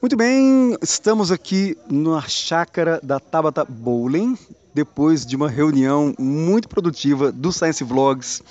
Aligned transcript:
Muito 0.00 0.16
bem, 0.16 0.76
estamos 0.82 1.30
aqui 1.30 1.78
na 1.90 2.20
chácara 2.22 3.00
da 3.02 3.18
Tabata 3.18 3.64
Bowling, 3.64 4.36
depois 4.74 5.24
de 5.24 5.34
uma 5.34 5.48
reunião 5.48 6.14
muito 6.18 6.68
produtiva 6.68 7.32
do 7.32 7.50
Science 7.50 7.82
Vlogs, 7.82 8.42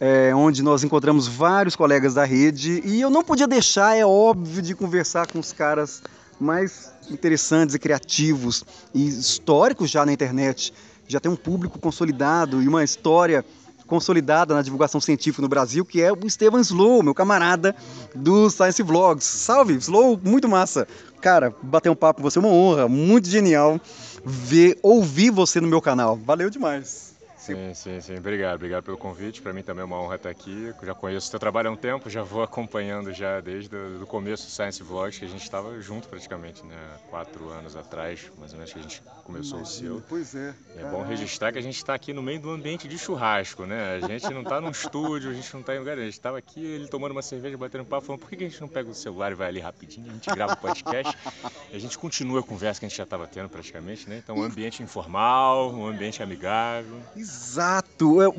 é, 0.00 0.34
onde 0.34 0.62
nós 0.62 0.82
encontramos 0.82 1.26
vários 1.26 1.76
colegas 1.76 2.14
da 2.14 2.24
rede 2.24 2.80
e 2.84 3.00
eu 3.00 3.10
não 3.10 3.22
podia 3.22 3.46
deixar, 3.46 3.96
é 3.96 4.06
óbvio, 4.06 4.62
de 4.62 4.74
conversar 4.74 5.26
com 5.26 5.38
os 5.38 5.52
caras 5.52 6.02
mais 6.40 6.90
interessantes 7.10 7.74
e 7.74 7.78
criativos 7.78 8.64
e 8.94 9.06
históricos 9.06 9.90
já 9.90 10.06
na 10.06 10.12
internet. 10.12 10.72
Já 11.06 11.20
tem 11.20 11.30
um 11.30 11.36
público 11.36 11.78
consolidado 11.78 12.62
e 12.62 12.68
uma 12.68 12.82
história 12.82 13.44
consolidada 13.86 14.54
na 14.54 14.62
divulgação 14.62 15.00
científica 15.00 15.42
no 15.42 15.48
Brasil, 15.48 15.84
que 15.84 16.00
é 16.00 16.12
o 16.12 16.26
Estevam 16.26 16.60
Slow, 16.60 17.02
meu 17.02 17.14
camarada 17.14 17.74
do 18.14 18.50
Science 18.50 18.82
Vlogs. 18.82 19.24
Salve, 19.24 19.74
Slow, 19.74 20.18
muito 20.22 20.48
massa. 20.48 20.86
Cara, 21.20 21.54
bater 21.62 21.90
um 21.90 21.94
papo 21.94 22.20
com 22.20 22.30
você 22.30 22.38
é 22.38 22.42
uma 22.42 22.50
honra, 22.50 22.88
muito 22.88 23.28
genial 23.28 23.80
ver, 24.24 24.78
ouvir 24.82 25.30
você 25.30 25.60
no 25.60 25.68
meu 25.68 25.80
canal. 25.80 26.16
Valeu 26.16 26.50
demais. 26.50 27.13
Sim, 27.44 27.74
sim, 27.74 28.00
sim. 28.00 28.16
Obrigado, 28.16 28.54
obrigado 28.54 28.84
pelo 28.84 28.96
convite. 28.96 29.42
Para 29.42 29.52
mim 29.52 29.62
também 29.62 29.82
é 29.82 29.84
uma 29.84 30.00
honra 30.00 30.16
estar 30.16 30.30
aqui. 30.30 30.72
Eu 30.80 30.86
já 30.86 30.94
conheço 30.94 31.26
o 31.26 31.30
seu 31.30 31.38
trabalho 31.38 31.68
há 31.68 31.72
um 31.72 31.76
tempo, 31.76 32.08
já 32.08 32.22
vou 32.22 32.40
acompanhando 32.42 33.12
já 33.12 33.38
desde 33.38 33.76
o 33.76 34.06
começo 34.06 34.46
do 34.46 34.50
Science 34.50 34.82
Vlogs, 34.82 35.18
que 35.18 35.26
a 35.26 35.28
gente 35.28 35.42
estava 35.42 35.78
junto 35.78 36.08
praticamente, 36.08 36.64
né? 36.64 36.74
Quatro 37.10 37.50
anos 37.50 37.76
atrás, 37.76 38.32
mais 38.38 38.52
ou 38.52 38.58
menos, 38.58 38.72
que 38.72 38.78
a 38.78 38.82
gente 38.82 39.02
começou 39.24 39.58
Imagina, 39.58 39.90
o 39.92 39.98
seu. 39.98 40.02
Pois 40.08 40.34
é. 40.34 40.54
E 40.74 40.80
é 40.80 40.84
bom 40.90 41.02
registrar 41.02 41.52
que 41.52 41.58
a 41.58 41.62
gente 41.62 41.76
está 41.76 41.92
aqui 41.92 42.14
no 42.14 42.22
meio 42.22 42.40
do 42.40 42.50
ambiente 42.50 42.88
de 42.88 42.96
churrasco, 42.96 43.66
né? 43.66 44.00
A 44.02 44.08
gente 44.08 44.30
não 44.30 44.40
está 44.40 44.58
num 44.58 44.70
estúdio, 44.70 45.30
a 45.30 45.34
gente 45.34 45.52
não 45.52 45.60
está 45.60 45.74
em 45.74 45.78
lugar, 45.80 45.98
a 45.98 46.02
gente 46.02 46.14
estava 46.14 46.38
aqui, 46.38 46.64
ele 46.64 46.88
tomando 46.88 47.12
uma 47.12 47.22
cerveja, 47.22 47.58
batendo 47.58 47.84
papo, 47.84 48.06
falando 48.06 48.20
por 48.22 48.30
que 48.30 48.36
a 48.36 48.48
gente 48.48 48.60
não 48.60 48.68
pega 48.68 48.88
o 48.88 48.94
celular 48.94 49.32
e 49.32 49.34
vai 49.34 49.48
ali 49.48 49.60
rapidinho, 49.60 50.08
a 50.08 50.14
gente 50.14 50.30
grava 50.30 50.54
o 50.54 50.56
podcast 50.56 51.14
e 51.70 51.76
a 51.76 51.78
gente 51.78 51.98
continua 51.98 52.40
a 52.40 52.42
conversa 52.42 52.80
que 52.80 52.86
a 52.86 52.88
gente 52.88 52.96
já 52.96 53.04
estava 53.04 53.26
tendo 53.26 53.50
praticamente, 53.50 54.08
né? 54.08 54.22
Então, 54.24 54.34
um 54.34 54.42
ambiente 54.42 54.82
informal, 54.82 55.70
um 55.74 55.86
ambiente 55.86 56.22
amigável. 56.22 57.02
Exato 57.14 57.33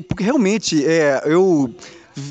porque 0.08 0.24
realmente 0.24 0.84
é, 0.84 1.22
eu, 1.24 1.74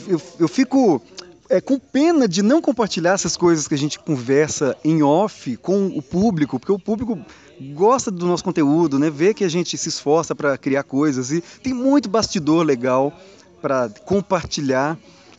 eu, 0.08 0.22
eu 0.40 0.48
fico 0.48 1.02
é, 1.50 1.62
com 1.62 1.80
pena 1.80 2.28
de 2.28 2.42
não 2.42 2.62
compartilhar 2.62 3.14
essas 3.14 3.38
coisas 3.38 3.68
que 3.68 3.74
a 3.74 3.78
gente 3.78 4.00
conversa 4.00 4.76
em 4.84 5.04
off 5.04 5.56
com 5.58 5.88
o 5.88 6.02
público, 6.02 6.60
porque 6.60 6.72
o 6.72 6.80
público 6.80 7.20
gosta 7.74 8.12
do 8.12 8.26
nosso 8.26 8.44
conteúdo, 8.44 9.00
né? 9.00 9.10
Vê 9.10 9.34
que 9.34 9.44
a 9.44 9.50
gente 9.50 9.78
se 9.78 9.90
esforça 9.90 10.36
para 10.36 10.58
criar 10.58 10.84
coisas 10.84 11.32
e 11.32 11.42
tem 11.62 11.74
muito 11.74 12.10
bastidor 12.10 12.66
legal 12.66 13.14
para 13.62 13.90
compartilhar. 14.06 14.98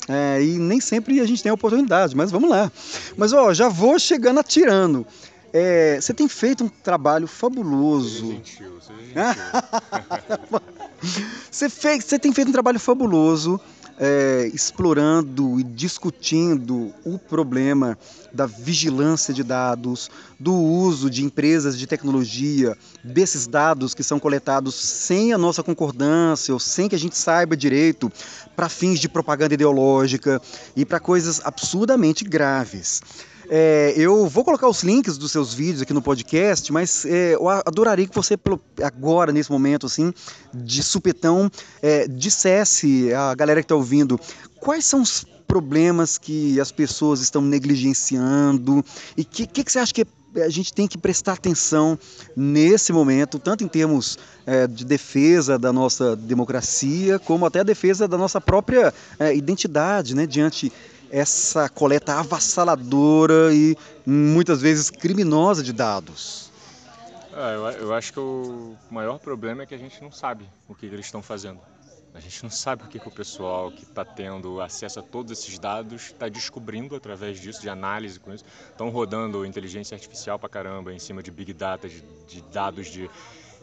É, 0.09 0.41
e 0.41 0.57
nem 0.59 0.81
sempre 0.81 1.21
a 1.21 1.27
gente 1.27 1.43
tem 1.43 1.51
a 1.51 1.55
oportunidade, 1.55 2.17
mas 2.17 2.31
vamos 2.31 2.49
lá. 2.49 2.71
Mas 3.17 3.33
ó, 3.33 3.53
já 3.53 3.69
vou 3.69 3.99
chegando 3.99 4.39
atirando. 4.39 5.05
É, 5.53 6.01
você 6.01 6.13
tem 6.13 6.29
feito 6.29 6.65
um 6.65 6.69
trabalho 6.69 7.27
fabuloso. 7.27 8.27
Seja 8.27 8.33
gentil, 8.33 8.81
seja 8.81 9.01
gentil. 10.53 10.61
Você, 11.51 11.69
fez, 11.69 12.05
você 12.05 12.19
tem 12.19 12.33
feito 12.33 12.49
um 12.49 12.53
trabalho 12.53 12.81
fabuloso 12.81 13.61
é, 13.99 14.51
explorando 14.53 15.59
e 15.59 15.63
discutindo 15.63 16.93
o 17.05 17.19
problema 17.19 17.99
da 18.33 18.45
vigilância 18.47 19.33
de 19.33 19.43
dados, 19.43 20.11
do 20.39 20.55
uso 20.55 21.09
de 21.09 21.25
empresas 21.25 21.79
de 21.79 21.87
tecnologia, 21.87 22.77
desses 23.03 23.47
dados 23.47 23.95
que 23.95 24.03
são 24.03 24.21
coletados 24.21 24.75
sem 24.75 25.33
a 25.33 25.39
nossa 25.39 25.63
concordância 25.63 26.53
ou 26.53 26.61
sem 26.61 26.89
que 26.89 26.95
a 26.95 26.99
gente 26.99 27.17
saiba 27.17 27.57
direito, 27.57 28.13
para 28.55 28.69
fins 28.69 29.01
de 29.01 29.09
propaganda 29.09 29.55
ideológica 29.55 30.41
e 30.75 30.85
para 30.85 31.01
coisas 31.01 31.41
absurdamente 31.45 32.25
graves. 32.25 33.01
É, 33.49 33.95
eu 33.97 34.27
vou 34.29 34.45
colocar 34.45 34.69
os 34.69 34.83
links 34.83 35.17
dos 35.17 35.31
seus 35.31 35.55
vídeos 35.55 35.83
aqui 35.83 35.93
no 35.93 36.03
podcast, 36.03 36.73
mas 36.73 37.05
é, 37.05 37.35
eu 37.35 37.49
adoraria 37.49 38.07
que 38.07 38.15
você, 38.15 38.39
agora, 38.83 39.33
nesse 39.33 39.51
momento, 39.51 39.87
assim, 39.87 40.13
de 40.53 40.83
supetão, 40.83 41.51
é, 41.83 42.09
dissesse 42.09 43.13
a 43.13 43.35
galera 43.35 43.61
que 43.61 43.65
está 43.65 43.75
ouvindo 43.75 44.19
quais 44.61 44.85
são 44.85 45.03
os 45.03 45.25
problemas 45.47 46.19
que 46.19 46.61
as 46.61 46.73
pessoas 46.73 47.21
estão 47.21 47.41
negligenciando 47.41 48.85
e 49.17 49.23
o 49.23 49.25
que, 49.25 49.47
que, 49.47 49.63
que, 49.63 49.71
você 49.73 49.79
acha 49.79 49.95
que 49.95 50.05
a 50.43 50.49
gente 50.49 50.73
tem 50.73 50.87
que 50.87 50.99
prestar 50.99 51.35
atenção 51.35 51.99
nesse 52.37 52.93
momento, 52.93 53.39
tanto 53.39 53.65
em 53.65 53.69
termos 53.69 54.19
é, 54.45 54.67
de 54.67 54.85
defesa 54.85 55.59
da 55.59 55.73
nossa 55.73 56.15
democracia, 56.15 57.19
como 57.19 57.47
até 57.47 57.61
a 57.61 57.63
defesa 57.63 58.07
da 58.07 58.19
nossa 58.19 58.41
própria 58.41 58.93
é, 59.19 59.35
identidade 59.35 60.15
né, 60.15 60.27
diante 60.27 60.73
essa 61.17 61.67
coleta 61.71 62.13
avassaladora 62.13 63.51
e 63.51 63.75
muitas 64.05 64.61
vezes 64.61 64.91
criminosa 64.91 65.63
de 65.63 65.73
dados? 65.73 66.53
É, 67.33 67.55
eu, 67.55 67.65
eu, 67.87 67.95
acho 67.95 68.13
que 68.13 68.21
o 68.21 68.77
maior 68.91 69.19
problema 69.19 69.63
é 69.63 69.67
que 69.67 69.75
a 69.75 69.79
gente 69.79 70.03
não 70.03 70.13
sabe 70.13 70.47
o 70.69 70.75
que, 70.75 70.87
que 70.87 70.95
eles 70.95 71.07
estão 71.07 71.23
fazendo. 71.23 71.59
A 72.13 72.21
gente 72.21 72.43
não 72.43 72.51
sabe 72.51 72.85
o 72.85 72.87
que, 72.87 72.99
que 72.99 73.09
o 73.09 73.11
pessoal 73.11 73.71
que 73.71 73.83
está 73.83 74.05
tendo 74.05 74.61
acesso 74.61 75.01
a 75.01 75.03
todos 75.03 75.33
esses 75.33 75.59
dados 75.59 76.03
está 76.03 76.29
descobrindo 76.29 76.95
através 76.95 77.41
disso, 77.41 77.63
de 77.63 77.71
análise 77.71 78.21
com 78.21 78.35
isso. 78.35 78.45
Estão 78.71 78.91
rodando 78.91 79.45
inteligência 79.47 79.95
artificial 79.95 80.39
para 80.39 80.51
caramba 80.51 80.93
em 80.93 80.99
cima 80.99 81.23
de 81.23 81.31
big 81.31 81.55
data, 81.55 81.89
de, 81.89 82.03
de 82.29 82.43
dados 82.53 82.89
de 82.89 83.09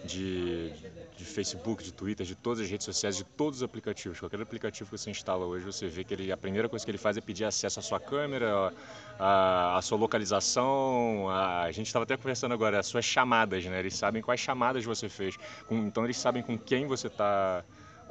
de, 0.03 0.71
de 1.17 1.25
Facebook, 1.25 1.83
de 1.83 1.93
Twitter, 1.93 2.25
de 2.25 2.35
todas 2.35 2.59
as 2.59 2.69
redes 2.69 2.85
sociais, 2.85 3.15
de 3.15 3.23
todos 3.23 3.59
os 3.59 3.63
aplicativos. 3.63 4.19
Qualquer 4.19 4.41
aplicativo 4.41 4.89
que 4.89 4.97
você 4.97 5.09
instala 5.09 5.45
hoje, 5.45 5.65
você 5.65 5.87
vê 5.87 6.03
que 6.03 6.13
ele, 6.13 6.31
a 6.31 6.37
primeira 6.37 6.67
coisa 6.67 6.83
que 6.83 6.91
ele 6.91 6.97
faz 6.97 7.15
é 7.17 7.21
pedir 7.21 7.45
acesso 7.45 7.79
à 7.79 7.83
sua 7.83 7.99
câmera, 7.99 8.73
à, 9.17 9.77
à 9.77 9.81
sua 9.81 9.97
localização. 9.97 11.29
A, 11.29 11.63
a 11.63 11.71
gente 11.71 11.87
estava 11.87 12.03
até 12.03 12.17
conversando 12.17 12.53
agora, 12.53 12.79
as 12.79 12.87
suas 12.87 13.05
chamadas, 13.05 13.63
né? 13.65 13.79
Eles 13.79 13.95
sabem 13.95 14.21
quais 14.21 14.39
chamadas 14.39 14.83
você 14.83 15.07
fez. 15.07 15.37
Com, 15.67 15.77
então 15.87 16.03
eles 16.03 16.17
sabem 16.17 16.43
com 16.43 16.57
quem 16.57 16.85
você 16.85 17.07
está 17.07 17.63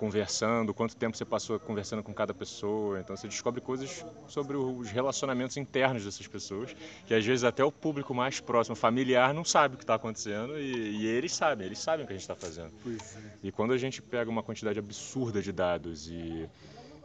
conversando, 0.03 0.75
quanto 0.75 0.97
tempo 0.97 1.17
você 1.17 1.25
passou 1.25 1.61
conversando 1.61 2.03
com 2.03 2.13
cada 2.13 2.35
pessoa. 2.35 2.99
Então 2.99 3.17
você 3.17 3.29
descobre 3.29 3.61
coisas 3.61 4.05
sobre 4.27 4.57
os 4.57 4.91
relacionamentos 4.91 5.57
internos 5.57 6.05
dessas 6.05 6.27
pessoas, 6.27 6.75
que 7.07 7.15
às 7.15 7.25
vezes 7.25 7.45
até 7.45 7.65
o 7.65 7.71
público 7.71 8.13
mais 8.13 8.41
próximo, 8.41 8.75
familiar, 8.75 9.33
não 9.33 9.45
sabe 9.45 9.77
o 9.77 9.79
que 9.79 9.85
está 9.85 9.95
acontecendo 9.95 10.59
e, 10.59 11.03
e, 11.03 11.07
eles 11.07 11.33
sabem, 11.33 11.67
eles 11.69 11.79
sabem 11.79 12.05
o 12.05 12.09
que 12.09 12.15
a 12.15 12.17
gente 12.17 12.29
está 12.29 12.35
fazendo. 12.35 12.73
É. 12.85 13.21
E 13.45 13.53
quando 13.53 13.73
a 13.73 13.79
gente 13.79 14.03
pega 14.03 14.29
uma 14.29 14.43
quantidade 14.43 14.77
absurda 14.77 15.41
de 15.41 15.53
dados 15.53 16.09
e 16.09 16.49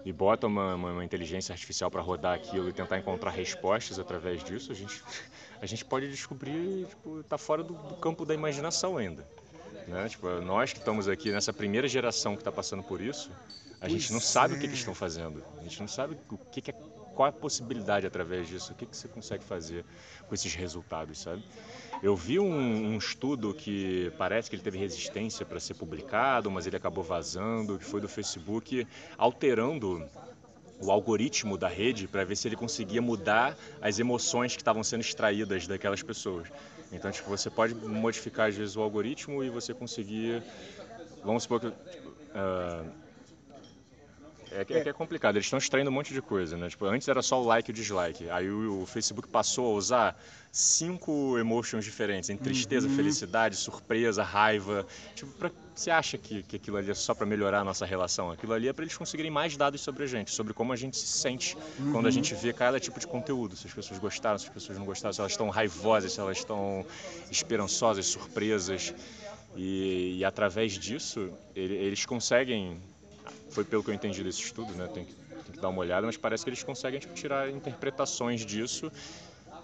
e 0.06 0.14
bota 0.14 0.48
uma, 0.48 0.74
uma, 0.74 0.92
uma 0.94 1.04
inteligência 1.04 1.52
artificial 1.52 1.92
para 1.92 2.02
rodar 2.02 2.34
aquilo 2.34 2.70
e 2.70 2.72
tentar 2.72 2.98
encontrar 2.98 3.30
respostas 3.30 4.00
através 4.00 4.42
disso, 4.42 4.72
a 4.72 4.76
gente, 4.76 5.04
a 5.62 5.66
gente 5.66 5.84
pode 5.84 6.10
descobrir, 6.10 6.86
tipo, 6.86 7.22
tá 7.24 7.38
fora 7.38 7.62
do, 7.62 7.74
do 7.74 7.96
campo 7.98 8.26
da 8.26 8.34
imaginação 8.34 8.96
ainda. 8.96 9.28
Né? 9.88 10.10
Tipo, 10.10 10.30
nós 10.42 10.74
que 10.74 10.80
estamos 10.80 11.08
aqui 11.08 11.32
nessa 11.32 11.54
primeira 11.54 11.88
geração 11.88 12.36
que 12.36 12.42
está 12.42 12.52
passando 12.52 12.84
por 12.84 13.00
isso, 13.00 13.32
a 13.80 13.82
pois 13.82 13.92
gente 13.94 14.12
não 14.12 14.20
sabe 14.20 14.54
é. 14.54 14.58
o 14.58 14.60
que 14.60 14.66
eles 14.66 14.80
estão 14.80 14.94
fazendo. 14.94 15.44
A 15.60 15.64
gente 15.64 15.80
não 15.80 15.88
sabe 15.88 16.18
o 16.30 16.38
que, 16.38 16.62
que 16.62 16.72
é, 16.72 16.74
qual 17.16 17.28
é 17.28 17.30
a 17.30 17.34
possibilidade 17.34 18.06
através 18.06 18.48
disso, 18.48 18.74
o 18.74 18.76
que, 18.76 18.86
que 18.86 18.96
você 18.96 19.08
consegue 19.08 19.44
fazer 19.44 19.86
com 20.28 20.36
esses 20.36 20.54
resultados, 20.54 21.20
sabe? 21.20 21.44
Eu 22.04 22.16
vi 22.16 22.38
um, 22.38 22.94
um 22.94 22.98
estudo 22.98 23.54
que 23.54 24.12
parece 24.18 24.50
que 24.50 24.56
ele 24.56 24.64
teve 24.64 24.78
resistência 24.78 25.46
para 25.46 25.60
ser 25.60 25.74
publicado, 25.74 26.52
mas 26.52 26.68
ele 26.68 26.76
acabou 26.76 27.04
vazando, 27.04 27.80
que 27.80 27.86
foi 27.86 28.02
do 28.02 28.08
Facebook, 28.08 28.86
alterando 29.18 30.08
o 30.80 30.92
algoritmo 30.92 31.58
da 31.58 31.68
rede 31.68 32.08
para 32.08 32.24
ver 32.24 32.36
se 32.36 32.48
ele 32.48 32.56
conseguia 32.56 33.02
mudar 33.02 33.58
as 33.82 33.98
emoções 33.98 34.56
que 34.56 34.62
estavam 34.62 34.84
sendo 34.84 35.02
extraídas 35.02 35.66
daquelas 35.66 36.04
pessoas. 36.04 36.48
Então, 36.92 37.12
tipo, 37.12 37.30
você 37.30 37.50
pode 37.50 37.76
modificar 37.76 38.48
às 38.50 38.56
vezes 38.56 38.76
o 38.76 38.82
algoritmo 38.82 39.44
e 39.44 39.50
você 39.50 39.74
conseguir, 39.74 40.44
vamos 41.24 41.44
supor 41.44 41.60
que 41.60 41.68
uh, 41.68 41.74
é, 44.58 44.66
que, 44.66 44.74
é 44.74 44.82
que 44.82 44.90
é 44.90 44.94
complicado, 44.94 45.36
eles 45.36 45.46
estão 45.46 45.60
extraindo 45.60 45.92
um 45.92 45.94
monte 45.94 46.14
de 46.14 46.22
coisa, 46.22 46.58
né? 46.58 46.68
Tipo, 46.68 46.86
antes 46.86 47.08
era 47.08 47.22
só 47.22 47.42
o 47.42 47.46
like 47.46 47.70
e 47.70 47.72
o 47.72 47.76
dislike. 47.76 48.30
Aí 48.30 48.50
o, 48.50 48.82
o 48.82 48.86
Facebook 48.86 49.28
passou 49.28 49.74
a 49.74 49.76
usar 49.76 50.20
cinco 50.52 51.38
emotions 51.38 51.86
diferentes, 51.86 52.30
em 52.32 52.38
tristeza, 52.38 52.88
uhum. 52.88 52.96
felicidade, 52.96 53.56
surpresa, 53.56 54.24
raiva. 54.24 54.86
Tipo, 55.14 55.32
pra, 55.34 55.52
você 55.76 55.92
acha 55.92 56.18
que, 56.18 56.42
que 56.42 56.56
aquilo 56.56 56.78
ali 56.78 56.90
é 56.90 56.96
só 56.96 57.14
para 57.14 57.28
melhorar 57.28 57.60
a 57.60 57.64
nossa 57.64 57.86
relação? 57.86 58.32
Aquilo 58.32 58.54
ali 58.54 58.68
é 58.68 58.74
para 58.74 58.84
eles 58.84 58.98
conseguirem 58.98 59.30
mais 59.30 59.56
dados 59.56 59.80
sobre 59.82 60.06
a 60.06 60.08
gente, 60.08 60.32
sobre 60.32 60.54
como 60.54 60.74
a 60.74 60.76
gente 60.76 60.98
se 60.98 61.06
sente 61.06 61.56
uhum. 61.80 61.92
quando 61.92 62.08
a 62.08 62.12
gente 62.12 62.34
vê 62.34 62.52
cada 62.52 62.80
tipo 62.80 63.00
de 63.00 63.06
conteúdo. 63.06 63.56
Se 63.56 63.68
as 63.68 63.74
pessoas 63.74 64.00
gostaram, 64.00 64.40
se 64.40 64.48
as 64.48 64.54
pessoas 64.54 64.80
não 64.80 64.86
gostaram, 64.86 65.14
se 65.14 65.20
elas 65.20 65.34
estão 65.34 65.50
raivosas, 65.50 66.14
se 66.14 66.20
elas 66.20 66.40
estão 66.40 66.84
esperançosas, 67.30 68.08
surpresas. 68.08 68.92
E, 69.56 70.18
e 70.18 70.26
através 70.26 70.74
disso, 70.74 71.32
ele, 71.56 71.76
eles 71.76 72.06
conseguem 72.06 72.82
foi 73.50 73.64
pelo 73.64 73.84
que 73.84 73.90
eu 73.90 73.94
entendi 73.94 74.24
desse 74.24 74.42
estudo, 74.42 74.74
né? 74.74 74.88
Tem 74.94 75.06
que, 75.06 75.14
tem 75.14 75.54
que 75.54 75.60
dar 75.60 75.70
uma 75.70 75.80
olhada, 75.80 76.06
mas 76.06 76.18
parece 76.18 76.44
que 76.44 76.50
eles 76.50 76.64
conseguem 76.64 77.00
tipo, 77.00 77.14
tirar 77.14 77.50
interpretações 77.50 78.46
disso 78.46 78.92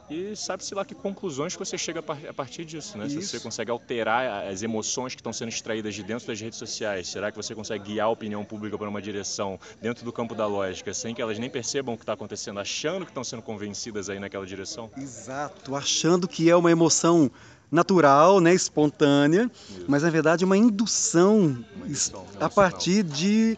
e 0.09 0.35
sabe-se 0.35 0.75
lá 0.75 0.83
que 0.83 0.93
conclusões 0.93 1.53
que 1.53 1.59
você 1.59 1.77
chega 1.77 1.99
a 2.01 2.33
partir 2.33 2.65
disso, 2.65 2.97
né? 2.97 3.07
Isso. 3.07 3.21
Se 3.21 3.27
você 3.27 3.39
consegue 3.39 3.71
alterar 3.71 4.47
as 4.47 4.61
emoções 4.61 5.15
que 5.15 5.21
estão 5.21 5.31
sendo 5.31 5.49
extraídas 5.49 5.95
de 5.95 6.03
dentro 6.03 6.27
das 6.27 6.39
redes 6.39 6.59
sociais, 6.59 7.07
será 7.07 7.31
que 7.31 7.37
você 7.37 7.55
consegue 7.55 7.85
guiar 7.85 8.07
a 8.07 8.09
opinião 8.09 8.43
pública 8.43 8.77
para 8.77 8.89
uma 8.89 9.01
direção 9.01 9.59
dentro 9.81 10.03
do 10.03 10.11
campo 10.11 10.35
da 10.35 10.45
lógica, 10.45 10.93
sem 10.93 11.15
que 11.15 11.21
elas 11.21 11.39
nem 11.39 11.49
percebam 11.49 11.95
o 11.95 11.97
que 11.97 12.03
está 12.03 12.13
acontecendo, 12.13 12.59
achando 12.59 13.05
que 13.05 13.11
estão 13.11 13.23
sendo 13.23 13.41
convencidas 13.41 14.09
aí 14.09 14.19
naquela 14.19 14.45
direção? 14.45 14.91
Exato, 14.97 15.75
achando 15.75 16.27
que 16.27 16.49
é 16.49 16.55
uma 16.55 16.71
emoção 16.71 17.31
natural, 17.73 18.39
né, 18.39 18.53
espontânea, 18.53 19.49
Isso. 19.69 19.85
mas 19.87 20.03
na 20.03 20.09
verdade 20.11 20.43
é 20.43 20.45
uma 20.45 20.55
indução, 20.55 21.57
uma 21.75 21.87
indução 21.87 22.23
a 22.39 22.47
partir 22.47 23.03
de 23.03 23.57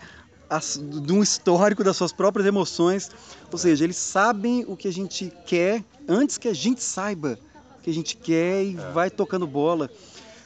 de 1.01 1.11
um 1.11 1.23
histórico 1.23 1.83
das 1.83 1.97
suas 1.97 2.13
próprias 2.13 2.47
emoções. 2.47 3.09
Ou 3.51 3.57
seja, 3.57 3.83
eles 3.83 3.97
sabem 3.97 4.63
o 4.67 4.77
que 4.77 4.87
a 4.87 4.93
gente 4.93 5.33
quer 5.45 5.83
antes 6.07 6.37
que 6.37 6.47
a 6.47 6.53
gente 6.53 6.83
saiba 6.83 7.37
o 7.79 7.81
que 7.81 7.89
a 7.89 7.93
gente 7.93 8.15
quer 8.15 8.63
e 8.63 8.77
é. 8.77 8.91
vai 8.91 9.09
tocando 9.09 9.45
bola. 9.47 9.89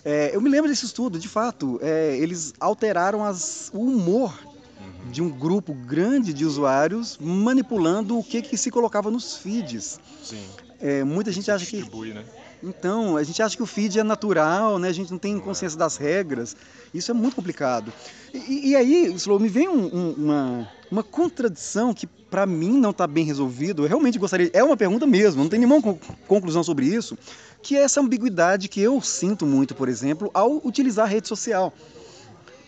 É, 0.04 0.34
eu 0.34 0.42
me 0.42 0.50
lembro 0.50 0.70
desse 0.70 0.86
estudo, 0.86 1.20
de 1.20 1.28
fato. 1.28 1.80
É, 1.84 2.18
eles 2.18 2.54
alteraram 2.60 3.24
as, 3.24 3.70
o 3.74 3.82
humor 3.82 4.34
uhum. 4.80 5.12
de 5.12 5.22
um 5.22 5.30
grupo 5.30 5.74
grande 5.74 6.34
de 6.34 6.46
usuários 6.46 7.18
manipulando 7.20 8.18
o 8.18 8.24
que, 8.24 8.42
que 8.42 8.58
se 8.58 8.72
colocava 8.72 9.12
nos 9.12 9.36
feeds. 9.36 10.00
Sim. 10.24 10.44
É, 10.80 11.04
muita 11.04 11.32
gente 11.32 11.52
acha 11.52 11.66
que. 11.66 11.82
Né? 12.14 12.24
Então, 12.62 13.16
a 13.16 13.24
gente 13.24 13.42
acha 13.42 13.56
que 13.56 13.64
o 13.64 13.66
feed 13.66 14.00
é 14.00 14.04
natural, 14.04 14.78
né? 14.78 14.90
a 14.90 14.94
gente 14.94 15.12
não 15.12 15.18
tem 15.18 15.38
é. 15.38 15.40
consciência 15.40 15.78
das 15.78 15.96
regras. 15.96 16.56
Isso 16.94 17.10
é 17.10 17.14
muito 17.14 17.36
complicado. 17.36 17.94
E, 18.34 18.70
e 18.70 18.76
aí, 18.76 19.06
Slow, 19.16 19.40
me 19.40 19.48
vem 19.48 19.68
um, 19.68 19.86
um, 19.86 20.14
uma, 20.18 20.70
uma 20.92 21.04
contradição 21.04 21.94
que 21.94 22.06
para 22.06 22.46
mim 22.46 22.78
não 22.78 22.92
está 22.92 23.08
bem 23.08 23.24
resolvido. 23.24 23.84
Eu 23.84 23.88
realmente 23.88 24.20
gostaria. 24.20 24.50
É 24.54 24.64
uma 24.64 24.76
pergunta 24.76 25.08
mesmo, 25.08 25.42
não 25.42 25.50
tem 25.50 25.60
nenhuma 25.60 25.82
conclusão 26.28 26.64
sobre 26.64 26.86
isso. 26.86 27.18
Que 27.62 27.76
é 27.76 27.82
essa 27.82 28.02
ambiguidade 28.02 28.68
que 28.68 28.82
eu 28.82 29.02
sinto 29.02 29.46
muito, 29.46 29.74
por 29.74 29.90
exemplo, 29.90 30.30
ao 30.34 30.62
utilizar 30.66 31.06
a 31.06 31.10
rede 31.10 31.28
social. 31.28 31.74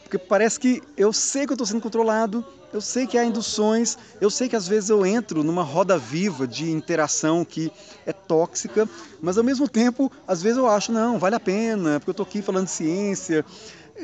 Porque 0.03 0.17
parece 0.17 0.59
que 0.59 0.81
eu 0.97 1.13
sei 1.13 1.45
que 1.45 1.51
eu 1.51 1.55
estou 1.55 1.67
sendo 1.67 1.81
controlado, 1.81 2.45
eu 2.73 2.79
sei 2.79 3.05
que 3.05 3.17
há 3.17 3.25
induções, 3.25 3.97
eu 4.19 4.29
sei 4.29 4.47
que 4.47 4.55
às 4.55 4.67
vezes 4.67 4.89
eu 4.89 5.05
entro 5.05 5.43
numa 5.43 5.63
roda 5.63 5.97
viva 5.97 6.47
de 6.47 6.69
interação 6.71 7.43
que 7.43 7.71
é 8.05 8.13
tóxica, 8.13 8.87
mas 9.21 9.37
ao 9.37 9.43
mesmo 9.43 9.67
tempo, 9.67 10.11
às 10.27 10.41
vezes 10.41 10.57
eu 10.57 10.67
acho, 10.67 10.91
não, 10.91 11.19
vale 11.19 11.35
a 11.35 11.39
pena, 11.39 11.99
porque 11.99 12.09
eu 12.09 12.13
estou 12.13 12.25
aqui 12.25 12.41
falando 12.41 12.65
de 12.65 12.71
ciência. 12.71 13.45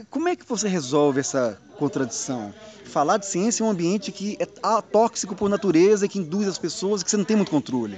Como 0.10 0.28
é 0.28 0.36
que 0.36 0.46
você 0.46 0.68
resolve 0.68 1.20
essa 1.20 1.58
contradição? 1.78 2.54
Falar 2.86 3.18
de 3.18 3.26
ciência 3.26 3.64
em 3.64 3.66
um 3.66 3.70
ambiente 3.70 4.12
que 4.12 4.38
é 4.40 4.46
tóxico 4.82 5.36
por 5.36 5.50
natureza, 5.50 6.08
que 6.08 6.20
induz 6.20 6.48
as 6.48 6.58
pessoas, 6.58 7.02
que 7.02 7.10
você 7.10 7.18
não 7.18 7.26
tem 7.26 7.36
muito 7.36 7.52
controle. 7.52 7.98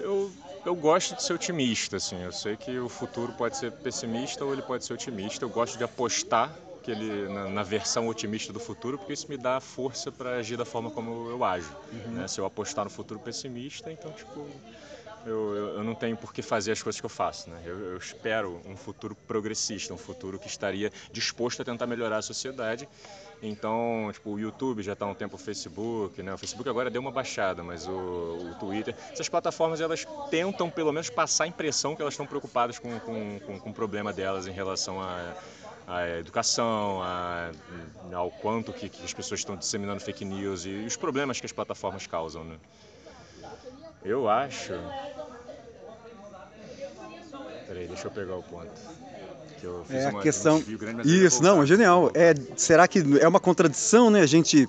Eu, 0.00 0.30
eu 0.66 0.74
gosto 0.74 1.14
de 1.14 1.22
ser 1.22 1.32
otimista, 1.32 1.96
assim. 1.96 2.22
Eu 2.22 2.32
sei 2.32 2.56
que 2.56 2.78
o 2.78 2.88
futuro 2.88 3.32
pode 3.32 3.56
ser 3.56 3.72
pessimista 3.72 4.44
ou 4.44 4.52
ele 4.52 4.62
pode 4.62 4.84
ser 4.84 4.92
otimista. 4.92 5.44
Eu 5.44 5.48
gosto 5.48 5.78
de 5.78 5.84
apostar 5.84 6.54
que 6.80 6.90
ele, 6.90 7.28
na, 7.28 7.48
na, 7.48 7.62
versão 7.62 8.08
otimista 8.08 8.52
do 8.52 8.60
futuro, 8.60 8.98
porque 8.98 9.12
isso 9.12 9.28
me 9.28 9.36
dá 9.36 9.60
força 9.60 10.10
para 10.10 10.36
agir 10.36 10.56
da 10.56 10.64
forma 10.64 10.90
como 10.90 11.28
eu 11.30 11.44
ajo. 11.44 11.70
Uhum. 11.92 12.12
Né? 12.12 12.28
Se 12.28 12.40
eu 12.40 12.46
apostar 12.46 12.84
no 12.84 12.90
futuro 12.90 13.20
pessimista, 13.20 13.92
então, 13.92 14.10
tipo, 14.12 14.46
eu, 15.26 15.56
eu, 15.56 15.66
eu, 15.76 15.84
não 15.84 15.94
tenho 15.94 16.16
por 16.16 16.32
que 16.32 16.42
fazer 16.42 16.72
as 16.72 16.82
coisas 16.82 16.98
que 17.00 17.04
eu 17.04 17.10
faço. 17.10 17.50
Né? 17.50 17.60
Eu, 17.64 17.78
eu, 17.78 17.96
espero 17.98 18.60
um 18.66 18.76
futuro 18.76 19.14
progressista, 19.26 19.92
um 19.92 19.98
futuro 19.98 20.38
que 20.38 20.48
estaria 20.48 20.90
disposto 21.12 21.60
a 21.60 21.64
tentar 21.64 21.86
melhorar 21.86 22.18
a 22.18 22.22
sociedade. 22.22 22.88
Então, 23.42 24.10
tipo, 24.12 24.30
o 24.30 24.38
YouTube 24.38 24.82
já 24.82 24.92
está 24.92 25.06
um 25.06 25.14
tempo 25.14 25.36
o 25.36 25.38
Facebook, 25.38 26.22
né? 26.22 26.34
O 26.34 26.36
Facebook 26.36 26.68
agora 26.68 26.90
deu 26.90 27.00
uma 27.00 27.10
baixada, 27.10 27.62
mas 27.62 27.86
o, 27.86 27.90
o 27.90 28.54
Twitter, 28.60 28.94
essas 29.10 29.30
plataformas 29.30 29.80
elas 29.80 30.06
tentam 30.30 30.68
pelo 30.68 30.92
menos 30.92 31.08
passar 31.08 31.44
a 31.44 31.46
impressão 31.46 31.96
que 31.96 32.02
elas 32.02 32.12
estão 32.12 32.26
preocupadas 32.26 32.78
com, 32.78 33.00
com, 33.00 33.40
com, 33.40 33.58
com 33.58 33.70
o 33.70 33.72
problema 33.72 34.12
delas 34.12 34.46
em 34.46 34.52
relação 34.52 35.00
a 35.00 35.34
à 35.90 36.18
educação, 36.18 37.02
a, 37.02 37.50
ao 38.14 38.30
quanto 38.30 38.72
que, 38.72 38.88
que, 38.88 39.04
as 39.04 39.12
pessoas 39.12 39.40
estão 39.40 39.56
disseminando 39.56 40.00
fake 40.00 40.24
news 40.24 40.64
e, 40.64 40.70
os 40.86 40.96
problemas 40.96 41.40
que 41.40 41.46
as 41.46 41.52
plataformas 41.52 42.06
causam. 42.06 42.44
Né? 42.44 42.56
Eu 44.04 44.28
acho. 44.28 44.72
Peraí, 47.66 47.88
deixa 47.88 48.06
eu 48.06 48.10
pegar 48.12 48.36
o 48.36 48.42
ponto. 48.42 48.70
Que 49.60 49.66
eu 49.66 49.84
fiz 49.84 49.96
é 49.96 50.06
a 50.06 50.10
uma, 50.10 50.22
questão. 50.22 50.56
Um 50.58 50.76
grande, 50.76 51.24
Isso, 51.24 51.42
não, 51.42 51.62
é 51.62 51.66
genial. 51.66 52.10
É, 52.14 52.34
será 52.56 52.86
que 52.86 53.02
é 53.20 53.26
uma 53.26 53.40
contradição, 53.40 54.10
né? 54.10 54.20
A 54.20 54.26
gente 54.26 54.68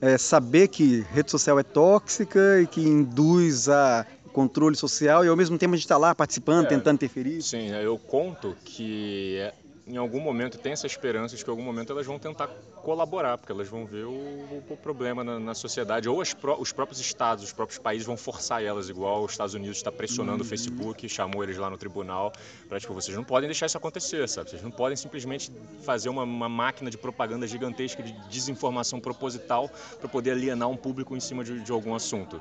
é, 0.00 0.16
saber 0.16 0.68
que 0.68 1.04
rede 1.12 1.30
social 1.30 1.58
é 1.58 1.62
tóxica 1.62 2.60
e 2.60 2.66
que 2.66 2.80
induz 2.80 3.68
a 3.68 4.06
controle 4.32 4.74
social 4.74 5.24
e 5.24 5.28
ao 5.28 5.36
mesmo 5.36 5.58
tempo 5.58 5.74
a 5.74 5.76
gente 5.76 5.84
está 5.84 5.98
lá 5.98 6.14
participando, 6.14 6.66
é, 6.66 6.68
tentando 6.68 6.94
interferir. 6.94 7.42
Sim, 7.42 7.70
eu 7.70 7.98
conto 7.98 8.56
que 8.64 9.38
em 9.86 9.96
algum 9.96 10.20
momento 10.20 10.58
tem 10.58 10.72
essa 10.72 10.86
esperança 10.86 11.36
de 11.36 11.44
que 11.44 11.50
em 11.50 11.52
algum 11.52 11.62
momento 11.62 11.92
elas 11.92 12.06
vão 12.06 12.18
tentar 12.18 12.46
colaborar, 12.82 13.36
porque 13.36 13.52
elas 13.52 13.68
vão 13.68 13.84
ver 13.84 14.04
o, 14.04 14.10
o 14.10 14.78
problema 14.80 15.24
na, 15.24 15.38
na, 15.38 15.54
sociedade, 15.54 16.08
ou 16.08 16.22
pro, 16.40 16.60
os 16.60 16.72
próprios 16.72 17.00
estados, 17.00 17.44
os 17.44 17.52
próprios 17.52 17.78
países 17.78 18.06
vão 18.06 18.16
forçar 18.16 18.62
elas, 18.62 18.88
igual 18.88 19.24
os 19.24 19.32
Estados 19.32 19.54
Unidos 19.54 19.76
está 19.76 19.90
pressionando 19.90 20.38
uhum. 20.38 20.46
o 20.46 20.48
Facebook, 20.48 21.08
chamou 21.08 21.42
eles 21.42 21.58
lá 21.58 21.68
no 21.68 21.76
tribunal, 21.76 22.32
para 22.68 22.78
tipo, 22.78 22.94
vocês 22.94 23.16
não 23.16 23.24
podem 23.24 23.48
deixar 23.48 23.66
isso 23.66 23.76
acontecer, 23.76 24.28
sabe? 24.28 24.50
Vocês 24.50 24.62
não 24.62 24.70
podem 24.70 24.96
simplesmente 24.96 25.50
fazer 25.82 26.08
uma, 26.08 26.22
uma 26.22 26.48
máquina 26.48 26.90
de 26.90 26.98
propaganda 26.98 27.46
gigantesca 27.46 28.02
de 28.02 28.12
desinformação 28.28 29.00
proposital 29.00 29.68
para 29.98 30.08
poder 30.08 30.32
alienar 30.32 30.68
um 30.68 30.76
público 30.76 31.16
em 31.16 31.20
cima 31.20 31.42
de, 31.42 31.60
de 31.60 31.72
algum 31.72 31.94
assunto. 31.94 32.40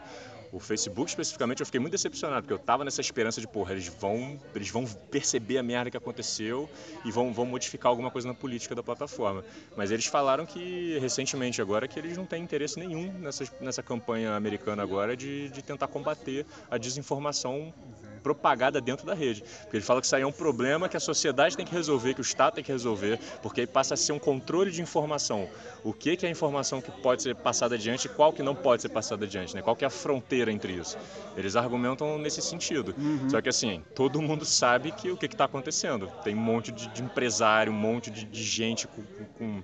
O 0.52 0.60
Facebook 0.60 1.10
especificamente 1.10 1.62
eu 1.62 1.66
fiquei 1.66 1.80
muito 1.80 1.94
decepcionado, 1.94 2.42
porque 2.42 2.54
eu 2.54 2.60
tava 2.60 2.84
nessa 2.84 3.00
esperança 3.00 3.40
de, 3.40 3.48
porra, 3.48 3.72
eles 3.72 3.88
vão, 3.88 4.38
eles 4.54 4.70
vão 4.70 4.86
perceber 4.86 5.58
a 5.58 5.64
merda 5.64 5.90
que 5.90 5.98
aconteceu 5.98 6.70
e 7.06 7.12
vão, 7.12 7.32
vão 7.32 7.46
modificar 7.46 7.90
alguma 7.90 8.12
coisa 8.12 8.28
na 8.28 8.34
política 8.34 8.76
da 8.76 8.84
plataforma. 8.84 9.46
Mas 9.78 9.92
eles 9.92 10.06
falaram 10.06 10.46
que 10.46 10.98
recentemente 11.00 11.62
agora 11.62 11.88
que 11.88 11.98
eles 11.98 12.18
não 12.18 12.26
têm 12.26 12.44
interesse 12.44 12.78
nenhum 12.78 13.14
nessa, 13.14 13.46
nessa 13.62 13.82
campanha 13.82 14.36
americana 14.36 14.84
agora 14.84 15.16
de, 15.16 15.50
de 15.50 15.62
tentar 15.62 15.88
combater 15.88 16.46
a 16.70 16.78
desinformação 16.78 17.74
propagada 18.22 18.80
dentro 18.80 19.06
da 19.06 19.14
rede. 19.14 19.44
Porque 19.62 19.78
ele 19.78 19.84
fala 19.84 20.00
que 20.00 20.06
isso 20.06 20.16
aí 20.16 20.22
é 20.22 20.28
um 20.28 20.32
problema 20.32 20.88
que 20.88 20.98
a 20.98 21.00
sociedade 21.00 21.56
tem 21.56 21.66
que 21.66 21.74
resolver, 21.74 22.14
que 22.14 22.22
o 22.22 22.24
Estado 22.24 22.56
tem 22.56 22.64
que 22.64 22.72
resolver, 22.72 23.20
porque 23.42 23.62
aí 23.62 23.68
passa 23.68 23.94
a 23.94 23.98
ser 23.98 24.12
um 24.12 24.20
controle 24.20 24.72
de 24.72 24.82
informação. 24.82 25.48
O 25.84 25.94
que, 25.94 26.16
que 26.16 26.26
é 26.26 26.30
a 26.30 26.32
informação 26.32 26.82
que 26.82 26.92
pode 26.92 27.24
ser 27.24 27.36
passada 27.36 27.76
adiante 27.76 28.06
e 28.06 28.10
qual 28.10 28.32
que 28.32 28.44
não 28.44 28.56
pode 28.56 28.82
ser 28.82 28.90
passada 28.90 29.26
adiante, 29.26 29.56
né? 29.56 29.62
Qual 29.62 29.76
que 29.76 29.84
é 29.84 29.88
a 29.88 29.92
fronteira 29.92 30.52
entre 30.52 30.74
isso? 30.74 30.98
Eles 31.36 31.56
argumentam 31.56 32.18
nesse 32.18 32.42
sentido. 32.42 32.94
Uhum. 32.98 33.30
Só 33.30 33.42
que 33.42 33.50
assim, 33.50 33.84
todo 33.96 34.22
mundo 34.22 34.46
sabe 34.46 34.92
que 34.92 35.10
o 35.10 35.18
que 35.18 35.26
está 35.26 35.46
acontecendo. 35.46 36.08
Tem 36.24 36.36
um 36.36 36.40
monte 36.40 36.72
de, 36.72 36.88
de 36.90 37.02
empresário, 37.02 37.72
um 37.72 37.76
monte 37.76 38.12
de, 38.12 38.26
de 38.26 38.44
gente 38.44 38.88
com, 38.88 39.04
com, 39.38 39.64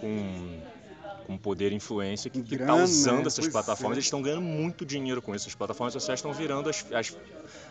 com 0.00 0.60
com 1.26 1.36
poder 1.36 1.72
e 1.72 1.74
influência 1.74 2.30
que 2.30 2.38
está 2.38 2.76
usando 2.76 3.22
né? 3.22 3.26
essas 3.26 3.48
plataformas. 3.48 3.96
É. 3.96 3.98
Eles 3.98 4.04
estão 4.04 4.22
ganhando 4.22 4.42
muito 4.42 4.86
dinheiro 4.86 5.20
com 5.20 5.34
isso. 5.34 5.48
As 5.48 5.54
plataformas 5.56 5.92
sociais 5.92 6.20
estão 6.20 6.32
virando 6.32 6.70
as, 6.70 6.86
as 6.92 7.16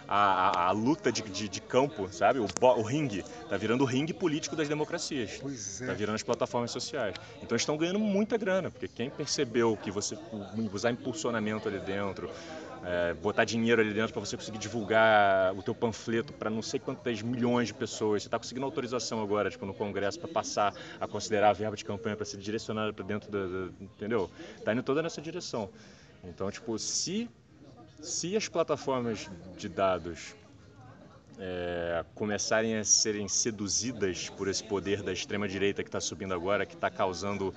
a, 0.06 0.50
a, 0.50 0.68
a, 0.68 0.72
luta 0.72 1.10
de, 1.10 1.22
de, 1.22 1.48
de, 1.48 1.62
campo, 1.62 2.10
sabe? 2.12 2.40
O, 2.40 2.48
o 2.62 2.82
ringue. 2.82 3.24
Está 3.44 3.56
virando 3.56 3.82
o 3.82 3.86
ringue 3.86 4.14
político 4.14 4.58
das 4.58 4.68
democracias. 4.68 5.42
Está 5.46 5.94
é. 5.94 5.96
virando 5.96 6.16
as 6.16 6.24
plataformas 6.24 6.72
sociais. 6.72 7.16
Então 7.42 7.56
estão 7.56 7.78
ganhando 7.78 8.00
muita 8.00 8.38
grana, 8.38 8.70
porque 8.70 8.90
quem 8.90 9.10
percebeu 9.10 9.78
que 9.82 9.90
você 9.90 10.18
usar 10.74 10.92
impulsionamento 10.92 11.70
ali 11.70 11.80
dentro, 11.80 12.30
é, 12.86 13.14
botar 13.16 13.46
dinheiro 13.46 13.82
ali 13.82 13.94
dentro 13.94 14.14
para 14.14 14.20
você 14.20 14.38
conseguir 14.38 14.60
divulgar 14.60 15.54
o 15.56 15.64
teu 15.64 15.74
panfleto 15.74 16.32
para 16.34 16.50
não 16.50 16.62
sei 16.62 16.80
quantas 16.80 17.22
milhões 17.22 17.70
de 17.70 17.74
pessoas. 17.74 18.22
Você 18.22 18.28
está 18.28 18.38
conseguindo 18.38 18.66
autorização 18.66 19.22
agora, 19.22 19.50
tipo, 19.50 19.66
no 19.66 19.74
Congresso 19.74 20.20
para 20.20 20.30
passar 20.30 20.74
a 21.00 21.08
considerar 21.08 21.50
a 21.50 21.54
verba 21.54 21.76
de 21.76 21.84
campanha 21.84 22.16
para 22.16 22.26
ser 22.26 22.38
direcionada 22.38 22.94
para 22.94 23.04
dentro 23.04 23.32
da, 23.32 23.74
entendeu? 23.82 24.30
Está 24.58 24.72
indo 24.72 24.84
toda 24.84 25.02
nessa 25.02 25.22
direção. 25.22 25.70
Então, 26.24 26.50
tipo, 26.52 26.78
se 26.78 27.28
se 28.02 28.38
as 28.38 28.48
plataformas 28.48 29.30
de 29.58 29.68
dados 29.68 30.36
é, 31.40 32.06
começarem 32.14 32.78
a 32.78 32.84
serem 32.84 33.28
seduzidas 33.28 34.30
por 34.30 34.48
esse 34.48 34.64
poder 34.64 35.02
da 35.02 35.12
extrema 35.12 35.48
direita 35.48 35.82
que 35.82 35.90
está 35.90 36.00
subindo 36.00 36.34
agora, 36.34 36.66
que 36.66 36.76
está 36.76 36.90
causando 36.90 37.54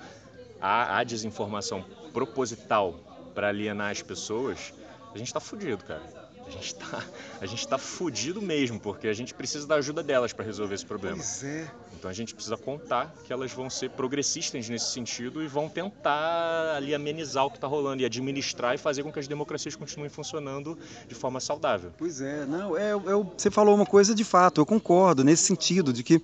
a, 0.59 0.97
a 0.97 1.03
desinformação 1.03 1.83
proposital 2.11 2.93
para 3.35 3.49
alienar 3.49 3.91
as 3.91 4.01
pessoas, 4.01 4.73
a 5.13 5.17
gente 5.17 5.27
está 5.27 5.39
fudido, 5.39 5.83
cara. 5.83 6.29
A 6.45 6.51
gente 6.51 6.65
está 6.65 7.03
a 7.41 7.45
gente 7.45 7.67
tá 7.67 7.77
fudido 7.77 8.41
mesmo, 8.41 8.79
porque 8.79 9.07
a 9.07 9.13
gente 9.13 9.33
precisa 9.33 9.67
da 9.67 9.75
ajuda 9.75 10.01
delas 10.01 10.33
para 10.33 10.43
resolver 10.43 10.75
esse 10.75 10.85
problema. 10.85 11.17
Pois 11.17 11.43
é. 11.43 11.69
Então 11.97 12.09
a 12.09 12.13
gente 12.13 12.33
precisa 12.33 12.57
contar 12.57 13.13
que 13.23 13.31
elas 13.31 13.51
vão 13.51 13.69
ser 13.69 13.89
progressistas 13.91 14.67
nesse 14.67 14.91
sentido 14.91 15.43
e 15.43 15.47
vão 15.47 15.69
tentar 15.69 16.75
ali 16.75 16.95
amenizar 16.95 17.45
o 17.45 17.51
que 17.51 17.57
está 17.57 17.67
rolando 17.67 18.01
e 18.01 18.05
administrar 18.05 18.73
e 18.73 18.77
fazer 18.77 19.03
com 19.03 19.11
que 19.11 19.19
as 19.19 19.27
democracias 19.27 19.75
continuem 19.75 20.09
funcionando 20.09 20.77
de 21.07 21.13
forma 21.13 21.39
saudável. 21.39 21.91
Pois 21.97 22.21
é, 22.21 22.45
não, 22.45 22.75
é, 22.77 22.91
é 22.91 22.95
você 23.37 23.51
falou 23.51 23.75
uma 23.75 23.85
coisa 23.85 24.15
de 24.15 24.23
fato, 24.23 24.61
eu 24.61 24.65
concordo 24.65 25.23
nesse 25.23 25.43
sentido 25.43 25.91
de 25.93 26.03
que 26.03 26.21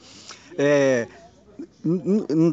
é, 0.57 1.07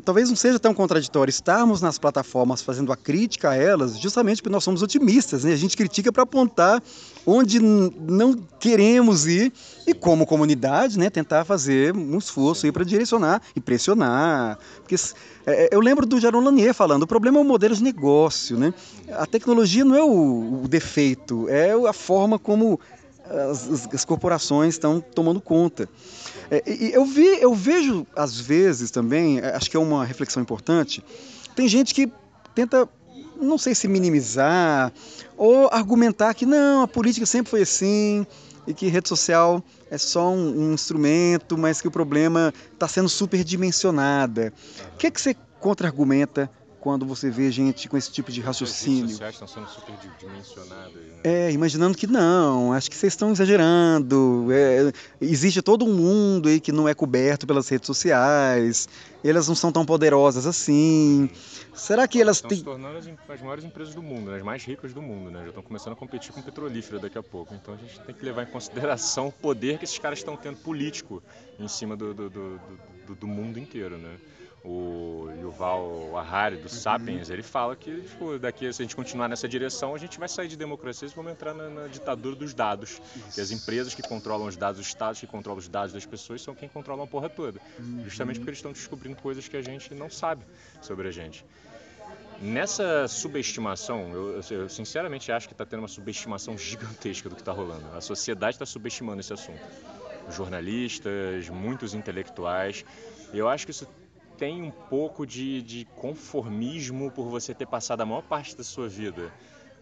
talvez 0.05 0.29
não 0.29 0.37
seja 0.37 0.59
tão 0.59 0.75
contraditório 0.75 1.31
estarmos 1.31 1.81
nas 1.81 1.99
plataformas 1.99 2.61
fazendo 2.61 2.93
a 2.93 2.97
crítica 2.97 3.51
a 3.51 3.57
elas, 3.57 3.99
justamente 3.99 4.43
porque 4.43 4.53
nós 4.53 4.63
somos 4.63 4.83
otimistas, 4.83 5.45
né? 5.45 5.53
A 5.53 5.57
gente 5.57 5.77
critica 5.77 6.13
para 6.13 6.23
apontar 6.23 6.83
onde 7.25 7.59
não 7.59 8.35
queremos 8.61 9.27
ir 9.27 9.53
e 9.87 9.95
como 9.95 10.27
comunidade, 10.27 10.99
né, 10.99 11.09
tentar 11.09 11.45
fazer 11.45 11.95
um 11.95 12.19
esforço 12.19 12.67
aí 12.67 12.73
para 12.73 12.85
direcionar 12.85 13.41
e 13.55 13.61
pressionar, 13.61 14.59
porque 14.79 14.97
é, 15.47 15.65
é, 15.65 15.69
eu 15.73 15.81
lembro 15.81 16.05
do 16.05 16.21
Jaron 16.21 16.41
Lanier 16.41 16.75
falando, 16.75 17.05
o 17.05 17.07
problema 17.07 17.39
é 17.39 17.41
o 17.41 17.45
modelo 17.45 17.75
de 17.75 17.83
negócio, 17.83 18.59
né? 18.59 18.75
A 19.13 19.27
tecnologia 19.27 19.85
não 19.85 19.97
é 19.97 20.03
o, 20.03 20.63
o 20.65 20.69
defeito, 20.69 21.49
é 21.49 21.73
a 21.73 21.93
forma 21.93 22.39
como 22.39 22.79
as, 23.29 23.89
as 23.93 24.05
corporações 24.05 24.75
estão 24.75 25.01
tomando 25.01 25.41
conta. 25.41 25.89
É, 26.51 26.63
e 26.67 26.93
eu, 26.93 27.05
vi, 27.05 27.27
eu 27.41 27.55
vejo, 27.55 28.07
às 28.15 28.39
vezes 28.39 28.91
também, 28.91 29.39
é, 29.39 29.55
acho 29.55 29.71
que 29.71 29.77
é 29.77 29.81
uma 29.81 30.05
reflexão 30.05 30.43
importante, 30.43 31.05
tem 31.55 31.69
gente 31.69 31.95
que 31.95 32.11
tenta, 32.55 32.89
não 33.41 33.59
sei 33.59 33.75
se 33.75 33.89
minimizar, 33.89 34.93
ou 35.37 35.69
argumentar 35.73 36.35
que 36.35 36.47
não, 36.47 36.83
a 36.83 36.89
política 36.89 37.27
sempre 37.27 37.51
foi 37.51 37.63
assim, 37.63 38.27
e 38.67 38.73
que 38.73 38.87
rede 38.87 39.09
social 39.09 39.63
é 39.91 39.99
só 39.99 40.31
um, 40.31 40.69
um 40.69 40.73
instrumento, 40.73 41.59
mas 41.59 41.81
que 41.81 41.89
o 41.89 41.91
problema 41.91 42.53
está 42.73 42.87
sendo 42.87 43.09
superdimensionada. 43.09 44.53
O 44.95 44.97
que, 44.99 45.07
é 45.07 45.11
que 45.11 45.21
você 45.21 45.37
contra-argumenta 45.59 46.51
quando 46.83 47.07
você 47.07 47.31
vê 47.31 47.49
gente 47.53 47.89
com 47.89 47.97
esse 47.97 48.11
tipo 48.11 48.33
de 48.33 48.41
raciocínio. 48.41 49.05
As 49.05 49.11
redes 49.11 49.13
sociais 49.13 49.35
estão 49.35 49.47
sendo 49.47 49.69
superdimensionadas. 49.69 50.95
Né? 50.95 51.21
É, 51.23 51.53
imaginando 51.53 51.97
que 51.97 52.09
não, 52.09 52.73
acho 52.73 52.91
que 52.91 52.97
vocês 52.97 53.13
estão 53.13 53.31
exagerando. 53.31 54.49
É, 54.51 54.93
existe 55.21 55.63
todo 55.63 55.85
um 55.85 55.95
mundo 55.95 56.49
aí 56.49 56.59
que 56.59 56.73
não 56.73 56.89
é 56.89 56.93
coberto 56.93 57.47
pelas 57.47 57.69
redes 57.69 57.87
sociais. 57.87 58.89
Elas 59.23 59.47
não 59.47 59.55
são 59.55 59.71
tão 59.71 59.87
poderosas 59.87 60.45
assim. 60.45 61.31
Será 61.73 62.09
que 62.09 62.21
elas 62.21 62.39
estão 62.39 62.49
têm. 62.49 62.59
Estão 62.59 62.75
se 62.75 62.81
tornando 62.81 62.99
as, 62.99 63.31
as, 63.31 63.41
maiores 63.41 63.65
empresas 63.65 63.95
do 63.95 64.03
mundo, 64.03 64.33
né? 64.33 64.39
as 64.39 64.43
mais 64.43 64.65
ricas 64.65 64.93
do 64.93 65.01
mundo, 65.01 65.31
né? 65.31 65.43
Já 65.43 65.49
estão 65.51 65.63
começando 65.63 65.93
a 65.93 65.97
competir 65.97 66.33
com 66.33 66.43
petrolífera 66.43 66.99
daqui 66.99 67.17
a 67.17 67.23
pouco. 67.23 67.55
Então 67.55 67.75
a 67.75 67.77
gente 67.77 68.01
tem 68.01 68.13
que 68.13 68.25
levar 68.25 68.43
em 68.43 68.47
consideração 68.47 69.29
o 69.29 69.33
poder 69.33 69.79
que 69.79 69.85
esses 69.85 70.01
caras 70.01 70.19
estão 70.19 70.37
tendo 70.37 70.57
político 70.57 71.23
em 71.61 71.69
cima 71.69 71.97
do, 71.97 72.13
do, 72.13 72.29
do, 72.29 72.61
do, 73.07 73.15
do 73.15 73.27
mundo 73.29 73.61
inteiro, 73.61 73.97
né? 73.97 74.17
O 74.65 75.29
Yuval 75.41 76.17
Harari 76.17 76.57
do. 76.57 76.69
Sapiens, 76.69 77.31
ele 77.31 77.43
fala 77.43 77.75
que 77.75 78.03
tipo, 78.03 78.39
daqui 78.39 78.73
se 78.73 78.83
a 78.83 78.85
gente 78.85 78.95
continuar 78.95 79.29
nessa 79.29 79.49
direção, 79.49 79.95
a 79.95 79.99
gente 79.99 80.19
vai 80.19 80.29
sair 80.29 80.49
de 80.49 80.57
democracia 80.57 81.09
e 81.09 81.11
vamos 81.11 81.33
entrar 81.33 81.53
na, 81.53 81.69
na 81.69 81.87
ditadura 81.89 82.37
dos 82.37 82.55
dados. 82.55 83.01
Isso. 83.17 83.35
Que 83.35 83.41
as 83.41 83.51
empresas 83.51 83.95
que 83.95 84.03
controlam 84.03 84.47
os 84.47 84.57
dados, 84.57 84.81
os 84.81 84.87
estados 84.87 85.21
que 85.21 85.27
controlam 85.27 85.59
os 85.59 85.69
dados 85.69 85.93
das 85.93 86.07
pessoas 86.07 86.43
são 86.43 86.55
quem 86.55 86.69
controlam 86.69 87.05
a 87.05 87.07
porra 87.07 87.29
toda. 87.29 87.61
Uhum. 87.79 88.05
Justamente 88.05 88.39
porque 88.39 88.51
eles 88.51 88.59
estão 88.59 88.73
descobrindo 88.73 89.17
coisas 89.17 89.49
que 89.49 89.57
a 89.57 89.63
gente 89.63 89.95
não 89.95 90.09
sabe 90.09 90.45
sobre 90.81 91.09
a 91.09 91.11
gente. 91.11 91.45
Nessa 92.41 93.07
subestimação, 93.07 94.13
eu, 94.13 94.41
eu 94.51 94.69
sinceramente 94.69 95.31
acho 95.31 95.47
que 95.47 95.55
está 95.55 95.65
tendo 95.65 95.81
uma 95.81 95.89
subestimação 95.89 96.59
gigantesca 96.59 97.29
do 97.29 97.37
que 97.37 97.41
está 97.41 97.53
rolando. 97.53 97.87
A 97.97 98.01
sociedade 98.01 98.57
está 98.57 98.67
subestimando 98.67 99.21
esse 99.21 99.33
assunto. 99.33 99.61
Jornalistas, 100.31 101.49
muitos 101.49 101.95
intelectuais. 101.95 102.85
Eu 103.33 103.49
acho 103.49 103.65
que 103.65 103.71
isso 103.71 103.87
tem 104.43 104.61
um 104.61 104.73
pouco 104.73 105.25
de, 105.25 105.63
de 105.63 105.85
conformismo 105.95 107.13
por 107.13 107.29
você 107.29 107.55
ter 107.55 107.65
passado 107.65 108.01
a 108.01 108.05
maior 108.05 108.23
parte 108.23 108.57
da 108.57 108.65
sua 108.65 108.89
vida 108.89 109.33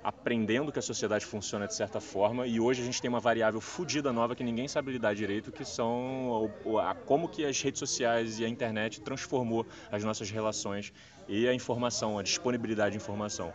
aprendendo 0.04 0.70
que 0.70 0.78
a 0.78 0.82
sociedade 0.82 1.24
funciona 1.24 1.66
de 1.66 1.74
certa 1.74 1.98
forma 1.98 2.46
e 2.46 2.60
hoje 2.60 2.82
a 2.82 2.84
gente 2.84 3.00
tem 3.00 3.08
uma 3.08 3.20
variável 3.20 3.58
fodida 3.58 4.12
nova 4.12 4.36
que 4.36 4.44
ninguém 4.44 4.68
sabe 4.68 4.92
lidar 4.92 5.14
direito, 5.14 5.50
que 5.50 5.64
são 5.64 6.52
a, 6.78 6.90
a, 6.90 6.94
como 6.94 7.26
que 7.26 7.42
as 7.42 7.58
redes 7.62 7.78
sociais 7.78 8.38
e 8.38 8.44
a 8.44 8.48
internet 8.48 9.00
transformou 9.00 9.66
as 9.90 10.04
nossas 10.04 10.30
relações 10.30 10.92
e 11.26 11.48
a 11.48 11.54
informação, 11.54 12.18
a 12.18 12.22
disponibilidade 12.22 12.92
de 12.92 12.96
informação. 13.02 13.52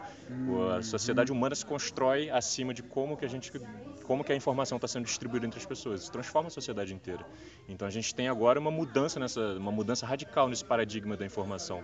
A 0.76 0.82
sociedade 0.82 1.32
humana 1.32 1.54
se 1.54 1.66
constrói 1.66 2.32
acima 2.32 2.74
de 2.74 2.82
como 2.82 3.16
que 3.16 3.26
a 3.26 3.30
gente 3.30 3.52
como 4.06 4.24
que 4.24 4.32
a 4.32 4.36
informação 4.36 4.78
está 4.78 4.88
sendo 4.88 5.06
distribuída 5.06 5.46
entre 5.46 5.60
as 5.60 5.66
pessoas. 5.66 6.02
Isso 6.02 6.12
transforma 6.12 6.48
a 6.48 6.52
sociedade 6.52 6.94
inteira. 6.94 7.26
Então 7.68 7.88
a 7.88 7.92
gente 7.92 8.14
tem 8.14 8.28
agora 8.28 8.60
uma 8.60 8.72
mudança 8.72 9.20
nessa 9.20 9.42
uma 9.58 9.72
mudança 9.72 10.06
radical 10.06 10.48
nesse 10.48 10.64
paradigma 10.64 11.18
da 11.18 11.26
informação 11.26 11.84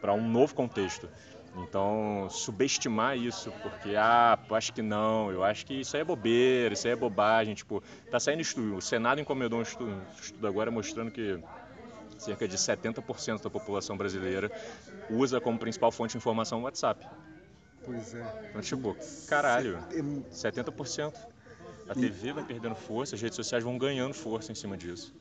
para 0.00 0.12
um 0.12 0.28
novo 0.28 0.54
contexto. 0.54 1.08
Então, 1.54 2.28
subestimar 2.30 3.16
isso, 3.16 3.52
porque, 3.62 3.94
ah, 3.94 4.38
acho 4.52 4.72
que 4.72 4.80
não, 4.80 5.30
eu 5.30 5.44
acho 5.44 5.66
que 5.66 5.74
isso 5.74 5.94
aí 5.94 6.00
é 6.00 6.04
bobeira, 6.04 6.72
isso 6.72 6.86
aí 6.86 6.94
é 6.94 6.96
bobagem. 6.96 7.54
Tipo, 7.54 7.82
tá 8.10 8.18
saindo 8.18 8.40
estudo, 8.40 8.76
o 8.76 8.80
Senado 8.80 9.20
encomendou 9.20 9.58
um 9.58 9.62
estudo, 9.62 9.90
um 9.90 10.20
estudo 10.20 10.46
agora 10.46 10.70
mostrando 10.70 11.10
que 11.10 11.38
cerca 12.16 12.48
de 12.48 12.56
70% 12.56 13.42
da 13.42 13.50
população 13.50 13.96
brasileira 13.96 14.50
usa 15.10 15.40
como 15.40 15.58
principal 15.58 15.92
fonte 15.92 16.12
de 16.12 16.18
informação 16.18 16.60
o 16.60 16.62
WhatsApp. 16.62 17.06
Pois 17.84 18.14
é. 18.14 18.46
Então, 18.48 18.62
tipo, 18.62 18.96
caralho, 19.28 19.78
70%. 20.30 21.31
A 21.88 21.94
TV 21.94 22.32
vai 22.32 22.44
perdendo 22.44 22.74
força, 22.74 23.14
as 23.14 23.20
redes 23.20 23.36
sociais 23.36 23.62
vão 23.64 23.76
ganhando 23.76 24.14
força 24.14 24.52
em 24.52 24.54
cima 24.54 24.76
disso. 24.76 25.14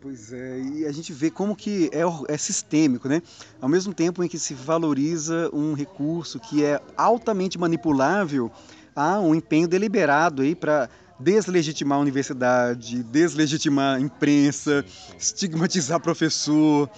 Pois 0.00 0.32
é, 0.32 0.60
e 0.60 0.84
a 0.84 0.90
gente 0.90 1.12
vê 1.12 1.30
como 1.30 1.54
que 1.54 1.88
é, 1.92 2.02
é 2.32 2.36
sistêmico, 2.36 3.08
né? 3.08 3.22
Ao 3.60 3.68
mesmo 3.68 3.94
tempo 3.94 4.22
em 4.24 4.28
que 4.28 4.38
se 4.38 4.52
valoriza 4.52 5.48
um 5.52 5.74
recurso 5.74 6.40
que 6.40 6.64
é 6.64 6.80
altamente 6.96 7.56
manipulável, 7.56 8.50
há 8.96 9.20
um 9.20 9.32
empenho 9.32 9.68
deliberado 9.68 10.42
aí 10.42 10.56
para 10.56 10.90
deslegitimar 11.20 11.98
a 11.98 12.00
universidade, 12.00 13.00
deslegitimar 13.04 13.96
a 13.96 14.00
imprensa, 14.00 14.84
estigmatizar 15.16 16.00
professor, 16.00 16.90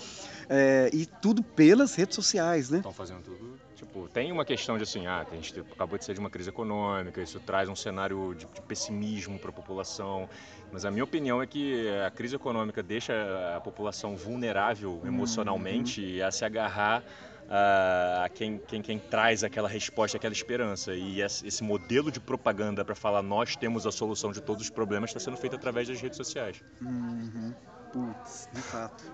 é, 0.49 0.91
e 0.93 1.07
tudo 1.07 1.43
pelas 1.43 1.95
redes 1.95 2.15
sociais, 2.15 2.71
né? 2.71 2.79
Estão 2.79 2.93
fazendo 2.93 3.23
tudo. 3.23 3.55
Tipo, 3.85 4.09
tem 4.09 4.33
uma 4.33 4.47
questão 4.47 4.79
de 4.79 4.83
assim, 4.83 5.07
ah, 5.07 5.27
a 5.31 5.35
gente 5.35 5.61
acabou 5.61 5.99
de 5.99 6.05
sair 6.07 6.15
de 6.15 6.21
uma 6.21 6.31
crise 6.31 6.49
econômica, 6.49 7.21
isso 7.21 7.39
traz 7.39 7.69
um 7.69 7.77
cenário 7.77 8.35
de, 8.35 8.47
de 8.47 8.63
pessimismo 8.63 9.39
para 9.39 9.51
a 9.51 9.53
população. 9.53 10.27
Mas 10.73 10.87
a 10.87 10.91
minha 10.91 11.05
opinião 11.05 11.43
é 11.43 11.47
que 11.47 11.87
a 12.05 12.11
crise 12.11 12.35
econômica 12.35 12.83
deixa 12.83 13.13
a 13.55 13.61
população 13.61 14.17
vulnerável 14.17 14.93
uhum. 14.93 15.07
emocionalmente 15.07 16.19
uhum. 16.19 16.27
a 16.27 16.31
se 16.31 16.45
agarrar 16.47 17.05
a 17.47 18.27
quem, 18.31 18.59
quem, 18.67 18.81
quem 18.81 18.99
traz 18.99 19.45
aquela 19.45 19.69
resposta, 19.69 20.17
aquela 20.17 20.33
esperança. 20.33 20.95
E 20.95 21.21
esse 21.21 21.63
modelo 21.63 22.11
de 22.11 22.19
propaganda 22.19 22.83
para 22.85 22.95
falar 22.95 23.23
nós 23.23 23.55
temos 23.55 23.87
a 23.87 23.93
solução 23.93 24.33
de 24.33 24.41
todos 24.41 24.63
os 24.63 24.71
problemas 24.71 25.11
está 25.11 25.21
sendo 25.21 25.37
feito 25.37 25.57
através 25.57 25.87
das 25.89 26.01
redes 26.01 26.17
sociais. 26.17 26.65
Uhum. 26.81 27.53
Putz, 27.95 28.49
de 28.53 28.61
fato. 28.61 29.05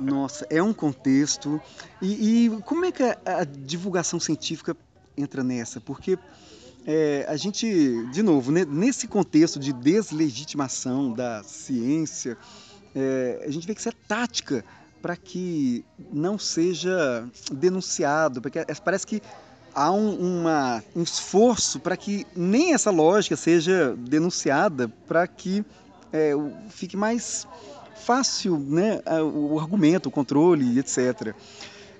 Nossa, 0.00 0.46
é 0.48 0.62
um 0.62 0.72
contexto. 0.72 1.60
E, 2.00 2.46
e 2.46 2.62
como 2.62 2.86
é 2.86 2.90
que 2.90 3.02
a, 3.02 3.18
a, 3.26 3.44
divulgação 3.44 4.18
científica 4.18 4.74
entra 5.14 5.44
nessa? 5.44 5.78
Porque 5.78 6.18
é, 6.86 7.26
a 7.28 7.36
gente, 7.36 7.66
de 8.10 8.22
novo, 8.22 8.50
né, 8.50 8.64
nesse 8.64 9.06
contexto 9.06 9.60
de 9.60 9.74
deslegitimação 9.74 11.12
da 11.12 11.42
ciência, 11.42 12.38
é, 12.94 13.44
a 13.46 13.50
gente 13.50 13.66
vê 13.66 13.74
que 13.74 13.80
isso 13.80 13.90
é 13.90 13.94
tática 14.08 14.64
para 15.02 15.14
que 15.14 15.84
não 16.10 16.38
seja 16.38 17.28
denunciado, 17.52 18.40
porque 18.40 18.64
parece 18.82 19.06
que 19.06 19.20
há 19.74 19.92
um, 19.92 20.40
uma, 20.40 20.82
um 20.96 21.02
esforço 21.02 21.78
para 21.78 21.94
que 21.94 22.26
nem 22.34 22.72
essa 22.72 22.90
lógica 22.90 23.36
seja 23.36 23.94
denunciada, 23.98 24.88
para 25.06 25.26
que 25.26 25.62
é, 26.16 26.32
fique 26.70 26.96
mais 26.96 27.46
fácil 27.94 28.58
né, 28.58 29.00
o 29.22 29.58
argumento, 29.58 30.08
o 30.08 30.12
controle, 30.12 30.78
etc. 30.78 31.34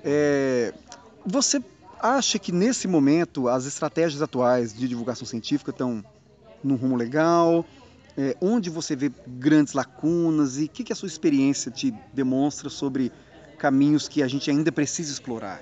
É, 0.02 0.72
você 1.24 1.62
acha 2.00 2.38
que 2.38 2.52
nesse 2.52 2.88
momento 2.88 3.48
as 3.48 3.66
estratégias 3.66 4.22
atuais 4.22 4.72
de 4.72 4.88
divulgação 4.88 5.26
científica 5.26 5.70
estão 5.70 6.04
num 6.62 6.76
rumo 6.76 6.96
legal? 6.96 7.64
É, 8.16 8.34
onde 8.40 8.70
você 8.70 8.96
vê 8.96 9.12
grandes 9.26 9.74
lacunas 9.74 10.58
e 10.58 10.64
o 10.64 10.68
que, 10.68 10.84
que 10.84 10.92
a 10.92 10.96
sua 10.96 11.08
experiência 11.08 11.70
te 11.70 11.92
demonstra 12.14 12.70
sobre 12.70 13.12
caminhos 13.58 14.08
que 14.08 14.22
a 14.22 14.28
gente 14.28 14.50
ainda 14.50 14.72
precisa 14.72 15.12
explorar? 15.12 15.60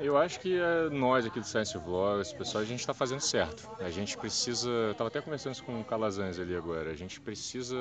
Eu 0.00 0.16
acho 0.16 0.38
que 0.38 0.58
é, 0.58 0.88
nós 0.90 1.26
aqui 1.26 1.40
do 1.40 1.46
Science 1.46 1.76
Vlogs, 1.76 2.32
pessoal, 2.32 2.62
a 2.62 2.66
gente 2.66 2.80
está 2.80 2.94
fazendo 2.94 3.20
certo. 3.20 3.68
A 3.80 3.90
gente 3.90 4.16
precisa. 4.16 4.70
Estava 4.92 5.08
até 5.08 5.20
conversando 5.20 5.54
isso 5.54 5.64
com 5.64 5.80
o 5.80 5.84
Calazans 5.84 6.38
ali 6.38 6.56
agora. 6.56 6.90
A 6.90 6.94
gente 6.94 7.20
precisa 7.20 7.76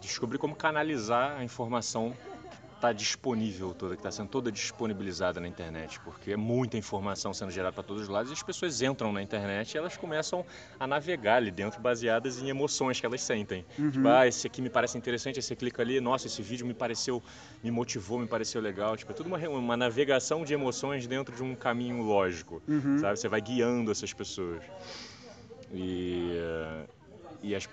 descobrir 0.00 0.38
como 0.38 0.56
canalizar 0.56 1.38
a 1.38 1.44
informação 1.44 2.12
está 2.78 2.92
disponível 2.92 3.74
toda, 3.74 3.94
que 3.94 4.00
está 4.00 4.10
sendo 4.10 4.28
toda 4.28 4.50
disponibilizada 4.52 5.40
na 5.40 5.48
internet, 5.48 5.98
porque 6.00 6.32
é 6.32 6.36
muita 6.36 6.76
informação 6.76 7.34
sendo 7.34 7.50
gerada 7.50 7.72
para 7.72 7.82
todos 7.82 8.04
os 8.04 8.08
lados 8.08 8.30
e 8.30 8.34
as 8.34 8.42
pessoas 8.42 8.80
entram 8.80 9.12
na 9.12 9.20
internet 9.20 9.74
e 9.74 9.78
elas 9.78 9.96
começam 9.96 10.44
a 10.78 10.86
navegar 10.86 11.36
ali 11.36 11.50
dentro 11.50 11.80
baseadas 11.80 12.40
em 12.40 12.48
emoções 12.48 13.00
que 13.00 13.04
elas 13.04 13.20
sentem. 13.20 13.66
Uhum. 13.78 13.90
Tipo, 13.90 14.08
ah, 14.08 14.26
esse 14.26 14.46
aqui 14.46 14.62
me 14.62 14.70
parece 14.70 14.96
interessante, 14.96 15.40
esse 15.40 15.54
clica 15.56 15.82
ali, 15.82 16.00
nossa, 16.00 16.28
esse 16.28 16.40
vídeo 16.40 16.64
me 16.64 16.74
pareceu, 16.74 17.22
me 17.62 17.70
motivou, 17.70 18.18
me 18.18 18.26
pareceu 18.26 18.60
legal. 18.60 18.96
Tipo, 18.96 19.10
é 19.10 19.14
tudo 19.14 19.26
uma, 19.26 19.38
uma 19.48 19.76
navegação 19.76 20.44
de 20.44 20.54
emoções 20.54 21.06
dentro 21.06 21.34
de 21.34 21.42
um 21.42 21.54
caminho 21.54 22.02
lógico, 22.02 22.62
uhum. 22.68 22.98
sabe? 22.98 23.18
Você 23.18 23.28
vai 23.28 23.40
guiando 23.40 23.90
essas 23.90 24.12
pessoas. 24.12 24.62
E, 25.72 26.32
e 27.42 27.54
as 27.54 27.68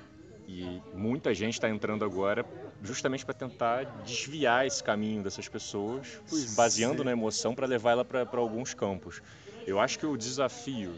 E 0.47 0.81
muita 0.93 1.33
gente 1.33 1.53
está 1.53 1.69
entrando 1.69 2.03
agora 2.03 2.43
justamente 2.86 3.25
para 3.25 3.34
tentar 3.34 3.84
desviar 4.06 4.65
esse 4.65 4.84
caminho 4.84 5.24
dessas 5.24 5.48
pessoas, 5.48 6.22
pois 6.30 6.56
baseando 6.56 7.01
é. 7.01 7.06
na 7.06 7.12
emoção 7.12 7.54
para 7.54 7.65
levar 7.65 7.92
ela 7.92 8.06
para 8.06 8.39
alguns 8.39 8.74
campos. 8.74 9.22
Eu 9.65 9.80
acho 9.80 9.98
que 9.98 10.06
o 10.06 10.15
desafio 10.15 10.94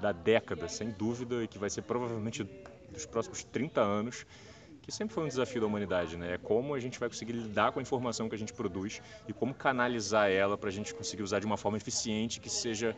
da 0.00 0.12
década, 0.12 0.68
sem 0.68 0.90
dúvida, 0.90 1.42
e 1.44 1.48
que 1.48 1.58
vai 1.58 1.70
ser 1.70 1.82
provavelmente 1.82 2.44
dos 2.90 3.06
próximos 3.06 3.44
30 3.44 3.80
anos, 3.80 4.26
que 4.82 4.92
sempre 4.92 5.14
foi 5.14 5.24
um 5.24 5.28
desafio 5.28 5.60
da 5.60 5.66
humanidade, 5.66 6.16
né? 6.16 6.34
É 6.34 6.38
como 6.38 6.74
a 6.74 6.80
gente 6.80 6.98
vai 6.98 7.08
conseguir 7.08 7.32
lidar 7.32 7.72
com 7.72 7.80
a 7.80 7.82
informação 7.82 8.28
que 8.28 8.34
a 8.34 8.38
gente 8.38 8.52
produz 8.52 9.02
e 9.26 9.32
como 9.32 9.52
canalizar 9.52 10.30
ela 10.30 10.56
para 10.56 10.68
a 10.68 10.72
gente 10.72 10.94
conseguir 10.94 11.22
usar 11.22 11.40
de 11.40 11.46
uma 11.46 11.56
forma 11.56 11.76
eficiente 11.76 12.40
que 12.40 12.48
seja 12.48 12.94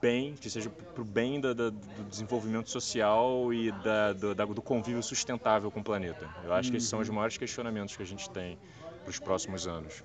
bem, 0.00 0.34
que 0.34 0.48
seja 0.48 0.70
para 0.70 1.02
o 1.02 1.04
bem 1.04 1.40
da, 1.40 1.52
da, 1.52 1.70
do 1.70 2.04
desenvolvimento 2.08 2.70
social 2.70 3.52
e 3.52 3.70
da, 3.70 4.12
do, 4.12 4.34
do, 4.34 4.62
convívio 4.62 5.02
sustentável 5.02 5.70
com 5.70 5.80
o 5.80 5.84
planeta. 5.84 6.28
Eu 6.44 6.52
acho 6.52 6.68
uhum. 6.68 6.72
que 6.72 6.76
esses 6.78 6.88
são 6.88 7.00
os 7.00 7.08
uhum. 7.08 7.14
maiores 7.16 7.36
questionamentos 7.36 7.96
que 7.96 8.02
a 8.02 8.06
gente 8.06 8.28
tem 8.30 8.58
para 9.02 9.10
os 9.10 9.18
próximos 9.18 9.66
anos. 9.66 10.02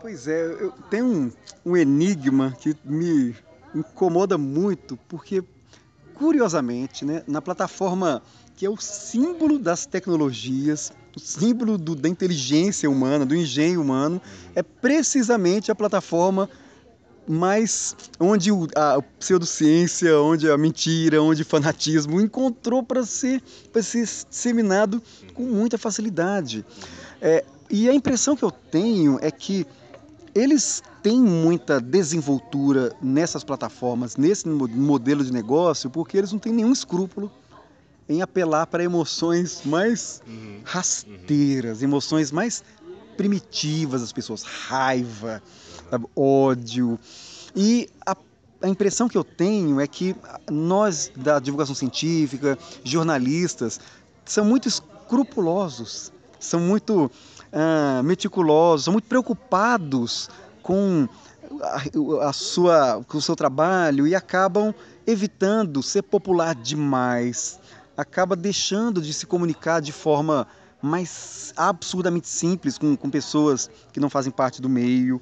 Pois 0.00 0.28
é, 0.28 0.44
eu 0.44 0.72
tenho 0.90 1.06
um, 1.06 1.32
um 1.64 1.76
enigma 1.76 2.54
que 2.60 2.76
me 2.84 3.34
incomoda 3.74 4.36
muito, 4.36 4.96
porque, 5.08 5.42
curiosamente, 6.14 7.04
né, 7.04 7.22
na 7.26 7.40
plataforma 7.40 8.22
que 8.54 8.64
é 8.64 8.70
o 8.70 8.76
símbolo 8.76 9.58
das 9.58 9.84
tecnologias, 9.84 10.90
o 11.14 11.20
símbolo 11.20 11.76
do, 11.76 11.94
da 11.94 12.08
inteligência 12.08 12.88
humana, 12.90 13.26
do 13.26 13.34
engenho 13.34 13.82
humano, 13.82 14.16
uhum. 14.16 14.52
é 14.54 14.62
precisamente 14.62 15.70
a 15.70 15.74
plataforma 15.74 16.48
mas 17.28 17.96
onde 18.20 18.50
a 18.74 19.02
pseudociência, 19.18 20.18
onde 20.20 20.50
a 20.50 20.56
mentira, 20.56 21.22
onde 21.22 21.42
o 21.42 21.46
fanatismo 21.46 22.20
encontrou 22.20 22.82
para 22.82 23.04
ser, 23.04 23.42
ser 23.82 24.08
disseminado 24.28 25.02
com 25.34 25.42
muita 25.42 25.76
facilidade. 25.76 26.64
É, 27.20 27.44
e 27.70 27.88
a 27.88 27.94
impressão 27.94 28.36
que 28.36 28.44
eu 28.44 28.50
tenho 28.50 29.18
é 29.20 29.30
que 29.30 29.66
eles 30.34 30.82
têm 31.02 31.20
muita 31.20 31.80
desenvoltura 31.80 32.94
nessas 33.00 33.42
plataformas, 33.42 34.16
nesse 34.16 34.46
modelo 34.48 35.24
de 35.24 35.32
negócio, 35.32 35.88
porque 35.88 36.18
eles 36.18 36.30
não 36.30 36.38
têm 36.38 36.52
nenhum 36.52 36.72
escrúpulo 36.72 37.30
em 38.08 38.22
apelar 38.22 38.66
para 38.66 38.84
emoções 38.84 39.62
mais 39.64 40.22
uhum. 40.26 40.60
rasteiras, 40.62 41.82
emoções 41.82 42.30
mais 42.30 42.62
primitivas 43.16 44.02
das 44.02 44.12
pessoas, 44.12 44.42
raiva, 44.42 45.42
sabe, 45.90 46.06
ódio. 46.14 46.98
E 47.54 47.88
a, 48.04 48.16
a 48.62 48.68
impressão 48.68 49.08
que 49.08 49.16
eu 49.16 49.24
tenho 49.24 49.80
é 49.80 49.86
que 49.86 50.14
nós 50.50 51.10
da 51.16 51.38
divulgação 51.38 51.74
científica, 51.74 52.58
jornalistas, 52.84 53.80
são 54.24 54.44
muito 54.44 54.68
escrupulosos, 54.68 56.12
são 56.38 56.60
muito 56.60 57.10
ah, 57.52 58.02
meticulosos, 58.04 58.84
são 58.84 58.92
muito 58.92 59.08
preocupados 59.08 60.28
com 60.62 61.08
a, 61.62 62.28
a, 62.28 62.32
sua, 62.32 63.04
com 63.06 63.18
o 63.18 63.22
seu 63.22 63.36
trabalho 63.36 64.06
e 64.06 64.14
acabam 64.14 64.74
evitando 65.06 65.82
ser 65.82 66.02
popular 66.02 66.54
demais, 66.54 67.60
acaba 67.96 68.34
deixando 68.34 69.00
de 69.00 69.14
se 69.14 69.26
comunicar 69.26 69.80
de 69.80 69.92
forma 69.92 70.46
mais 70.82 71.54
absurdamente 71.56 72.28
simples 72.28 72.76
com, 72.76 72.96
com 72.96 73.08
pessoas 73.08 73.70
que 73.92 74.00
não 74.00 74.10
fazem 74.10 74.32
parte 74.32 74.60
do 74.60 74.68
meio. 74.68 75.20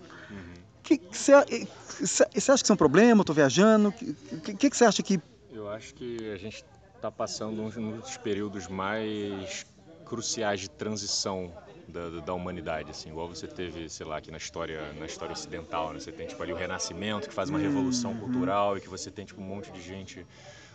Você 1.10 1.32
uhum. 1.32 1.38
acha 1.38 1.46
que 1.46 2.38
isso 2.38 2.52
é 2.52 2.72
um 2.72 2.76
problema? 2.76 3.22
Estou 3.22 3.34
viajando? 3.34 3.88
O 3.88 3.92
que, 4.40 4.54
que, 4.54 4.70
que 4.70 4.76
você 4.76 4.84
acha 4.84 5.02
que. 5.02 5.20
Eu 5.52 5.68
acho 5.68 5.94
que 5.94 6.30
a 6.30 6.36
gente 6.36 6.64
está 6.94 7.10
passando 7.10 7.62
um 7.62 7.98
dos 7.98 8.16
períodos 8.16 8.68
mais 8.68 9.66
cruciais 10.04 10.60
de 10.60 10.70
transição 10.70 11.52
da, 11.88 12.20
da, 12.20 12.34
humanidade, 12.34 12.90
assim, 12.90 13.10
igual 13.10 13.28
você 13.28 13.46
teve, 13.46 13.88
sei 13.88 14.06
lá, 14.06 14.16
aqui 14.16 14.30
na 14.30 14.36
história, 14.36 14.92
na 14.94 15.06
história 15.06 15.32
ocidental, 15.32 15.92
né? 15.92 16.00
Você 16.00 16.12
tem 16.12 16.26
tipo 16.26 16.42
ali 16.42 16.52
o 16.52 16.56
Renascimento 16.56 17.28
que 17.28 17.34
faz 17.34 17.50
uma 17.50 17.58
revolução 17.58 18.12
uhum. 18.12 18.20
cultural 18.20 18.76
e 18.76 18.80
que 18.80 18.88
você 18.88 19.10
tem 19.10 19.24
tipo 19.24 19.40
um 19.40 19.44
monte 19.44 19.70
de 19.70 19.82
gente 19.82 20.26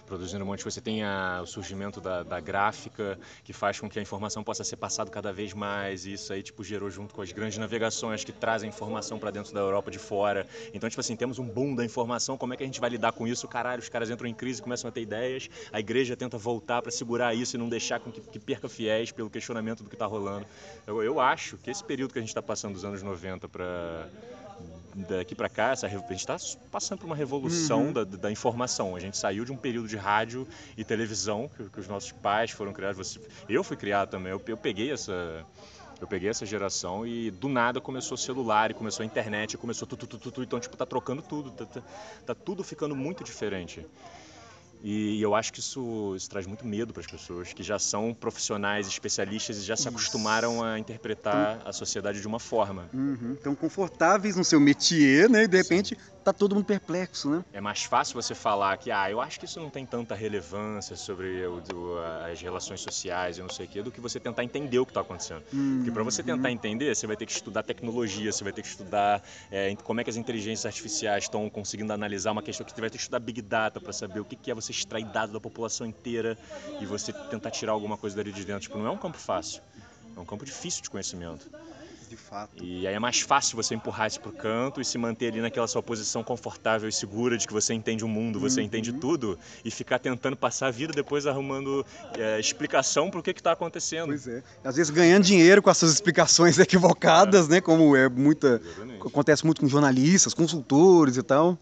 produzindo 0.09 0.43
um 0.43 0.47
monte. 0.47 0.63
Você 0.63 0.81
tem 0.81 1.03
a, 1.03 1.39
o 1.43 1.45
surgimento 1.45 2.01
da, 2.01 2.23
da, 2.23 2.39
gráfica, 2.39 3.17
que 3.43 3.53
faz 3.53 3.79
com 3.79 3.87
que 3.87 3.99
a 3.99 4.01
informação 4.01 4.43
possa 4.43 4.63
ser 4.63 4.75
passada 4.75 5.09
cada 5.11 5.31
vez 5.31 5.53
mais. 5.53 6.05
E 6.05 6.13
isso 6.13 6.33
aí, 6.33 6.41
tipo, 6.41 6.63
gerou 6.63 6.89
junto 6.89 7.13
com 7.13 7.21
as 7.21 7.31
grandes 7.31 7.57
navegações 7.57 8.23
que 8.23 8.31
trazem 8.31 8.69
informação 8.69 9.19
para 9.19 9.29
dentro 9.31 9.53
da 9.53 9.59
Europa 9.59 9.91
de 9.91 9.99
fora. 9.99 10.47
Então, 10.73 10.89
tipo 10.89 10.99
assim, 10.99 11.15
temos 11.15 11.37
um 11.37 11.45
boom 11.45 11.75
da 11.75 11.85
informação. 11.85 12.37
Como 12.37 12.53
é 12.53 12.57
que 12.57 12.63
a 12.63 12.65
gente 12.65 12.81
vai 12.81 12.89
lidar 12.89 13.13
com 13.13 13.27
isso? 13.27 13.47
Caralho, 13.47 13.81
os 13.81 13.89
caras 13.89 14.09
entram 14.09 14.27
em 14.27 14.33
crise, 14.33 14.61
começam 14.61 14.89
a 14.89 14.91
ter 14.91 15.01
ideias. 15.01 15.49
A 15.71 15.79
igreja 15.79 16.17
tenta 16.17 16.37
voltar 16.37 16.81
para 16.81 16.91
segurar 16.91 17.35
isso 17.35 17.55
e 17.55 17.59
não 17.59 17.69
deixar 17.69 17.99
com 17.99 18.11
que, 18.11 18.19
que, 18.19 18.39
perca 18.39 18.67
fiéis 18.67 19.11
pelo 19.11 19.29
questionamento 19.29 19.83
do 19.83 19.89
que 19.89 19.95
está 19.95 20.07
rolando. 20.07 20.45
Eu, 20.87 21.03
eu 21.03 21.19
acho 21.19 21.57
que 21.57 21.69
esse 21.69 21.83
período 21.83 22.11
que 22.11 22.19
a 22.19 22.21
gente 22.21 22.29
está 22.29 22.41
passando 22.41 22.73
dos 22.73 22.83
anos 22.83 23.03
90 23.03 23.47
para 23.47 24.09
daqui 24.95 25.35
para 25.35 25.49
cá, 25.49 25.71
essa, 25.71 25.87
a 25.87 25.89
gente 25.89 26.13
está 26.13 26.37
passando 26.71 26.99
por 26.99 27.05
uma 27.05 27.15
revolução 27.15 27.87
uhum. 27.87 27.93
da, 27.93 28.03
da, 28.03 28.31
informação. 28.31 28.95
A 28.95 28.99
gente 28.99 29.17
saiu 29.17 29.45
de 29.45 29.51
um 29.51 29.57
período 29.57 29.87
de 29.87 29.97
rádio 29.97 30.47
e 30.77 30.83
televisão 30.83 31.49
que, 31.55 31.69
que 31.69 31.79
os 31.79 31.87
nossos 31.87 32.11
pais 32.11 32.51
foram 32.51 32.73
criados. 32.73 33.19
Eu 33.47 33.63
fui 33.63 33.77
criado 33.77 34.09
também. 34.09 34.31
Eu, 34.31 34.41
eu, 34.47 34.57
peguei 34.57 34.91
essa 34.91 35.45
eu 36.01 36.07
peguei 36.07 36.29
essa 36.29 36.45
geração 36.45 37.05
e 37.05 37.29
do 37.29 37.49
nada 37.49 37.81
começou 37.81 38.15
o 38.15 38.17
celular, 38.17 38.71
e 38.71 38.73
começou 38.73 39.03
a 39.03 39.05
internet, 39.05 39.57
começou 39.57 39.85
tudo, 39.85 40.07
tudo, 40.07 40.31
tudo, 40.31 40.43
então 40.43 40.59
tipo 40.59 40.77
tá 40.77 40.85
trocando 40.85 41.21
tudo, 41.21 41.51
tá, 41.51 41.65
tá, 41.65 41.81
tá 42.27 42.35
tudo 42.35 42.63
ficando 42.63 42.95
muito 42.95 43.23
diferente. 43.23 43.85
E 44.81 45.21
eu 45.21 45.35
acho 45.35 45.51
que 45.51 45.59
isso, 45.59 46.13
isso 46.15 46.29
traz 46.29 46.47
muito 46.47 46.65
medo 46.65 46.93
para 46.93 47.01
as 47.01 47.07
pessoas 47.07 47.53
que 47.53 47.63
já 47.63 47.77
são 47.77 48.13
profissionais, 48.13 48.87
especialistas 48.87 49.57
e 49.57 49.61
já 49.61 49.75
se 49.75 49.87
acostumaram 49.87 50.63
a 50.63 50.79
interpretar 50.79 51.57
então, 51.57 51.69
a 51.69 51.73
sociedade 51.73 52.21
de 52.21 52.27
uma 52.27 52.39
forma. 52.39 52.89
Uhum, 52.93 53.33
estão 53.33 53.55
confortáveis 53.55 54.35
no 54.35 54.43
seu 54.43 54.59
métier, 54.59 55.29
né? 55.29 55.43
E 55.43 55.47
de 55.47 55.57
repente 55.57 55.95
Sim 55.95 56.19
tá 56.23 56.33
todo 56.33 56.55
mundo 56.55 56.65
perplexo, 56.65 57.29
né? 57.29 57.43
É 57.51 57.61
mais 57.61 57.83
fácil 57.83 58.13
você 58.21 58.35
falar 58.35 58.77
que, 58.77 58.91
ah, 58.91 59.09
eu 59.09 59.19
acho 59.19 59.39
que 59.39 59.45
isso 59.45 59.59
não 59.59 59.69
tem 59.69 59.85
tanta 59.85 60.13
relevância 60.13 60.95
sobre 60.95 61.45
o, 61.47 61.61
as 62.31 62.41
relações 62.41 62.81
sociais 62.81 63.37
e 63.37 63.41
não 63.41 63.49
sei 63.49 63.65
o 63.65 63.69
quê, 63.69 63.81
do 63.81 63.91
que 63.91 63.99
você 63.99 64.19
tentar 64.19 64.43
entender 64.43 64.79
o 64.79 64.85
que 64.85 64.91
está 64.91 65.01
acontecendo. 65.01 65.43
Hum, 65.53 65.77
Porque 65.77 65.91
para 65.91 66.03
você 66.03 66.21
tentar 66.21 66.49
hum. 66.49 66.51
entender, 66.51 66.95
você 66.95 67.07
vai 67.07 67.15
ter 67.15 67.25
que 67.25 67.31
estudar 67.31 67.63
tecnologia, 67.63 68.31
você 68.31 68.43
vai 68.43 68.53
ter 68.53 68.61
que 68.61 68.67
estudar 68.67 69.23
é, 69.51 69.75
como 69.83 70.01
é 70.01 70.03
que 70.03 70.09
as 70.09 70.17
inteligências 70.17 70.65
artificiais 70.65 71.23
estão 71.23 71.49
conseguindo 71.49 71.91
analisar 71.91 72.31
uma 72.31 72.43
questão 72.43 72.65
que 72.65 72.71
você 72.71 72.81
vai 72.81 72.89
ter 72.89 72.97
que 72.97 73.03
estudar 73.03 73.19
Big 73.19 73.41
Data 73.41 73.79
para 73.79 73.93
saber 73.93 74.19
o 74.19 74.25
que 74.25 74.51
é 74.51 74.53
você 74.53 74.68
extrair 74.71 75.05
dados 75.05 75.33
da 75.33 75.39
população 75.39 75.85
inteira 75.85 76.37
e 76.79 76.85
você 76.85 77.11
tentar 77.11 77.51
tirar 77.51 77.71
alguma 77.71 77.97
coisa 77.97 78.15
dali 78.15 78.31
de 78.31 78.45
dentro. 78.45 78.61
Tipo, 78.61 78.77
não 78.77 78.87
é 78.87 78.91
um 78.91 78.97
campo 78.97 79.17
fácil, 79.17 79.61
é 80.15 80.19
um 80.19 80.25
campo 80.25 80.45
difícil 80.45 80.83
de 80.83 80.89
conhecimento 80.89 81.49
de 82.09 82.17
fato. 82.17 82.63
E 82.63 82.87
aí 82.87 82.93
é 82.93 82.99
mais 82.99 83.21
fácil 83.21 83.55
você 83.55 83.75
empurrar 83.75 84.07
isso 84.07 84.19
pro 84.19 84.31
canto 84.31 84.81
e 84.81 84.85
se 84.85 84.97
manter 84.97 85.27
ali 85.27 85.39
naquela 85.39 85.67
sua 85.67 85.83
posição 85.83 86.23
confortável 86.23 86.89
e 86.89 86.91
segura 86.91 87.37
de 87.37 87.47
que 87.47 87.53
você 87.53 87.73
entende 87.73 88.03
o 88.03 88.07
mundo, 88.07 88.39
você 88.39 88.59
uhum. 88.59 88.65
entende 88.65 88.91
tudo 88.91 89.37
e 89.63 89.69
ficar 89.69 89.99
tentando 89.99 90.35
passar 90.35 90.67
a 90.67 90.71
vida 90.71 90.91
depois 90.91 91.27
arrumando 91.27 91.85
é, 92.17 92.39
explicação 92.39 93.11
pro 93.11 93.21
que 93.21 93.33
que 93.33 93.43
tá 93.43 93.51
acontecendo. 93.51 94.07
Pois 94.07 94.27
é. 94.27 94.41
Às 94.63 94.75
vezes 94.75 94.89
ganhando 94.89 95.23
dinheiro 95.23 95.61
com 95.61 95.69
essas 95.69 95.93
explicações 95.93 96.57
equivocadas, 96.59 97.47
é. 97.47 97.51
né? 97.51 97.61
Como 97.61 97.95
é 97.95 98.09
muita 98.09 98.59
Exatamente. 98.63 99.07
acontece 99.07 99.45
muito 99.45 99.61
com 99.61 99.67
jornalistas, 99.67 100.33
consultores 100.33 101.15
e 101.15 101.23
tal. 101.23 101.57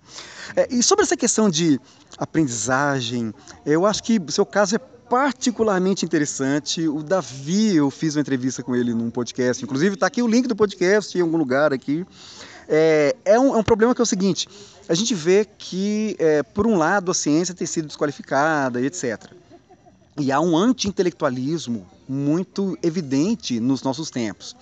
É, 0.55 0.73
e 0.73 0.81
sobre 0.81 1.03
essa 1.03 1.17
questão 1.17 1.49
de 1.49 1.79
aprendizagem, 2.17 3.33
eu 3.65 3.85
acho 3.85 4.01
que 4.01 4.17
o 4.17 4.31
seu 4.31 4.45
caso 4.45 4.77
é 4.77 4.79
particularmente 5.09 6.05
interessante. 6.05 6.87
O 6.87 7.01
Davi, 7.01 7.75
eu 7.75 7.89
fiz 7.89 8.15
uma 8.15 8.21
entrevista 8.21 8.61
com 8.61 8.75
ele 8.75 8.93
num 8.93 9.09
podcast, 9.09 9.63
inclusive 9.63 9.95
está 9.95 10.07
aqui 10.07 10.21
o 10.21 10.27
link 10.27 10.47
do 10.47 10.55
podcast 10.55 11.17
em 11.17 11.21
algum 11.21 11.37
lugar 11.37 11.73
aqui. 11.73 12.05
É, 12.67 13.15
é, 13.23 13.39
um, 13.39 13.55
é 13.55 13.57
um 13.57 13.63
problema 13.63 13.95
que 13.95 14.01
é 14.01 14.03
o 14.03 14.05
seguinte: 14.05 14.47
a 14.87 14.93
gente 14.93 15.15
vê 15.15 15.45
que, 15.57 16.15
é, 16.19 16.43
por 16.43 16.67
um 16.67 16.77
lado, 16.77 17.11
a 17.11 17.13
ciência 17.13 17.55
tem 17.55 17.65
sido 17.65 17.87
desqualificada 17.87 18.81
e 18.81 18.85
etc. 18.85 19.31
E 20.19 20.31
há 20.31 20.41
um 20.41 20.57
anti-intelectualismo 20.57 21.85
muito 22.07 22.77
evidente 22.81 23.59
nos 23.59 23.83
nossos 23.83 24.09
tempos. 24.09 24.55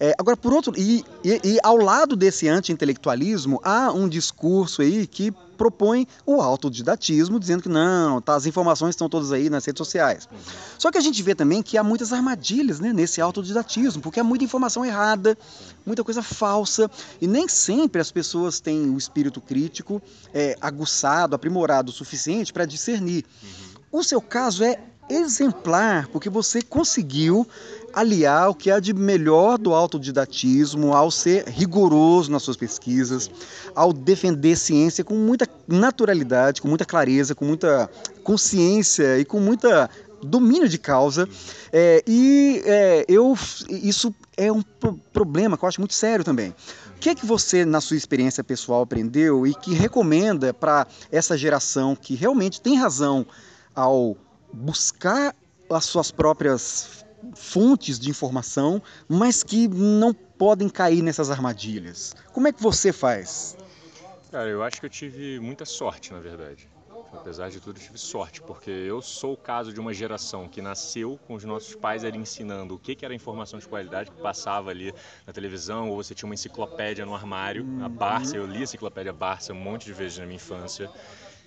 É, 0.00 0.14
agora, 0.18 0.36
por 0.36 0.52
outro, 0.52 0.72
e, 0.76 1.04
e, 1.22 1.40
e 1.44 1.58
ao 1.62 1.76
lado 1.76 2.16
desse 2.16 2.48
anti-intelectualismo, 2.48 3.60
há 3.62 3.92
um 3.92 4.08
discurso 4.08 4.82
aí 4.82 5.06
que 5.06 5.32
propõe 5.62 6.08
o 6.26 6.40
autodidatismo, 6.40 7.38
dizendo 7.38 7.62
que 7.62 7.68
não, 7.68 8.20
tá, 8.20 8.34
as 8.34 8.46
informações 8.46 8.90
estão 8.90 9.08
todas 9.08 9.30
aí 9.30 9.48
nas 9.48 9.64
redes 9.64 9.78
sociais. 9.78 10.28
Uhum. 10.32 10.38
Só 10.76 10.90
que 10.90 10.98
a 10.98 11.00
gente 11.00 11.22
vê 11.22 11.36
também 11.36 11.62
que 11.62 11.78
há 11.78 11.84
muitas 11.84 12.12
armadilhas 12.12 12.80
né, 12.80 12.92
nesse 12.92 13.20
autodidatismo, 13.20 14.02
porque 14.02 14.18
há 14.18 14.24
muita 14.24 14.44
informação 14.44 14.84
errada, 14.84 15.38
muita 15.86 16.02
coisa 16.02 16.20
falsa, 16.20 16.90
e 17.20 17.28
nem 17.28 17.46
sempre 17.46 18.00
as 18.00 18.10
pessoas 18.10 18.58
têm 18.58 18.90
o 18.90 18.98
espírito 18.98 19.40
crítico 19.40 20.02
é, 20.34 20.58
aguçado, 20.60 21.36
aprimorado 21.36 21.90
o 21.90 21.94
suficiente 21.94 22.52
para 22.52 22.64
discernir. 22.64 23.24
Uhum. 23.40 24.00
O 24.00 24.02
seu 24.02 24.20
caso 24.20 24.64
é 24.64 24.80
exemplar, 25.08 26.08
porque 26.08 26.28
você 26.28 26.60
conseguiu 26.60 27.46
aliar 27.92 28.50
o 28.50 28.54
que 28.54 28.70
há 28.70 28.80
de 28.80 28.94
melhor 28.94 29.58
do 29.58 29.74
autodidatismo 29.74 30.94
ao 30.94 31.10
ser 31.10 31.46
rigoroso 31.48 32.30
nas 32.30 32.42
suas 32.42 32.56
pesquisas, 32.56 33.30
ao 33.74 33.92
defender 33.92 34.56
ciência 34.56 35.04
com 35.04 35.14
muita 35.14 35.46
naturalidade, 35.68 36.62
com 36.62 36.68
muita 36.68 36.84
clareza, 36.84 37.34
com 37.34 37.44
muita 37.44 37.90
consciência 38.22 39.18
e 39.18 39.24
com 39.24 39.40
muita 39.40 39.90
domínio 40.22 40.68
de 40.68 40.78
causa. 40.78 41.28
É, 41.72 42.02
e 42.06 42.62
é, 42.64 43.04
eu, 43.08 43.36
isso 43.68 44.14
é 44.36 44.50
um 44.50 44.62
problema 45.12 45.58
que 45.58 45.64
eu 45.64 45.68
acho 45.68 45.80
muito 45.80 45.94
sério 45.94 46.24
também. 46.24 46.54
O 46.96 47.00
que 47.00 47.10
é 47.10 47.14
que 47.14 47.26
você, 47.26 47.64
na 47.64 47.80
sua 47.80 47.96
experiência 47.96 48.44
pessoal, 48.44 48.82
aprendeu 48.82 49.46
e 49.46 49.54
que 49.54 49.74
recomenda 49.74 50.54
para 50.54 50.86
essa 51.10 51.36
geração 51.36 51.96
que 51.96 52.14
realmente 52.14 52.60
tem 52.60 52.76
razão 52.76 53.26
ao 53.74 54.16
buscar 54.52 55.34
as 55.68 55.84
suas 55.84 56.10
próprias 56.10 57.04
fontes 57.34 57.98
de 57.98 58.10
informação, 58.10 58.82
mas 59.08 59.42
que 59.42 59.68
não 59.68 60.12
podem 60.12 60.68
cair 60.68 61.02
nessas 61.02 61.30
armadilhas? 61.30 62.14
Como 62.32 62.48
é 62.48 62.52
que 62.52 62.62
você 62.62 62.92
faz? 62.92 63.56
Cara, 64.30 64.48
eu 64.48 64.62
acho 64.62 64.80
que 64.80 64.86
eu 64.86 64.90
tive 64.90 65.38
muita 65.40 65.64
sorte, 65.64 66.12
na 66.12 66.18
verdade. 66.18 66.68
Apesar 67.12 67.50
de 67.50 67.60
tudo, 67.60 67.78
eu 67.78 67.82
tive 67.82 67.98
sorte, 67.98 68.40
porque 68.40 68.70
eu 68.70 69.02
sou 69.02 69.34
o 69.34 69.36
caso 69.36 69.72
de 69.72 69.78
uma 69.78 69.92
geração 69.92 70.48
que 70.48 70.62
nasceu 70.62 71.20
com 71.26 71.34
os 71.34 71.44
nossos 71.44 71.74
pais 71.74 72.04
ali 72.04 72.16
ensinando 72.16 72.74
o 72.74 72.78
que, 72.78 72.94
que 72.94 73.04
era 73.04 73.14
informação 73.14 73.58
de 73.58 73.68
qualidade, 73.68 74.10
que 74.10 74.20
passava 74.22 74.70
ali 74.70 74.94
na 75.26 75.32
televisão, 75.32 75.90
ou 75.90 76.02
você 76.02 76.14
tinha 76.14 76.26
uma 76.26 76.34
enciclopédia 76.34 77.04
no 77.04 77.14
armário, 77.14 77.66
a 77.82 77.88
Barça, 77.88 78.36
eu 78.36 78.46
li 78.46 78.60
a 78.60 78.62
enciclopédia 78.62 79.12
Barça 79.12 79.52
um 79.52 79.56
monte 79.56 79.84
de 79.84 79.92
vezes 79.92 80.18
na 80.18 80.24
minha 80.24 80.36
infância, 80.36 80.90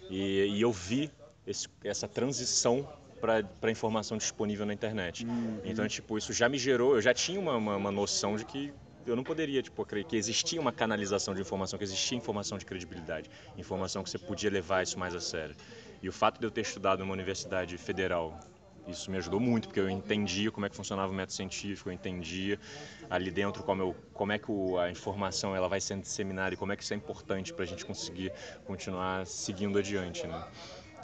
e, 0.07 0.45
e 0.45 0.61
eu 0.61 0.71
vi 0.71 1.11
esse, 1.47 1.67
essa 1.83 2.07
transição 2.07 2.87
para 3.19 3.43
a 3.61 3.71
informação 3.71 4.17
disponível 4.17 4.65
na 4.65 4.73
internet. 4.73 5.25
Uhum. 5.25 5.59
Então, 5.63 5.87
tipo, 5.87 6.17
isso 6.17 6.33
já 6.33 6.47
me 6.47 6.57
gerou, 6.57 6.95
eu 6.95 7.01
já 7.01 7.13
tinha 7.13 7.39
uma, 7.39 7.55
uma, 7.55 7.75
uma 7.75 7.91
noção 7.91 8.35
de 8.35 8.45
que 8.45 8.73
eu 9.05 9.15
não 9.15 9.23
poderia 9.23 9.61
tipo 9.61 9.81
acreditar 9.81 10.09
que 10.09 10.15
existia 10.15 10.59
uma 10.59 10.71
canalização 10.71 11.33
de 11.35 11.41
informação, 11.41 11.77
que 11.77 11.85
existia 11.85 12.17
informação 12.17 12.57
de 12.57 12.65
credibilidade, 12.65 13.29
informação 13.57 14.03
que 14.03 14.09
você 14.09 14.17
podia 14.17 14.49
levar 14.49 14.83
isso 14.83 14.97
mais 14.97 15.13
a 15.13 15.19
sério. 15.19 15.55
E 16.01 16.09
o 16.09 16.11
fato 16.11 16.39
de 16.39 16.45
eu 16.45 16.51
ter 16.51 16.61
estudado 16.61 16.99
numa 16.99 17.13
universidade 17.13 17.77
federal, 17.77 18.39
isso 18.87 19.09
me 19.09 19.17
ajudou 19.17 19.39
muito, 19.39 19.67
porque 19.67 19.79
eu 19.79 19.89
entendia 19.89 20.51
como 20.51 20.65
é 20.65 20.69
que 20.69 20.75
funcionava 20.75 21.11
o 21.11 21.15
método 21.15 21.33
científico, 21.33 21.89
eu 21.89 21.93
entendia 21.93 22.59
ali 23.09 23.31
dentro 23.31 23.63
como, 23.63 23.81
eu, 23.81 23.95
como 24.13 24.31
é 24.31 24.39
que 24.39 24.51
a 24.79 24.89
informação 24.89 25.55
ela 25.55 25.67
vai 25.67 25.81
sendo 25.81 26.01
disseminada 26.01 26.53
e 26.53 26.57
como 26.57 26.71
é 26.71 26.75
que 26.75 26.83
isso 26.83 26.93
é 26.93 26.97
importante 26.97 27.53
para 27.53 27.63
a 27.63 27.67
gente 27.67 27.85
conseguir 27.85 28.31
continuar 28.65 29.25
seguindo 29.25 29.77
adiante, 29.77 30.27
né? 30.27 30.43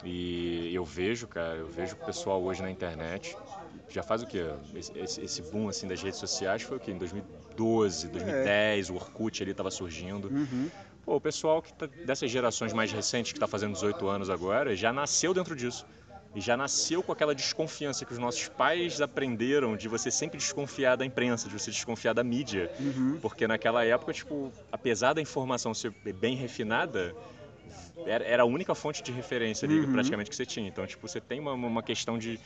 E 0.04 0.74
eu 0.74 0.84
vejo, 0.84 1.26
cara, 1.28 1.56
eu 1.56 1.68
vejo 1.68 1.94
o 1.94 2.04
pessoal 2.04 2.42
hoje 2.42 2.60
na 2.62 2.70
internet, 2.70 3.36
já 3.88 4.02
faz 4.02 4.22
o 4.22 4.26
quê? 4.26 4.46
Esse, 4.74 5.20
esse 5.20 5.42
boom 5.42 5.68
assim 5.68 5.86
das 5.86 6.02
redes 6.02 6.18
sociais 6.18 6.62
foi 6.62 6.76
o 6.78 6.80
quê? 6.80 6.90
Em 6.90 6.98
2012, 6.98 8.08
2010, 8.08 8.88
é. 8.88 8.92
o 8.92 8.96
Orkut 8.96 9.42
ali 9.42 9.52
estava 9.52 9.70
surgindo. 9.70 10.28
Uhum. 10.28 10.70
Pô, 11.04 11.16
o 11.16 11.20
pessoal 11.20 11.60
que 11.60 11.72
tá, 11.74 11.86
dessas 12.06 12.30
gerações 12.30 12.72
mais 12.72 12.90
recentes 12.90 13.32
que 13.32 13.38
está 13.38 13.46
fazendo 13.46 13.74
18 13.74 14.06
anos 14.08 14.30
agora 14.30 14.74
já 14.74 14.92
nasceu 14.92 15.34
dentro 15.34 15.54
disso. 15.54 15.84
E 16.34 16.40
já 16.40 16.56
nasceu 16.56 17.02
com 17.02 17.12
aquela 17.12 17.34
desconfiança 17.34 18.06
que 18.06 18.12
os 18.12 18.18
nossos 18.18 18.48
pais 18.48 19.02
aprenderam 19.02 19.76
de 19.76 19.86
você 19.86 20.10
sempre 20.10 20.38
desconfiar 20.38 20.96
da 20.96 21.04
imprensa, 21.04 21.46
de 21.46 21.58
você 21.58 21.70
desconfiar 21.70 22.14
da 22.14 22.24
mídia. 22.24 22.70
Uhum. 22.80 23.18
Porque 23.20 23.46
naquela 23.46 23.84
época, 23.84 24.14
tipo, 24.14 24.50
apesar 24.70 25.12
da 25.12 25.20
informação 25.20 25.74
ser 25.74 25.90
bem 25.90 26.34
refinada, 26.34 27.14
era, 28.06 28.24
era 28.24 28.42
a 28.42 28.46
única 28.46 28.74
fonte 28.74 29.02
de 29.02 29.12
referência 29.12 29.66
ali, 29.66 29.80
uhum. 29.80 29.92
praticamente, 29.92 30.30
que 30.30 30.36
você 30.36 30.46
tinha. 30.46 30.68
Então, 30.68 30.86
tipo, 30.86 31.06
você 31.06 31.20
tem 31.20 31.40
uma, 31.40 31.52
uma 31.52 31.82
questão 31.82 32.18
de, 32.18 32.38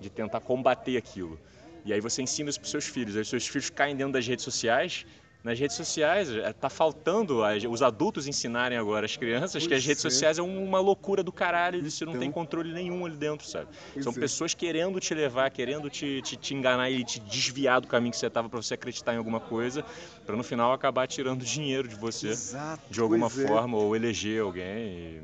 de 0.00 0.10
tentar 0.10 0.40
combater 0.40 0.96
aquilo. 0.96 1.38
E 1.84 1.92
aí 1.92 2.00
você 2.00 2.22
ensina 2.22 2.48
isso 2.50 2.60
para 2.60 2.66
os 2.66 2.70
seus 2.70 2.86
filhos. 2.86 3.16
Aí 3.16 3.22
os 3.22 3.28
seus 3.28 3.46
filhos 3.46 3.70
caem 3.70 3.96
dentro 3.96 4.12
das 4.12 4.26
redes 4.26 4.44
sociais 4.44 5.04
nas 5.42 5.58
redes 5.58 5.76
sociais. 5.76 6.28
Está 6.28 6.66
é, 6.66 6.70
faltando 6.70 7.40
os 7.70 7.82
adultos 7.82 8.26
ensinarem 8.26 8.78
agora 8.78 9.06
as 9.06 9.16
crianças 9.16 9.62
pois 9.62 9.66
que 9.66 9.74
as 9.74 9.84
redes 9.84 10.04
é. 10.04 10.10
sociais 10.10 10.38
é 10.38 10.42
uma 10.42 10.80
loucura 10.80 11.22
do 11.22 11.32
caralho, 11.32 11.78
então, 11.78 11.90
você 11.90 12.04
não 12.04 12.18
tem 12.18 12.30
controle 12.30 12.72
nenhum 12.72 13.04
ali 13.04 13.16
dentro, 13.16 13.46
sabe? 13.46 13.68
São 14.00 14.12
é. 14.12 14.16
pessoas 14.16 14.54
querendo 14.54 15.00
te 15.00 15.14
levar, 15.14 15.50
querendo 15.50 15.90
te, 15.90 16.22
te, 16.22 16.36
te, 16.36 16.54
enganar 16.54 16.90
e 16.90 17.04
te 17.04 17.20
desviar 17.20 17.80
do 17.80 17.86
caminho 17.86 18.12
que 18.12 18.18
você 18.18 18.26
estava 18.26 18.48
para 18.48 18.60
você 18.60 18.74
acreditar 18.74 19.14
em 19.14 19.18
alguma 19.18 19.40
coisa, 19.40 19.84
para 20.24 20.36
no 20.36 20.42
final 20.42 20.72
acabar 20.72 21.06
tirando 21.06 21.44
dinheiro 21.44 21.88
de 21.88 21.94
você 21.94 22.28
Exato, 22.28 22.82
de 22.90 23.00
alguma 23.00 23.28
forma 23.28 23.76
é. 23.76 23.80
ou 23.80 23.96
eleger 23.96 24.42
alguém. 24.42 24.64
E... 24.64 25.22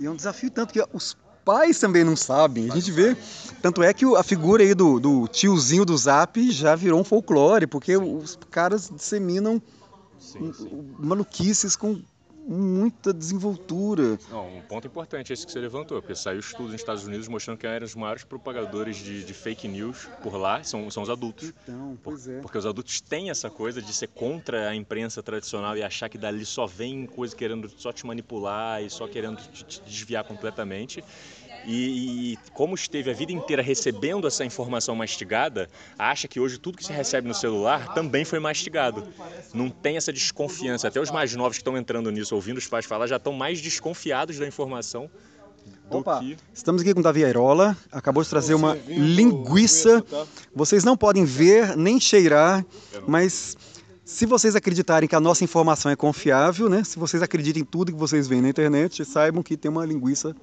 e 0.00 0.06
é 0.06 0.10
um 0.10 0.16
desafio 0.16 0.50
tanto 0.50 0.72
que 0.72 0.82
os 0.92 1.16
pais 1.44 1.78
também 1.78 2.04
não 2.04 2.16
sabem. 2.16 2.70
A 2.70 2.74
gente 2.74 2.90
vê. 2.90 3.16
Tanto 3.60 3.82
é 3.82 3.92
que 3.94 4.04
a 4.16 4.22
figura 4.22 4.62
aí 4.62 4.74
do, 4.74 4.98
do 4.98 5.28
tiozinho 5.28 5.84
do 5.84 5.96
Zap 5.96 6.50
já 6.50 6.74
virou 6.74 7.00
um 7.00 7.04
folclore, 7.04 7.66
porque 7.66 7.96
os 7.96 8.36
caras 8.50 8.90
disseminam 8.94 9.62
sim, 10.18 10.52
sim. 10.52 10.84
maluquices 10.98 11.76
com 11.76 12.00
muita 12.46 13.12
desenvoltura. 13.12 14.18
Não, 14.30 14.56
um 14.56 14.62
ponto 14.62 14.86
importante 14.86 15.32
é 15.32 15.34
esse 15.34 15.46
que 15.46 15.52
você 15.52 15.60
levantou, 15.60 16.00
porque 16.00 16.14
saiu 16.14 16.40
estudo 16.40 16.64
nos 16.64 16.74
Estados 16.74 17.06
Unidos 17.06 17.28
mostrando 17.28 17.58
que 17.58 17.66
eram 17.66 17.84
os 17.84 17.94
maiores 17.94 18.24
propagadores 18.24 18.96
de, 18.96 19.24
de 19.24 19.34
fake 19.34 19.68
news 19.68 20.08
por 20.22 20.36
lá 20.36 20.62
são, 20.62 20.90
são 20.90 21.02
os 21.02 21.10
adultos. 21.10 21.52
Então, 21.62 21.98
pois 22.02 22.28
é. 22.28 22.40
Porque 22.40 22.58
os 22.58 22.66
adultos 22.66 23.00
têm 23.00 23.30
essa 23.30 23.48
coisa 23.50 23.80
de 23.80 23.92
ser 23.92 24.08
contra 24.08 24.68
a 24.68 24.74
imprensa 24.74 25.22
tradicional 25.22 25.76
e 25.76 25.82
achar 25.82 26.08
que 26.08 26.18
dali 26.18 26.44
só 26.44 26.66
vem 26.66 27.06
coisa 27.06 27.34
querendo 27.34 27.70
só 27.76 27.92
te 27.92 28.06
manipular 28.06 28.82
e 28.82 28.90
só 28.90 29.06
querendo 29.06 29.36
te, 29.36 29.64
te 29.64 29.80
desviar 29.82 30.24
completamente. 30.24 31.02
E, 31.64 32.32
e, 32.32 32.38
como 32.52 32.74
esteve 32.74 33.10
a 33.10 33.14
vida 33.14 33.32
inteira 33.32 33.62
recebendo 33.62 34.26
essa 34.26 34.44
informação 34.44 34.94
mastigada, 34.94 35.68
acha 35.98 36.26
que 36.26 36.40
hoje 36.40 36.58
tudo 36.58 36.76
que 36.76 36.84
se 36.84 36.92
recebe 36.92 37.28
no 37.28 37.34
celular 37.34 37.94
também 37.94 38.24
foi 38.24 38.38
mastigado. 38.38 39.06
Não 39.54 39.70
tem 39.70 39.96
essa 39.96 40.12
desconfiança. 40.12 40.88
Até 40.88 41.00
os 41.00 41.10
mais 41.10 41.34
novos 41.34 41.56
que 41.56 41.60
estão 41.60 41.76
entrando 41.76 42.10
nisso, 42.10 42.34
ouvindo 42.34 42.58
os 42.58 42.66
pais 42.66 42.84
falar, 42.84 43.06
já 43.06 43.16
estão 43.16 43.32
mais 43.32 43.60
desconfiados 43.60 44.38
da 44.38 44.46
informação 44.46 45.10
Opa, 45.90 46.20
que... 46.20 46.36
estamos 46.54 46.80
aqui 46.80 46.94
com 46.94 47.00
o 47.00 47.02
Davi 47.02 47.24
Airola, 47.24 47.76
acabou 47.90 48.22
de 48.22 48.28
trazer 48.28 48.54
uma 48.54 48.78
linguiça. 48.86 50.00
Tá? 50.02 50.26
Vocês 50.54 50.84
não 50.84 50.96
podem 50.96 51.24
ver 51.24 51.76
nem 51.76 52.00
cheirar, 52.00 52.64
mas 53.06 53.56
se 54.04 54.24
vocês 54.24 54.56
acreditarem 54.56 55.08
que 55.08 55.14
a 55.14 55.20
nossa 55.20 55.44
informação 55.44 55.90
é 55.92 55.96
confiável, 55.96 56.68
né? 56.68 56.82
Se 56.82 56.98
vocês 56.98 57.22
acreditem 57.22 57.62
em 57.62 57.64
tudo 57.64 57.92
que 57.92 57.98
vocês 57.98 58.26
veem 58.26 58.40
na 58.40 58.48
internet, 58.48 59.04
saibam 59.04 59.42
que 59.42 59.56
tem 59.56 59.70
uma 59.70 59.84
linguiça 59.84 60.34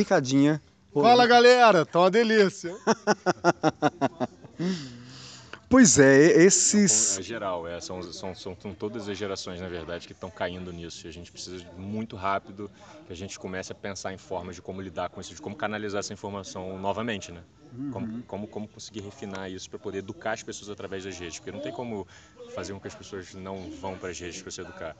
picadinha. 0.00 0.62
Fala 0.92 1.26
galera, 1.26 1.86
tá 1.86 2.00
uma 2.00 2.10
delícia. 2.10 2.74
pois 5.68 5.98
é, 5.98 6.42
esses. 6.42 7.18
É 7.18 7.22
geral, 7.22 7.68
é, 7.68 7.80
são, 7.80 8.02
são, 8.02 8.34
são, 8.34 8.56
são 8.58 8.74
todas 8.74 9.08
as 9.08 9.16
gerações, 9.16 9.60
na 9.60 9.68
verdade, 9.68 10.06
que 10.06 10.12
estão 10.12 10.30
caindo 10.30 10.72
nisso. 10.72 11.06
E 11.06 11.08
a 11.08 11.12
gente 11.12 11.30
precisa 11.30 11.64
muito 11.76 12.16
rápido 12.16 12.70
que 13.06 13.12
a 13.12 13.16
gente 13.16 13.38
comece 13.38 13.70
a 13.70 13.74
pensar 13.74 14.12
em 14.12 14.18
formas 14.18 14.56
de 14.56 14.62
como 14.62 14.80
lidar 14.80 15.10
com 15.10 15.20
isso, 15.20 15.34
de 15.34 15.40
como 15.40 15.54
canalizar 15.54 16.00
essa 16.00 16.12
informação 16.12 16.78
novamente, 16.78 17.30
né? 17.30 17.42
Uhum. 17.72 17.90
Como, 17.92 18.22
como, 18.22 18.48
como 18.48 18.68
conseguir 18.68 19.00
refinar 19.00 19.48
isso 19.48 19.70
para 19.70 19.78
poder 19.78 19.98
educar 19.98 20.32
as 20.32 20.42
pessoas 20.42 20.70
através 20.70 21.04
das 21.04 21.16
redes. 21.16 21.38
Porque 21.38 21.52
não 21.52 21.60
tem 21.60 21.72
como 21.72 22.06
fazer 22.52 22.72
com 22.72 22.80
que 22.80 22.88
as 22.88 22.94
pessoas 22.94 23.32
não 23.34 23.70
vão 23.70 23.96
para 23.96 24.10
as 24.10 24.18
redes 24.18 24.42
para 24.42 24.50
se 24.50 24.60
educar. 24.60 24.96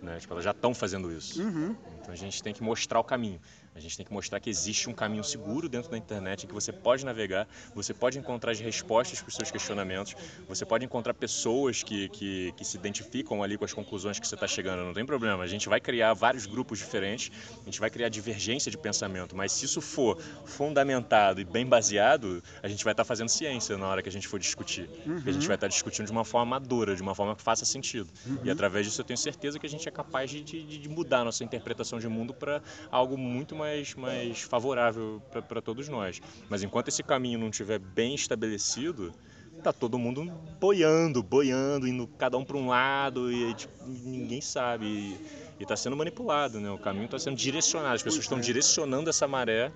Né? 0.00 0.18
Tipo, 0.18 0.34
elas 0.34 0.44
já 0.44 0.52
estão 0.52 0.74
fazendo 0.74 1.12
isso. 1.12 1.42
Uhum. 1.42 1.76
Então 2.00 2.12
a 2.12 2.16
gente 2.16 2.42
tem 2.42 2.52
que 2.52 2.62
mostrar 2.62 3.00
o 3.00 3.04
caminho. 3.04 3.40
A 3.74 3.80
gente 3.80 3.96
tem 3.96 4.04
que 4.04 4.12
mostrar 4.12 4.38
que 4.38 4.50
existe 4.50 4.90
um 4.90 4.92
caminho 4.92 5.24
seguro 5.24 5.66
dentro 5.68 5.90
da 5.90 5.96
internet 5.96 6.44
em 6.44 6.46
que 6.46 6.52
você 6.52 6.70
pode 6.70 7.06
navegar, 7.06 7.48
você 7.74 7.94
pode 7.94 8.18
encontrar 8.18 8.52
as 8.52 8.60
respostas 8.60 9.20
para 9.20 9.30
os 9.30 9.34
seus 9.34 9.50
questionamentos, 9.50 10.14
você 10.46 10.66
pode 10.66 10.84
encontrar 10.84 11.14
pessoas 11.14 11.82
que, 11.82 12.08
que, 12.10 12.52
que 12.52 12.64
se 12.64 12.76
identificam 12.76 13.42
ali 13.42 13.56
com 13.56 13.64
as 13.64 13.72
conclusões 13.72 14.20
que 14.20 14.28
você 14.28 14.34
está 14.34 14.46
chegando. 14.46 14.84
Não 14.84 14.92
tem 14.92 15.06
problema. 15.06 15.42
A 15.42 15.46
gente 15.46 15.70
vai 15.70 15.80
criar 15.80 16.12
vários 16.12 16.44
grupos 16.44 16.78
diferentes, 16.78 17.32
a 17.62 17.64
gente 17.64 17.80
vai 17.80 17.88
criar 17.88 18.10
divergência 18.10 18.70
de 18.70 18.76
pensamento, 18.76 19.34
mas 19.34 19.52
se 19.52 19.64
isso 19.64 19.80
for 19.80 20.20
fundamentado 20.44 21.40
e 21.40 21.44
bem 21.44 21.64
baseado, 21.64 22.42
a 22.62 22.68
gente 22.68 22.84
vai 22.84 22.92
estar 22.92 23.04
tá 23.04 23.08
fazendo 23.08 23.30
ciência 23.30 23.78
na 23.78 23.88
hora 23.88 24.02
que 24.02 24.08
a 24.08 24.12
gente 24.12 24.28
for 24.28 24.38
discutir. 24.38 24.88
Uhum. 25.06 25.22
A 25.24 25.32
gente 25.32 25.46
vai 25.46 25.56
estar 25.56 25.66
tá 25.66 25.68
discutindo 25.68 26.06
de 26.06 26.12
uma 26.12 26.24
forma 26.24 26.58
madura, 26.58 26.94
de 26.94 27.00
uma 27.00 27.14
forma 27.14 27.34
que 27.34 27.42
faça 27.42 27.64
sentido. 27.64 28.10
Uhum. 28.26 28.38
E 28.44 28.50
através 28.50 28.84
disso 28.84 29.00
eu 29.00 29.04
tenho 29.04 29.18
certeza 29.18 29.58
que 29.58 29.66
a 29.66 29.70
gente 29.70 29.88
é 29.88 29.90
capaz 29.90 30.30
de, 30.30 30.42
de, 30.42 30.78
de 30.78 30.88
mudar 30.90 31.20
a 31.20 31.24
nossa 31.24 31.42
interpretação 31.42 31.98
de 31.98 32.06
mundo 32.06 32.34
para 32.34 32.60
algo 32.90 33.16
muito 33.16 33.56
mais 33.56 33.61
mais, 33.62 33.94
mais 33.94 34.42
favorável 34.42 35.22
para 35.48 35.62
todos 35.62 35.88
nós. 35.88 36.20
Mas 36.48 36.62
enquanto 36.62 36.88
esse 36.88 37.02
caminho 37.02 37.38
não 37.38 37.48
estiver 37.48 37.78
bem 37.78 38.14
estabelecido, 38.14 39.12
tá 39.62 39.72
todo 39.72 39.98
mundo 39.98 40.24
boiando, 40.60 41.22
boiando, 41.22 41.86
indo 41.86 42.08
cada 42.18 42.36
um 42.36 42.44
para 42.44 42.56
um 42.56 42.68
lado 42.68 43.30
e 43.30 43.54
tipo, 43.54 43.72
ninguém 43.86 44.40
sabe. 44.40 44.86
E, 44.86 45.62
está 45.62 45.76
sendo 45.76 45.96
manipulado, 45.96 46.58
né? 46.58 46.68
O 46.72 46.78
caminho 46.78 47.04
está 47.04 47.20
sendo 47.20 47.36
direcionado, 47.36 47.94
as 47.94 48.02
pessoas 48.02 48.24
estão 48.24 48.38
é. 48.38 48.40
direcionando 48.40 49.08
essa 49.08 49.28
maré 49.28 49.70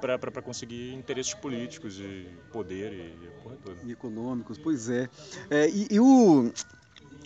para 0.00 0.42
conseguir 0.42 0.94
interesses 0.94 1.32
políticos 1.34 2.00
e 2.00 2.26
poder 2.52 2.92
e, 2.92 3.24
e 3.24 3.42
porra 3.42 3.56
toda. 3.64 3.78
E 3.84 3.92
econômicos, 3.92 4.58
pois 4.58 4.88
é. 4.88 5.08
é 5.48 5.68
e, 5.68 5.86
e 5.92 6.00
o, 6.00 6.52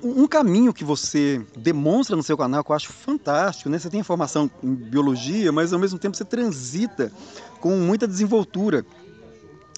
um 0.03 0.27
caminho 0.27 0.73
que 0.73 0.85
você 0.85 1.41
demonstra 1.57 2.17
no 2.17 2.23
seu 2.23 2.37
canal 2.37 2.65
que 2.65 2.71
eu 2.71 2.77
acho 2.77 2.93
fantástico, 2.93 3.71
né? 3.71 3.79
Você 3.79 3.89
tem 3.89 4.03
formação 4.03 4.51
em 4.63 4.75
biologia, 4.75 5.53
mas 5.53 5.73
ao 5.73 5.79
mesmo 5.79 5.99
tempo 5.99 6.17
você 6.17 6.25
transita 6.25 7.13
com 7.61 7.77
muita 7.77 8.07
desenvoltura 8.09 8.85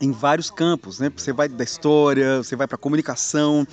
em 0.01 0.11
vários 0.11 0.51
campos, 0.51 0.99
né? 0.99 1.13
Você 1.15 1.33
vai 1.33 1.49
da 1.49 1.63
história, 1.63 2.39
você 2.39 2.57
vai 2.57 2.67
para 2.67 2.79
comunicação 2.79 3.67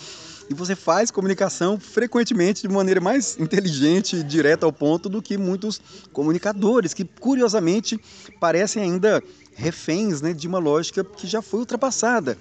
e 0.50 0.54
você 0.54 0.76
faz 0.76 1.10
comunicação 1.10 1.80
frequentemente 1.80 2.62
de 2.62 2.68
maneira 2.68 3.00
mais 3.00 3.40
inteligente 3.40 4.22
direta 4.22 4.66
ao 4.66 4.74
ponto 4.74 5.08
do 5.08 5.22
que 5.22 5.38
muitos 5.38 5.82
comunicadores 6.12 6.94
que 6.94 7.06
curiosamente 7.06 8.00
parecem 8.40 8.84
ainda 8.84 9.24
reféns 9.56 10.22
né, 10.22 10.34
de 10.34 10.48
uma 10.48 10.60
lógica 10.60 11.04
que 11.04 11.26
já 11.28 11.42
foi 11.42 11.62
ultrapassada. 11.62 12.38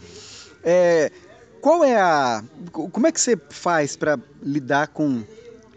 É, 0.64 1.10
qual 1.60 1.84
é 1.84 1.96
a. 1.96 2.42
Como 2.72 3.06
é 3.06 3.12
que 3.12 3.20
você 3.20 3.36
faz 3.50 3.96
para 3.96 4.18
lidar 4.42 4.88
com 4.88 5.22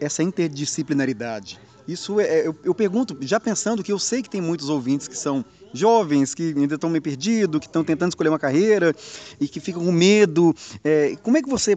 essa 0.00 0.22
interdisciplinaridade? 0.22 1.60
Isso 1.86 2.18
é, 2.18 2.46
eu, 2.46 2.56
eu, 2.64 2.74
pergunto, 2.74 3.16
já 3.20 3.38
pensando 3.38 3.82
que 3.82 3.92
eu 3.92 3.98
sei 3.98 4.22
que 4.22 4.30
tem 4.30 4.40
muitos 4.40 4.70
ouvintes 4.70 5.06
que 5.06 5.16
são 5.16 5.44
jovens, 5.72 6.34
que 6.34 6.54
ainda 6.56 6.76
estão 6.76 6.88
meio 6.88 7.02
perdidos, 7.02 7.60
que 7.60 7.66
estão 7.66 7.84
tentando 7.84 8.10
escolher 8.10 8.30
uma 8.30 8.38
carreira 8.38 8.94
e 9.38 9.46
que 9.46 9.60
ficam 9.60 9.84
com 9.84 9.92
medo. 9.92 10.54
É, 10.82 11.14
como 11.22 11.36
é 11.36 11.42
que 11.42 11.48
você 11.48 11.76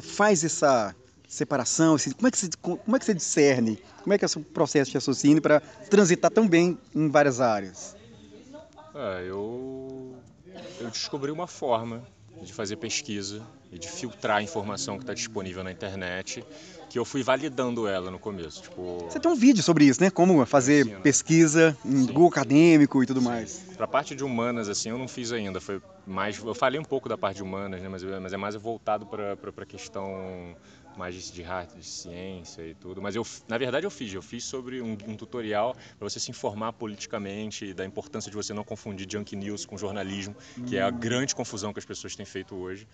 faz 0.00 0.44
essa 0.44 0.94
separação? 1.26 1.96
Como 2.14 2.28
é 2.28 2.30
que 2.30 2.38
você, 2.38 2.48
como 2.60 2.96
é 2.96 2.98
que 3.00 3.04
você 3.04 3.14
discerne? 3.14 3.82
Como 4.04 4.14
é 4.14 4.18
que 4.18 4.24
é 4.24 4.28
o 4.36 4.40
processo 4.40 4.92
de 4.92 4.96
raciocínio 4.96 5.42
para 5.42 5.60
transitar 5.90 6.30
tão 6.30 6.46
bem 6.46 6.78
em 6.94 7.08
várias 7.08 7.40
áreas? 7.40 7.96
É, 8.94 9.28
eu, 9.28 10.14
eu 10.80 10.88
descobri 10.88 11.32
uma 11.32 11.48
forma 11.48 12.06
de 12.42 12.52
fazer 12.52 12.76
pesquisa 12.76 13.42
e 13.72 13.78
de 13.78 13.88
filtrar 13.88 14.38
a 14.38 14.42
informação 14.42 14.96
que 14.96 15.02
está 15.02 15.14
disponível 15.14 15.64
na 15.64 15.72
internet, 15.72 16.44
que 16.88 16.98
eu 16.98 17.04
fui 17.04 17.22
validando 17.22 17.88
ela 17.88 18.10
no 18.10 18.18
começo. 18.18 18.62
Tipo... 18.62 19.06
Você 19.10 19.18
tem 19.18 19.30
um 19.30 19.34
vídeo 19.34 19.62
sobre 19.62 19.84
isso, 19.84 20.00
né? 20.00 20.10
Como 20.10 20.44
fazer 20.46 20.86
Ensino. 20.86 21.00
pesquisa 21.00 21.76
em 21.84 22.02
Sim. 22.02 22.06
Google 22.06 22.28
acadêmico 22.28 23.02
e 23.02 23.06
tudo 23.06 23.20
Sim. 23.20 23.26
mais. 23.26 23.62
Para 23.76 23.84
a 23.84 23.88
parte 23.88 24.14
de 24.14 24.24
humanas, 24.24 24.68
assim, 24.68 24.90
eu 24.90 24.98
não 24.98 25.08
fiz 25.08 25.32
ainda. 25.32 25.60
Foi 25.60 25.80
mais, 26.06 26.38
eu 26.38 26.54
falei 26.54 26.78
um 26.78 26.84
pouco 26.84 27.08
da 27.08 27.18
parte 27.18 27.38
de 27.38 27.42
humanas, 27.42 27.82
né? 27.82 27.88
mas, 27.88 28.02
mas 28.02 28.32
é 28.32 28.36
mais 28.36 28.54
voltado 28.54 29.06
para 29.06 29.32
a 29.32 29.66
questão 29.66 30.54
mais 30.96 31.30
de 31.30 31.42
hard, 31.42 31.74
de 31.74 31.84
ciência 31.84 32.62
e 32.62 32.74
tudo. 32.74 33.00
Mas 33.02 33.14
eu, 33.14 33.26
na 33.48 33.58
verdade, 33.58 33.86
eu 33.86 33.90
fiz. 33.90 34.12
Eu 34.12 34.22
fiz 34.22 34.44
sobre 34.44 34.80
um, 34.80 34.92
um 35.06 35.16
tutorial 35.16 35.74
para 35.98 36.08
você 36.08 36.18
se 36.18 36.30
informar 36.30 36.72
politicamente 36.72 37.74
da 37.74 37.84
importância 37.84 38.30
de 38.30 38.36
você 38.36 38.54
não 38.54 38.64
confundir 38.64 39.06
junk 39.10 39.36
news 39.36 39.64
com 39.66 39.76
jornalismo, 39.76 40.34
que 40.66 40.76
é 40.76 40.82
a 40.82 40.88
hum. 40.88 40.98
grande 40.98 41.34
confusão 41.34 41.72
que 41.72 41.78
as 41.78 41.84
pessoas 41.84 42.16
têm 42.16 42.26
feito 42.26 42.54
hoje. 42.54 42.88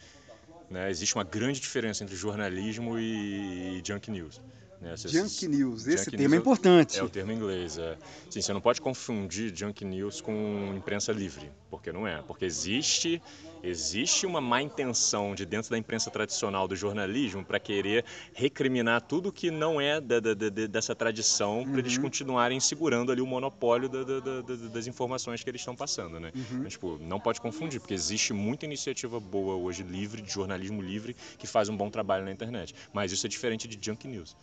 Né? 0.70 0.90
Existe 0.90 1.14
uma 1.14 1.24
grande 1.24 1.60
diferença 1.60 2.02
entre 2.02 2.16
jornalismo 2.16 2.98
e, 2.98 3.78
e 3.78 3.82
junk 3.86 4.10
news. 4.10 4.40
Né? 4.82 4.96
Junk 4.96 5.46
news, 5.46 5.86
esse 5.86 6.06
junk 6.06 6.16
termo 6.16 6.24
é 6.24 6.26
news 6.26 6.32
é 6.32 6.36
importante. 6.36 6.98
É 6.98 7.04
o 7.04 7.08
termo 7.08 7.30
em 7.30 7.36
inglês. 7.36 7.78
É. 7.78 7.96
Sim, 8.28 8.42
você 8.42 8.52
não 8.52 8.60
pode 8.60 8.80
confundir 8.80 9.54
junk 9.54 9.84
news 9.84 10.20
com 10.20 10.74
imprensa 10.76 11.12
livre, 11.12 11.52
porque 11.70 11.92
não 11.92 12.04
é. 12.04 12.20
Porque 12.22 12.44
existe, 12.44 13.22
existe 13.62 14.26
uma 14.26 14.40
má 14.40 14.60
intenção 14.60 15.36
de 15.36 15.46
dentro 15.46 15.70
da 15.70 15.78
imprensa 15.78 16.10
tradicional 16.10 16.66
do 16.66 16.74
jornalismo 16.74 17.44
para 17.44 17.60
querer 17.60 18.04
recriminar 18.34 19.02
tudo 19.02 19.30
que 19.30 19.52
não 19.52 19.80
é 19.80 20.00
da, 20.00 20.18
da, 20.18 20.34
da, 20.34 20.48
dessa 20.48 20.96
tradição 20.96 21.60
uhum. 21.60 21.70
para 21.70 21.78
eles 21.78 21.96
continuarem 21.96 22.58
segurando 22.58 23.12
ali 23.12 23.20
o 23.20 23.26
monopólio 23.26 23.88
das 23.88 24.88
informações 24.88 25.44
que 25.44 25.48
eles 25.48 25.60
estão 25.60 25.76
passando, 25.76 26.18
né? 26.18 26.32
Uhum. 26.34 26.62
Mas, 26.64 26.72
tipo, 26.72 26.98
não 27.00 27.20
pode 27.20 27.40
confundir, 27.40 27.78
porque 27.78 27.94
existe 27.94 28.32
muita 28.32 28.66
iniciativa 28.66 29.20
boa 29.20 29.54
hoje 29.54 29.84
livre, 29.84 30.22
de 30.22 30.32
jornalismo 30.32 30.82
livre, 30.82 31.14
que 31.38 31.46
faz 31.46 31.68
um 31.68 31.76
bom 31.76 31.88
trabalho 31.88 32.24
na 32.24 32.32
internet. 32.32 32.74
Mas 32.92 33.12
isso 33.12 33.24
é 33.24 33.28
diferente 33.28 33.68
de 33.68 33.78
junk 33.80 34.08
news. 34.08 34.34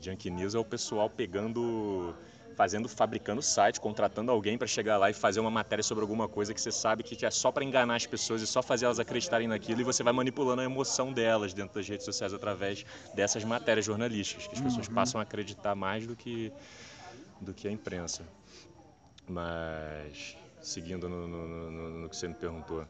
Junk 0.00 0.30
News 0.30 0.54
é 0.54 0.58
o 0.58 0.64
pessoal 0.64 1.08
pegando, 1.08 2.14
fazendo, 2.54 2.88
fabricando 2.88 3.42
site, 3.42 3.80
contratando 3.80 4.30
alguém 4.30 4.56
para 4.56 4.66
chegar 4.66 4.98
lá 4.98 5.10
e 5.10 5.14
fazer 5.14 5.40
uma 5.40 5.50
matéria 5.50 5.82
sobre 5.82 6.02
alguma 6.02 6.28
coisa 6.28 6.54
que 6.54 6.60
você 6.60 6.72
sabe 6.72 7.02
que 7.02 7.24
é 7.24 7.30
só 7.30 7.50
para 7.50 7.64
enganar 7.64 7.96
as 7.96 8.06
pessoas 8.06 8.42
e 8.42 8.46
só 8.46 8.62
fazer 8.62 8.86
elas 8.86 8.98
acreditarem 8.98 9.48
naquilo 9.48 9.80
e 9.80 9.84
você 9.84 10.02
vai 10.02 10.12
manipulando 10.12 10.62
a 10.62 10.64
emoção 10.64 11.12
delas 11.12 11.52
dentro 11.52 11.74
das 11.74 11.88
redes 11.88 12.04
sociais 12.04 12.32
através 12.32 12.84
dessas 13.14 13.44
matérias 13.44 13.84
jornalísticas, 13.84 14.46
que 14.46 14.54
as 14.54 14.60
pessoas 14.60 14.88
uhum. 14.88 14.94
passam 14.94 15.20
a 15.20 15.22
acreditar 15.22 15.74
mais 15.74 16.06
do 16.06 16.14
que, 16.16 16.52
do 17.40 17.52
que 17.52 17.68
a 17.68 17.70
imprensa. 17.70 18.22
Mas, 19.28 20.36
seguindo 20.62 21.08
no, 21.08 21.26
no, 21.26 21.70
no, 21.70 21.90
no 22.00 22.08
que 22.08 22.16
você 22.16 22.28
me 22.28 22.34
perguntou, 22.34 22.86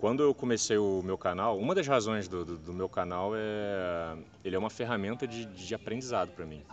quando 0.00 0.22
eu 0.22 0.34
comecei 0.34 0.78
o 0.78 1.02
meu 1.04 1.18
canal, 1.18 1.58
uma 1.58 1.74
das 1.74 1.86
razões 1.86 2.26
do, 2.26 2.42
do, 2.42 2.56
do 2.56 2.72
meu 2.72 2.88
canal 2.88 3.32
é 3.36 4.16
ele 4.42 4.56
é 4.56 4.58
uma 4.58 4.70
ferramenta 4.70 5.26
de, 5.26 5.44
de 5.44 5.74
aprendizado 5.74 6.30
para 6.32 6.46
mim. 6.46 6.64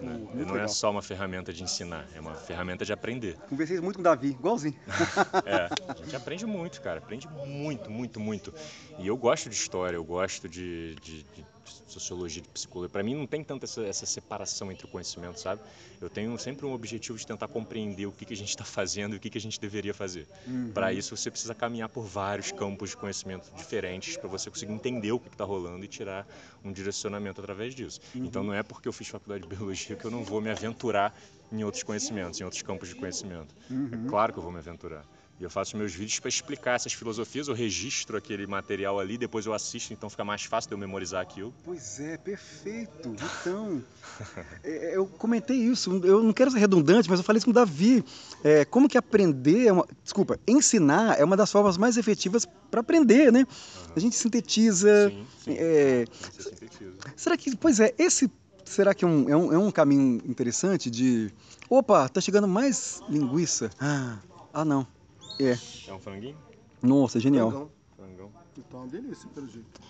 Né? 0.00 0.26
Não 0.32 0.40
é 0.40 0.44
legal. 0.44 0.56
é 0.58 0.68
só 0.68 0.90
uma 0.90 1.02
ferramenta 1.02 1.52
de 1.52 1.62
ensinar, 1.62 2.06
é 2.14 2.20
uma 2.20 2.34
ferramenta 2.34 2.84
de 2.84 2.92
aprender. 2.92 3.36
Conversei 3.48 3.78
muito 3.80 3.96
com 3.96 4.00
o 4.00 4.04
Davi, 4.04 4.28
igualzinho. 4.28 4.74
é, 5.44 5.68
a 5.86 5.94
gente 6.02 6.16
aprende 6.16 6.46
muito, 6.46 6.80
cara, 6.80 6.98
aprende 6.98 7.28
muito, 7.28 7.90
muito, 7.90 8.18
muito. 8.18 8.54
E 8.98 9.06
eu 9.06 9.16
gosto 9.18 9.50
de 9.50 9.54
história, 9.54 9.96
eu 9.96 10.04
gosto 10.04 10.48
de, 10.48 10.94
de, 10.96 11.24
de 11.24 11.44
sociologia, 11.86 12.42
de 12.42 12.48
psicologia. 12.48 12.90
Para 12.90 13.02
mim 13.02 13.14
não 13.14 13.26
tem 13.26 13.42
tanta 13.42 13.64
essa, 13.64 13.82
essa, 13.82 14.06
separação 14.06 14.70
entre 14.70 14.86
o 14.86 14.88
conhecimento, 14.88 15.40
sabe? 15.40 15.60
Eu 16.00 16.08
tenho 16.08 16.36
sempre 16.38 16.66
um 16.66 16.72
objetivo 16.72 17.18
de 17.18 17.26
tentar 17.26 17.48
compreender 17.48 18.06
o 18.06 18.12
que, 18.12 18.24
que 18.24 18.34
a 18.34 18.36
gente 18.36 18.50
está 18.50 18.64
fazendo 18.64 19.14
e 19.14 19.16
o 19.16 19.20
que, 19.20 19.30
que 19.30 19.38
a 19.38 19.40
gente 19.40 19.60
deveria 19.60 19.94
fazer. 19.94 20.26
Uhum. 20.46 20.70
Para 20.72 20.92
isso 20.92 21.16
você 21.16 21.30
precisa 21.30 21.54
caminhar 21.54 21.88
por 21.88 22.04
vários 22.04 22.52
campos 22.52 22.90
de 22.90 22.96
conhecimento 22.96 23.52
diferentes 23.54 24.16
para 24.16 24.28
você 24.28 24.50
conseguir 24.50 24.72
entender 24.72 25.12
o 25.12 25.18
que 25.18 25.28
está 25.28 25.44
rolando 25.44 25.84
e 25.84 25.88
tirar 25.88 26.26
um 26.64 26.72
direcionamento 26.72 27.40
através 27.40 27.74
disso. 27.74 28.00
Uhum. 28.14 28.24
Então 28.24 28.42
não 28.42 28.54
é 28.54 28.62
porque 28.62 28.88
eu 28.88 28.92
fiz 28.92 29.08
faculdade 29.08 29.42
de 29.42 29.48
biologia 29.48 29.96
que 29.96 30.04
eu 30.04 30.10
não 30.10 30.24
vou 30.24 30.40
me 30.40 30.50
aventurar 30.50 31.16
em 31.52 31.62
outros 31.64 31.82
conhecimentos, 31.82 32.40
em 32.40 32.44
outros 32.44 32.62
campos 32.62 32.88
de 32.88 32.94
conhecimento. 32.94 33.54
Uhum. 33.70 34.04
É 34.06 34.08
claro 34.08 34.32
que 34.32 34.38
eu 34.38 34.42
vou 34.42 34.52
me 34.52 34.58
aventurar. 34.58 35.04
E 35.38 35.44
eu 35.44 35.50
faço 35.50 35.76
meus 35.76 35.92
vídeos 35.92 36.18
para 36.18 36.30
explicar 36.30 36.76
essas 36.76 36.94
filosofias, 36.94 37.48
eu 37.48 37.54
registro 37.54 38.16
aquele 38.16 38.46
material 38.46 38.98
ali, 38.98 39.18
depois 39.18 39.44
eu 39.44 39.52
assisto, 39.52 39.92
então 39.92 40.08
fica 40.08 40.24
mais 40.24 40.44
fácil 40.44 40.68
de 40.68 40.74
eu 40.74 40.78
memorizar 40.78 41.20
aquilo. 41.20 41.52
Pois 41.62 42.00
é, 42.00 42.16
perfeito. 42.16 43.14
Então, 43.40 43.84
é, 44.64 44.92
é, 44.92 44.96
eu 44.96 45.06
comentei 45.06 45.58
isso, 45.58 46.00
eu 46.02 46.22
não 46.22 46.32
quero 46.32 46.50
ser 46.50 46.58
redundante, 46.58 47.10
mas 47.10 47.20
eu 47.20 47.24
falei 47.24 47.36
isso 47.36 47.46
com 47.46 47.50
o 47.50 47.54
Davi. 47.54 48.02
É, 48.42 48.64
como 48.64 48.88
que 48.88 48.96
aprender, 48.96 49.66
é 49.66 49.72
uma, 49.72 49.86
desculpa, 50.02 50.40
ensinar 50.48 51.20
é 51.20 51.24
uma 51.24 51.36
das 51.36 51.52
formas 51.52 51.76
mais 51.76 51.98
efetivas 51.98 52.46
para 52.70 52.80
aprender, 52.80 53.30
né? 53.30 53.40
Uhum. 53.40 53.92
A 53.94 54.00
gente 54.00 54.16
sintetiza. 54.16 55.10
Sim, 55.10 55.26
sim. 55.44 55.54
É, 55.58 56.06
sintetiza. 56.38 56.94
Será 57.14 57.36
que, 57.36 57.54
pois 57.56 57.78
é, 57.78 57.94
esse 57.98 58.30
será 58.64 58.94
que 58.94 59.04
é 59.04 59.08
um, 59.08 59.28
é 59.28 59.36
um, 59.36 59.52
é 59.52 59.58
um 59.58 59.70
caminho 59.70 60.22
interessante 60.26 60.90
de. 60.90 61.30
Opa, 61.68 62.08
tá 62.08 62.22
chegando 62.22 62.48
mais 62.48 63.02
linguiça. 63.08 63.70
Ah, 63.78 64.16
ah 64.52 64.64
não. 64.64 64.95
É. 65.38 65.56
É 65.88 65.92
um 65.92 65.98
franguinho? 65.98 66.36
Nossa, 66.82 67.20
genial. 67.20 67.50
Frangão. 67.50 67.70
Frangão. 67.96 68.30
Então 68.56 68.80
é 68.80 68.82
uma 68.82 68.88
delícia, 68.88 69.28
pelo 69.34 69.48
jeito. 69.48 69.80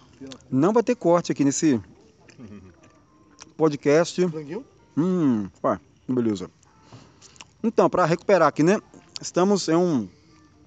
Não 0.51 0.73
vai 0.73 0.83
ter 0.83 0.95
corte 0.95 1.33
aqui 1.33 1.45
nesse 1.45 1.81
podcast. 3.57 4.29
Franguinho? 4.29 4.65
Hum, 4.97 5.49
pá, 5.61 5.81
beleza. 6.09 6.51
Então, 7.63 7.89
para 7.91 8.05
recuperar 8.05 8.49
aqui, 8.49 8.63
né? 8.63 8.81
Estamos 9.21 9.69
em 9.69 9.77
um 9.77 10.09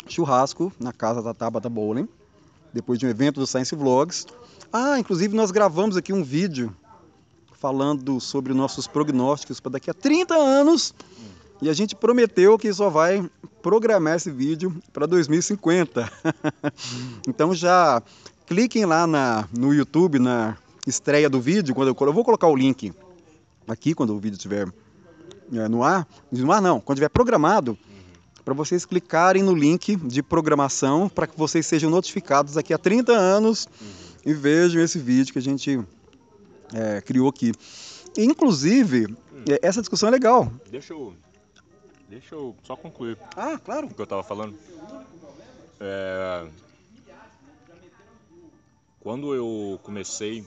churrasco 0.08 0.72
na 0.80 0.92
casa 0.92 1.22
da 1.22 1.34
Tabata 1.34 1.70
Bowling, 1.70 2.08
depois 2.74 3.00
de 3.00 3.06
um 3.06 3.10
evento 3.10 3.40
do 3.40 3.48
Science 3.48 3.76
Vlogs. 3.76 4.26
Ah, 4.72 5.00
inclusive 5.00 5.36
nós 5.36 5.52
gravamos 5.52 5.98
aqui 5.98 6.14
um 6.14 6.24
vídeo 6.24 6.76
falando 7.54 8.20
sobre 8.20 8.54
nossos 8.54 8.88
prognósticos 8.88 9.60
para 9.60 9.74
daqui 9.74 9.90
a 9.90 9.94
30 9.94 10.36
anos. 10.36 10.94
E 11.62 11.70
a 11.70 11.74
gente 11.74 11.96
prometeu 11.96 12.58
que 12.58 12.74
só 12.74 12.90
vai 12.90 13.30
programar 13.62 14.16
esse 14.16 14.32
vídeo 14.32 14.76
para 14.94 15.06
2050. 15.06 16.10
então 17.28 17.54
já 17.54 18.02
cliquem 18.48 18.86
lá 18.86 19.06
na, 19.06 19.48
no 19.56 19.74
YouTube, 19.74 20.20
na 20.20 20.58
estreia 20.88 21.30
do 21.30 21.42
vídeo, 21.42 21.76
quando 21.76 21.90
eu, 21.90 22.08
eu 22.08 22.14
vou 22.14 22.24
colocar 22.24 22.48
o 22.48 22.56
link 22.56 22.94
aqui 23.68 23.94
quando 23.94 24.16
o 24.16 24.20
vídeo 24.20 24.38
estiver 24.38 24.68
é, 25.54 25.68
no 25.68 25.84
ar. 25.84 26.08
No 26.32 26.52
ar 26.52 26.62
não, 26.62 26.80
quando 26.80 26.98
estiver 26.98 27.10
programado, 27.10 27.78
para 28.46 28.54
vocês 28.54 28.86
clicarem 28.86 29.44
no 29.44 29.54
link 29.54 29.98
de 29.98 30.24
programação 30.24 31.10
para 31.10 31.28
que 31.28 31.38
vocês 31.38 31.66
sejam 31.66 31.90
notificados 31.90 32.54
daqui 32.54 32.74
a 32.74 32.78
30 32.78 33.12
anos 33.12 33.68
e 34.26 34.34
vejam 34.34 34.82
esse 34.82 34.98
vídeo 34.98 35.34
que 35.34 35.40
a 35.40 35.42
gente 35.42 35.80
é, 36.74 37.02
criou 37.02 37.28
aqui. 37.28 37.52
Inclusive, 38.18 39.14
é, 39.48 39.60
essa 39.62 39.82
discussão 39.82 40.08
é 40.08 40.12
legal. 40.12 40.52
Deixa 40.72 40.94
eu 40.94 41.14
Deixa 42.10 42.34
eu 42.34 42.56
só 42.64 42.76
concluir. 42.76 43.18
Ah, 43.38 43.58
claro. 43.64 43.86
O 43.86 43.94
que 43.94 44.02
eu 44.02 44.04
estava 44.04 44.24
falando. 44.24 44.58
É... 45.80 46.48
Quando 49.00 49.34
eu 49.34 49.80
comecei 49.84 50.44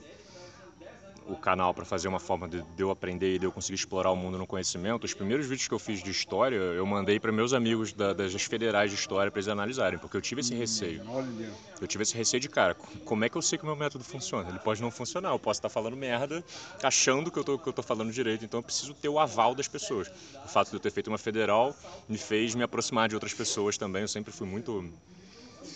o 1.27 1.37
canal 1.37 1.73
para 1.73 1.85
fazer 1.85 2.09
uma 2.09 2.19
forma 2.19 2.49
de, 2.49 2.63
de, 2.63 2.83
eu 2.83 2.91
aprender 2.91 3.35
e 3.35 3.39
de 3.39 3.47
eu 3.47 3.53
conseguir 3.53 3.77
explorar 3.77 4.11
o 4.11 4.17
mundo 4.17 4.39
no 4.39 4.47
conhecimento, 4.47 5.05
os 5.05 5.15
primeiros 5.15 5.47
vídeos 5.47 5.69
que 5.69 5.75
eu 5.75 5.79
fiz 5.79 6.03
de 6.03 6.11
história, 6.11 6.57
eu 6.57 6.85
mandei 6.87 7.21
para 7.21 7.31
meus 7.31 7.53
amigos 7.53 7.93
da, 7.93 8.13
das 8.13 8.33
federais 8.43 8.91
de 8.91 8.97
história 8.97 9.31
para 9.31 9.39
eles 9.39 9.49
analisarem, 9.49 9.99
porque 9.99 10.17
eu 10.17 10.21
tive 10.21 10.41
esse 10.41 10.55
hum, 10.55 10.59
receio. 10.59 11.03
Olha. 11.09 11.53
Eu 11.81 11.87
tive 11.87 12.03
esse 12.03 12.17
receio 12.17 12.41
de, 12.41 12.49
cara, 12.49 12.75
como 13.05 13.25
é 13.25 13.29
que 13.29 13.37
eu 13.37 13.43
sei 13.43 13.59
que 13.59 13.65
o 13.65 13.67
meu 13.67 13.77
método 13.77 14.05
funciona? 14.05 14.49
Ele 14.49 14.59
pode 14.59 14.81
não 14.81 14.91
funcionar, 14.91 15.31
eu 15.31 15.39
posso 15.39 15.59
estar 15.59 15.69
falando 15.69 15.97
merda, 15.97 16.45
achando 16.83 17.31
que 17.31 17.39
eu 17.39 17.45
tô, 17.45 17.59
que 17.59 17.69
eu 17.69 17.73
tô 17.73 17.83
falando 17.83 18.13
direito, 18.13 18.45
então 18.45 18.61
eu 18.61 18.65
preciso 18.65 18.95
ter 18.95 19.09
o 19.09 19.19
aval 19.19 19.55
das 19.55 19.69
pessoas. 19.69 20.09
O 20.45 20.49
fato 20.49 20.71
de 20.71 20.77
eu 20.77 20.81
ter 20.81 20.91
feito 20.91 21.09
uma 21.09 21.19
federal 21.19 21.75
me 22.09 22.19
fez 22.19 22.55
me 22.55 22.63
aproximar 22.63 23.09
de 23.09 23.15
outras 23.15 23.35
pessoas 23.35 23.77
também, 23.77 24.03
eu 24.03 24.09
sempre 24.09 24.33
fui 24.33 24.47
muito, 24.47 24.93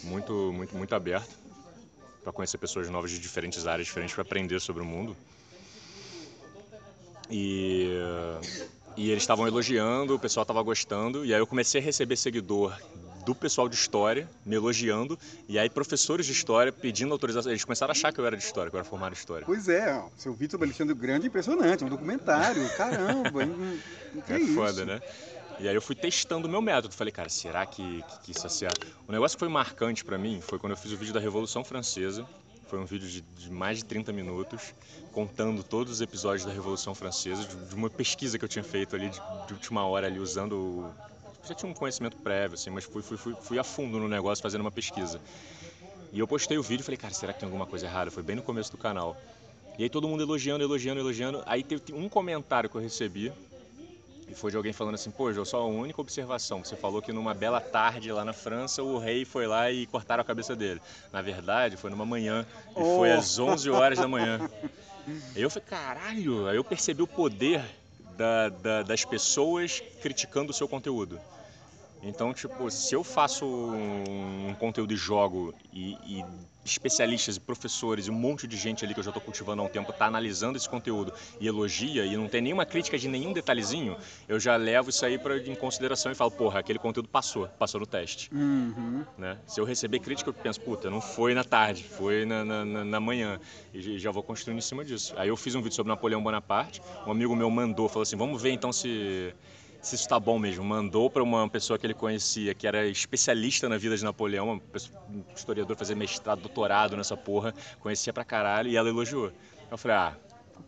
muito, 0.05 0.53
muito, 0.53 0.77
muito 0.77 0.95
aberto 0.95 1.47
para 2.27 2.33
conhecer 2.33 2.59
pessoas 2.59 2.91
novas 2.91 3.13
de 3.13 3.21
diferentes 3.21 3.69
áreas 3.69 3.87
diferentes 3.87 4.13
para 4.13 4.23
aprender 4.23 4.61
sobre 4.61 4.83
o 4.83 4.85
mundo. 4.85 5.17
E 7.31 7.91
E 8.97 9.11
eles 9.11 9.23
estavam 9.23 9.47
elogiando, 9.47 10.15
o 10.15 10.19
pessoal 10.19 10.43
estava 10.43 10.63
gostando, 10.63 11.25
e 11.25 11.35
aí 11.35 11.41
eu 11.41 11.47
comecei 11.47 11.81
a 11.81 11.85
receber 11.85 12.17
seguidor 12.17 12.75
do 13.27 13.35
pessoal 13.35 13.69
de 13.69 13.75
história 13.75 14.31
me 14.45 14.55
elogiando, 14.55 15.19
e 15.49 15.59
aí 15.59 15.69
professores 15.69 16.25
de 16.25 16.33
história 16.33 16.73
pedindo 16.73 17.13
autorização. 17.13 17.51
Eles 17.51 17.65
começaram 17.65 17.91
a 17.91 17.93
achar 17.93 18.13
que 18.13 18.21
eu 18.21 18.27
era 18.27 18.37
de 18.37 18.43
história, 18.43 18.71
que 18.71 18.77
eu 18.77 18.79
era 18.79 18.89
formado 18.89 19.13
em 19.13 19.17
história. 19.17 19.45
Pois 19.45 19.69
é, 19.69 19.93
ó, 19.95 20.09
seu 20.17 20.33
Vitor 20.33 20.63
Alexandre 20.63 20.95
Grande 20.95 21.27
é 21.27 21.29
impressionante, 21.29 21.85
um 21.85 21.89
documentário, 21.89 22.67
caramba, 22.77 23.41
que 24.25 24.33
é, 24.33 24.37
é 24.37 24.47
foda, 24.55 24.85
né? 24.85 25.01
E 25.59 25.69
aí 25.69 25.75
eu 25.75 25.83
fui 25.83 25.97
testando 25.97 26.47
o 26.47 26.51
meu 26.51 26.63
método. 26.63 26.95
Falei, 26.95 27.11
cara, 27.11 27.29
será 27.29 27.67
que, 27.67 28.03
que, 28.03 28.21
que 28.25 28.31
isso 28.33 28.47
é? 28.65 28.69
O 29.09 29.13
negócio 29.13 29.37
que 29.37 29.41
foi 29.41 29.49
marcante 29.49 30.05
para 30.05 30.17
mim 30.17 30.41
foi 30.41 30.59
quando 30.59 30.73
eu 30.73 30.77
fiz 30.77 30.93
o 30.93 30.97
vídeo 30.97 31.15
da 31.15 31.21
Revolução 31.21 31.65
Francesa. 31.65 32.27
Foi 32.67 32.79
um 32.79 32.85
vídeo 32.85 33.09
de, 33.09 33.21
de, 33.21 33.51
mais 33.51 33.79
de 33.79 33.85
30 33.85 34.13
minutos, 34.13 34.75
contando 35.13 35.63
todos 35.63 35.93
os 35.93 36.01
episódios 36.01 36.45
da 36.45 36.53
Revolução 36.53 36.95
Francesa, 36.95 37.45
de, 37.45 37.57
de 37.69 37.75
uma 37.75 37.89
pesquisa 37.89 38.39
que 38.39 38.45
eu 38.45 38.49
tinha 38.49 38.65
feito 38.65 38.97
ali 38.97 39.09
de, 39.09 39.21
de 39.47 39.53
última 39.53 39.87
hora 39.87 40.07
ali, 40.07 40.19
usando 40.19 40.93
já 41.47 41.55
tinha 41.55 41.71
um 41.71 41.75
conhecimento 41.75 42.17
prévio, 42.17 42.55
assim, 42.55 42.71
mas 42.71 42.85
fui, 42.85 43.03
fui, 43.03 43.17
fui, 43.17 43.35
fui 43.41 43.59
a 43.59 43.63
fundo 43.63 43.99
no 43.99 44.09
negócio 44.09 44.43
fazendo 44.43 44.63
uma 44.63 44.71
pesquisa. 44.71 45.21
E 46.13 46.19
eu 46.19 46.27
postei 46.27 46.59
o 46.59 46.63
vídeo 46.63 46.83
e 46.83 46.85
falei, 46.85 46.99
cara, 46.99 47.15
será 47.15 47.33
que 47.33 47.39
tem 47.39 47.47
alguma 47.47 47.67
coisa 47.67 47.87
errada? 47.87 48.11
Foi 48.11 48.23
bem 48.23 48.35
no 48.37 48.43
começo 48.43 48.71
do 48.71 48.77
canal. 48.77 49.17
E 49.79 49.85
aí 49.85 49.91
todo 49.91 50.09
mundo 50.09 50.23
elogiando, 50.23 50.65
elogiando, 50.65 51.01
elogiando. 51.01 51.43
Aí 51.47 51.63
teve 51.63 51.93
um 51.93 52.09
comentário 52.09 52.69
que 52.69 52.77
eu 52.77 52.81
recebi, 52.81 53.33
e 54.29 54.35
foi 54.35 54.51
de 54.51 54.57
alguém 54.57 54.73
falando 54.73 54.95
assim, 54.95 55.11
pô, 55.11 55.33
Jô, 55.33 55.45
só 55.45 55.69
uma 55.69 55.81
única 55.81 56.01
observação. 56.01 56.65
Você 56.65 56.77
falou 56.77 57.01
que 57.01 57.13
numa 57.13 57.33
bela 57.33 57.61
tarde 57.61 58.11
lá 58.11 58.25
na 58.25 58.33
França, 58.33 58.83
o 58.83 58.99
rei 58.99 59.25
foi 59.25 59.47
lá 59.47 59.71
e 59.71 59.87
cortaram 59.87 60.21
a 60.21 60.25
cabeça 60.25 60.57
dele. 60.57 60.81
Na 61.13 61.23
verdade, 61.23 61.77
foi 61.77 61.91
numa 61.91 62.05
manhã, 62.05 62.45
e 62.71 62.81
oh. 62.81 62.97
foi 62.97 63.13
às 63.13 63.39
11 63.39 63.71
horas 63.71 63.99
da 63.99 64.09
manhã. 64.09 64.51
Aí 65.35 65.43
eu 65.43 65.49
falei, 65.49 65.69
caralho, 65.69 66.49
aí 66.49 66.57
eu 66.57 66.65
percebi 66.65 67.03
o 67.03 67.07
poder 67.07 67.65
da, 68.17 68.49
da, 68.49 68.83
das 68.83 69.05
pessoas 69.05 69.83
criticando 70.03 70.51
o 70.51 70.55
seu 70.55 70.67
conteúdo. 70.67 71.21
Então, 72.03 72.33
tipo, 72.33 72.71
se 72.71 72.95
eu 72.95 73.03
faço 73.03 73.47
um, 73.47 74.55
conteúdo 74.59 74.91
de 74.91 74.97
jogo 74.97 75.55
e, 75.73 75.93
e, 76.05 76.25
especialistas 76.71 77.37
e 77.37 77.41
professores 77.41 78.07
e 78.07 78.11
um 78.11 78.15
monte 78.15 78.47
de 78.47 78.57
gente 78.57 78.85
ali 78.85 78.93
que 78.93 79.01
eu 79.01 79.05
já 79.05 79.11
estou 79.11 79.23
cultivando 79.23 79.63
há 79.63 79.65
um 79.65 79.69
tempo 79.69 79.91
está 79.91 80.07
analisando 80.07 80.57
esse 80.57 80.69
conteúdo 80.69 81.13
e 81.41 81.47
elogia 81.47 82.05
e 82.05 82.17
não 82.17 82.29
tem 82.29 82.41
nenhuma 82.41 82.67
crítica 82.67 82.99
de 82.99 83.09
nenhum 83.09 83.33
detalhezinho, 83.33 83.97
eu 84.29 84.39
já 84.39 84.57
levo 84.57 84.91
isso 84.91 85.05
aí 85.05 85.19
pra, 85.19 85.39
em 85.39 85.55
consideração 85.55 86.13
e 86.13 86.15
falo, 86.15 86.31
porra, 86.31 86.61
aquele 86.61 86.79
conteúdo 86.79 87.09
passou, 87.09 87.49
passou 87.59 87.81
no 87.81 87.87
teste. 87.87 88.31
Uhum. 88.33 89.05
Né? 89.17 89.39
Se 89.47 89.61
eu 89.61 89.65
receber 89.65 90.01
crítica, 90.01 90.31
eu 90.31 90.35
penso, 90.35 90.61
puta, 90.61 90.91
não 90.91 91.01
foi 91.01 91.35
na 91.35 91.45
tarde, 91.45 91.85
foi 91.85 92.25
na, 92.25 92.45
na, 92.45 92.65
na 92.65 93.01
manhã. 93.01 93.41
E 93.73 93.99
já 93.99 94.11
vou 94.11 94.23
construindo 94.23 94.59
em 94.59 94.63
cima 94.63 94.85
disso. 94.85 95.15
Aí 95.17 95.29
eu 95.29 95.37
fiz 95.37 95.55
um 95.55 95.63
vídeo 95.63 95.75
sobre 95.75 95.91
Napoleão 95.91 96.23
Bonaparte, 96.23 96.83
um 97.07 97.11
amigo 97.11 97.35
meu 97.35 97.51
mandou, 97.51 97.89
falou 97.89 98.03
assim, 98.03 98.17
vamos 98.17 98.41
ver 98.41 98.51
então 98.51 98.73
se 98.73 99.35
se 99.87 99.95
isso 99.95 100.03
está 100.03 100.19
bom 100.19 100.37
mesmo. 100.37 100.65
Mandou 100.65 101.09
para 101.09 101.23
uma 101.23 101.49
pessoa 101.49 101.79
que 101.79 101.87
ele 101.87 101.95
conhecia, 101.95 102.53
que 102.55 102.67
era 102.67 102.87
especialista 102.89 103.69
na 103.69 103.79
vida 103.79 103.97
de 103.97 104.03
Napoleão, 104.03 104.61
um 105.09 105.23
historiador, 105.33 105.77
fazer 105.77 105.95
mestrado, 105.95 106.41
doutorado 106.41 106.97
nessa 106.97 107.17
porra, 107.17 107.55
conhecia 107.79 108.13
pra 108.13 108.25
caralho, 108.25 108.69
e 108.69 108.77
ela 108.77 108.89
elogiou. 108.89 109.31
Eu 109.71 109.79
falei, 109.79 109.97
ah, 109.97 110.17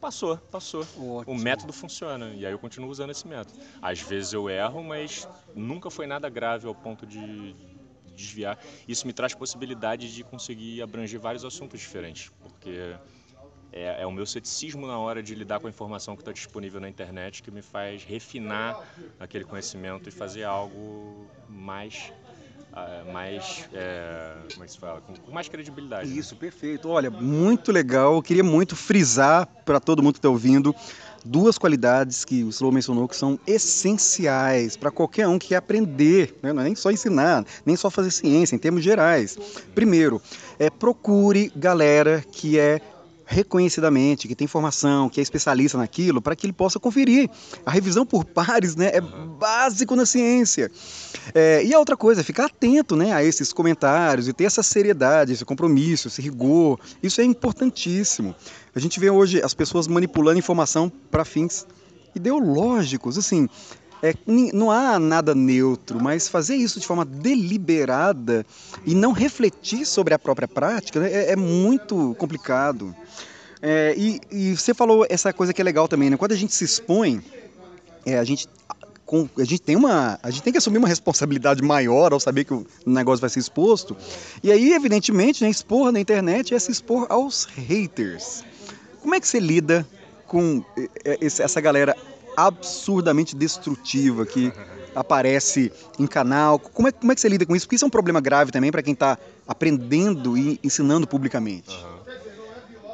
passou, 0.00 0.36
passou. 0.36 0.82
Ótimo. 0.82 1.24
O 1.26 1.34
método 1.34 1.72
funciona, 1.72 2.32
e 2.32 2.46
aí 2.46 2.52
eu 2.52 2.60
continuo 2.60 2.88
usando 2.88 3.10
esse 3.10 3.26
método. 3.26 3.58
Às 3.82 4.00
vezes 4.00 4.32
eu 4.32 4.48
erro, 4.48 4.84
mas 4.84 5.28
nunca 5.52 5.90
foi 5.90 6.06
nada 6.06 6.28
grave 6.28 6.68
ao 6.68 6.74
ponto 6.74 7.04
de 7.04 7.56
desviar. 8.14 8.56
Isso 8.86 9.04
me 9.04 9.12
traz 9.12 9.34
possibilidade 9.34 10.14
de 10.14 10.22
conseguir 10.22 10.80
abranger 10.80 11.18
vários 11.18 11.44
assuntos 11.44 11.80
diferentes, 11.80 12.30
porque 12.40 12.94
é, 13.72 14.02
é, 14.02 14.06
o 14.06 14.12
meu 14.12 14.26
ceticismo 14.26 14.86
na 14.86 14.98
hora 14.98 15.22
de 15.22 15.34
lidar 15.34 15.60
com 15.60 15.66
a 15.66 15.70
informação 15.70 16.16
que 16.16 16.22
está 16.22 16.32
disponível 16.32 16.80
na 16.80 16.88
internet 16.88 17.42
que 17.42 17.50
me 17.50 17.62
faz 17.62 18.02
refinar 18.04 18.80
aquele 19.20 19.44
conhecimento 19.44 20.08
e 20.08 20.12
fazer 20.12 20.44
algo 20.44 21.26
mais 21.48 22.12
uh, 22.72 23.12
mais 23.12 23.68
é, 23.72 24.34
como 24.52 24.64
é 24.64 24.66
que 24.66 24.72
se 24.72 24.78
fala 24.78 25.00
com, 25.00 25.14
com 25.14 25.32
mais 25.32 25.48
credibilidade 25.48 26.08
né? 26.08 26.16
isso 26.16 26.34
né? 26.34 26.40
perfeito 26.40 26.88
olha 26.88 27.10
muito 27.10 27.70
legal 27.70 28.14
eu 28.14 28.22
queria 28.22 28.44
muito 28.44 28.74
frisar 28.74 29.46
para 29.64 29.78
todo 29.78 30.02
mundo 30.02 30.14
que 30.14 30.18
está 30.18 30.30
ouvindo 30.30 30.74
duas 31.24 31.58
qualidades 31.58 32.24
que 32.24 32.42
o 32.42 32.48
Slow 32.48 32.72
mencionou 32.72 33.06
que 33.06 33.16
são 33.16 33.38
essenciais 33.46 34.76
para 34.76 34.90
qualquer 34.90 35.28
um 35.28 35.38
que 35.38 35.48
quer 35.48 35.56
aprender, 35.56 36.36
né? 36.42 36.52
não 36.52 36.62
é 36.62 36.64
nem 36.64 36.74
só 36.74 36.90
ensinar, 36.90 37.44
nem 37.66 37.76
só 37.76 37.90
fazer 37.90 38.10
ciência, 38.10 38.54
em 38.54 38.58
termos 38.58 38.82
gerais. 38.82 39.36
Primeiro, 39.74 40.22
é, 40.58 40.70
procure 40.70 41.52
galera 41.54 42.24
que 42.32 42.58
é 42.58 42.80
reconhecidamente, 43.30 44.26
que 44.26 44.34
tem 44.34 44.46
formação, 44.46 45.10
que 45.10 45.20
é 45.20 45.22
especialista 45.22 45.76
naquilo, 45.76 46.20
para 46.20 46.34
que 46.34 46.46
ele 46.46 46.52
possa 46.52 46.80
conferir. 46.80 47.28
A 47.64 47.70
revisão 47.70 48.06
por 48.06 48.24
pares 48.24 48.74
né, 48.74 48.90
é 48.94 49.02
básico 49.02 49.94
na 49.94 50.06
ciência. 50.06 50.70
É, 51.34 51.62
e 51.62 51.74
a 51.74 51.78
outra 51.78 51.94
coisa, 51.94 52.24
ficar 52.24 52.46
atento 52.46 52.96
né, 52.96 53.12
a 53.12 53.22
esses 53.22 53.52
comentários 53.52 54.28
e 54.28 54.32
ter 54.32 54.44
essa 54.44 54.62
seriedade, 54.62 55.34
esse 55.34 55.44
compromisso, 55.44 56.08
esse 56.08 56.22
rigor. 56.22 56.80
Isso 57.02 57.20
é 57.20 57.24
importantíssimo. 57.24 58.34
A 58.74 58.80
gente 58.80 58.98
vê 58.98 59.10
hoje 59.10 59.42
as 59.42 59.52
pessoas 59.52 59.86
manipulando 59.86 60.38
informação 60.38 60.90
para 61.10 61.22
fins 61.22 61.66
ideológicos. 62.14 63.18
Assim, 63.18 63.46
é, 64.02 64.14
não 64.26 64.70
há 64.70 64.98
nada 64.98 65.34
neutro, 65.34 66.00
mas 66.00 66.28
fazer 66.28 66.56
isso 66.56 66.78
de 66.78 66.86
forma 66.86 67.04
deliberada 67.04 68.46
e 68.86 68.94
não 68.94 69.12
refletir 69.12 69.84
sobre 69.84 70.14
a 70.14 70.18
própria 70.18 70.46
prática 70.46 71.00
né, 71.00 71.12
é, 71.12 71.32
é, 71.32 71.36
muito 71.36 72.14
complicado. 72.16 72.94
É, 73.60 73.94
e, 73.96 74.20
e, 74.30 74.56
você 74.56 74.72
falou 74.72 75.04
essa 75.08 75.32
coisa 75.32 75.52
que 75.52 75.60
é 75.60 75.64
legal 75.64 75.88
também, 75.88 76.10
né? 76.10 76.16
Quando 76.16 76.32
a 76.32 76.36
gente 76.36 76.54
se 76.54 76.64
expõe, 76.64 77.20
é, 78.06 78.18
a 78.18 78.24
gente 78.24 78.48
a 79.38 79.44
gente 79.44 79.62
tem 79.62 79.74
uma 79.74 80.18
a 80.22 80.30
gente 80.30 80.42
tem 80.42 80.52
que 80.52 80.58
assumir 80.58 80.76
uma 80.76 80.86
responsabilidade 80.86 81.62
maior 81.62 82.12
ao 82.12 82.20
saber 82.20 82.44
que 82.44 82.52
o 82.52 82.66
negócio 82.84 83.22
vai 83.22 83.30
ser 83.30 83.38
exposto 83.40 83.96
e 84.42 84.52
aí 84.52 84.74
evidentemente 84.74 85.42
né, 85.42 85.48
expor 85.48 85.90
na 85.90 85.98
internet 85.98 86.54
é 86.54 86.58
se 86.58 86.70
expor 86.70 87.06
aos 87.08 87.46
haters 87.46 88.44
como 89.00 89.14
é 89.14 89.20
que 89.20 89.26
você 89.26 89.40
lida 89.40 89.88
com 90.26 90.62
é, 91.06 91.18
essa 91.24 91.58
galera 91.58 91.96
absurdamente 92.46 93.34
destrutiva 93.34 94.24
que 94.24 94.52
aparece 94.94 95.72
em 95.98 96.06
canal. 96.06 96.58
Como 96.58 96.88
é, 96.88 96.92
como 96.92 97.10
é 97.10 97.14
que 97.14 97.20
você 97.20 97.28
lida 97.28 97.44
com 97.44 97.56
isso? 97.56 97.66
Porque 97.66 97.76
isso 97.76 97.84
é 97.84 97.88
um 97.88 97.90
problema 97.90 98.20
grave 98.20 98.52
também 98.52 98.70
para 98.70 98.82
quem 98.82 98.92
está 98.92 99.18
aprendendo 99.46 100.38
e 100.38 100.60
ensinando 100.62 101.06
publicamente. 101.06 101.70
Uhum. 101.70 101.98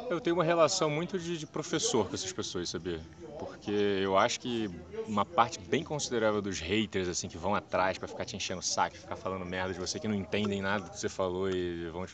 Eu 0.09 0.21
tenho 0.21 0.35
uma 0.35 0.43
relação 0.43 0.89
muito 0.89 1.19
de, 1.19 1.37
de, 1.37 1.45
professor 1.45 2.07
com 2.07 2.13
essas 2.13 2.31
pessoas, 2.31 2.69
sabia? 2.69 2.99
Porque 3.37 3.71
eu 3.71 4.17
acho 4.17 4.39
que 4.39 4.69
uma 5.07 5.25
parte 5.25 5.59
bem 5.59 5.83
considerável 5.83 6.41
dos 6.41 6.59
haters, 6.59 7.07
assim, 7.07 7.27
que 7.27 7.37
vão 7.37 7.53
atrás 7.53 7.97
para 7.97 8.07
ficar 8.07 8.23
te 8.23 8.35
enchendo 8.35 8.59
o 8.59 8.63
saco, 8.63 8.95
ficar 8.95 9.15
falando 9.15 9.45
merda 9.45 9.73
de 9.73 9.79
você, 9.79 9.99
que 9.99 10.07
não 10.07 10.15
entendem 10.15 10.61
nada 10.61 10.85
do 10.85 10.91
que 10.91 10.99
você 10.99 11.09
falou 11.09 11.49
e 11.49 11.89
vão 11.89 12.05
te 12.05 12.13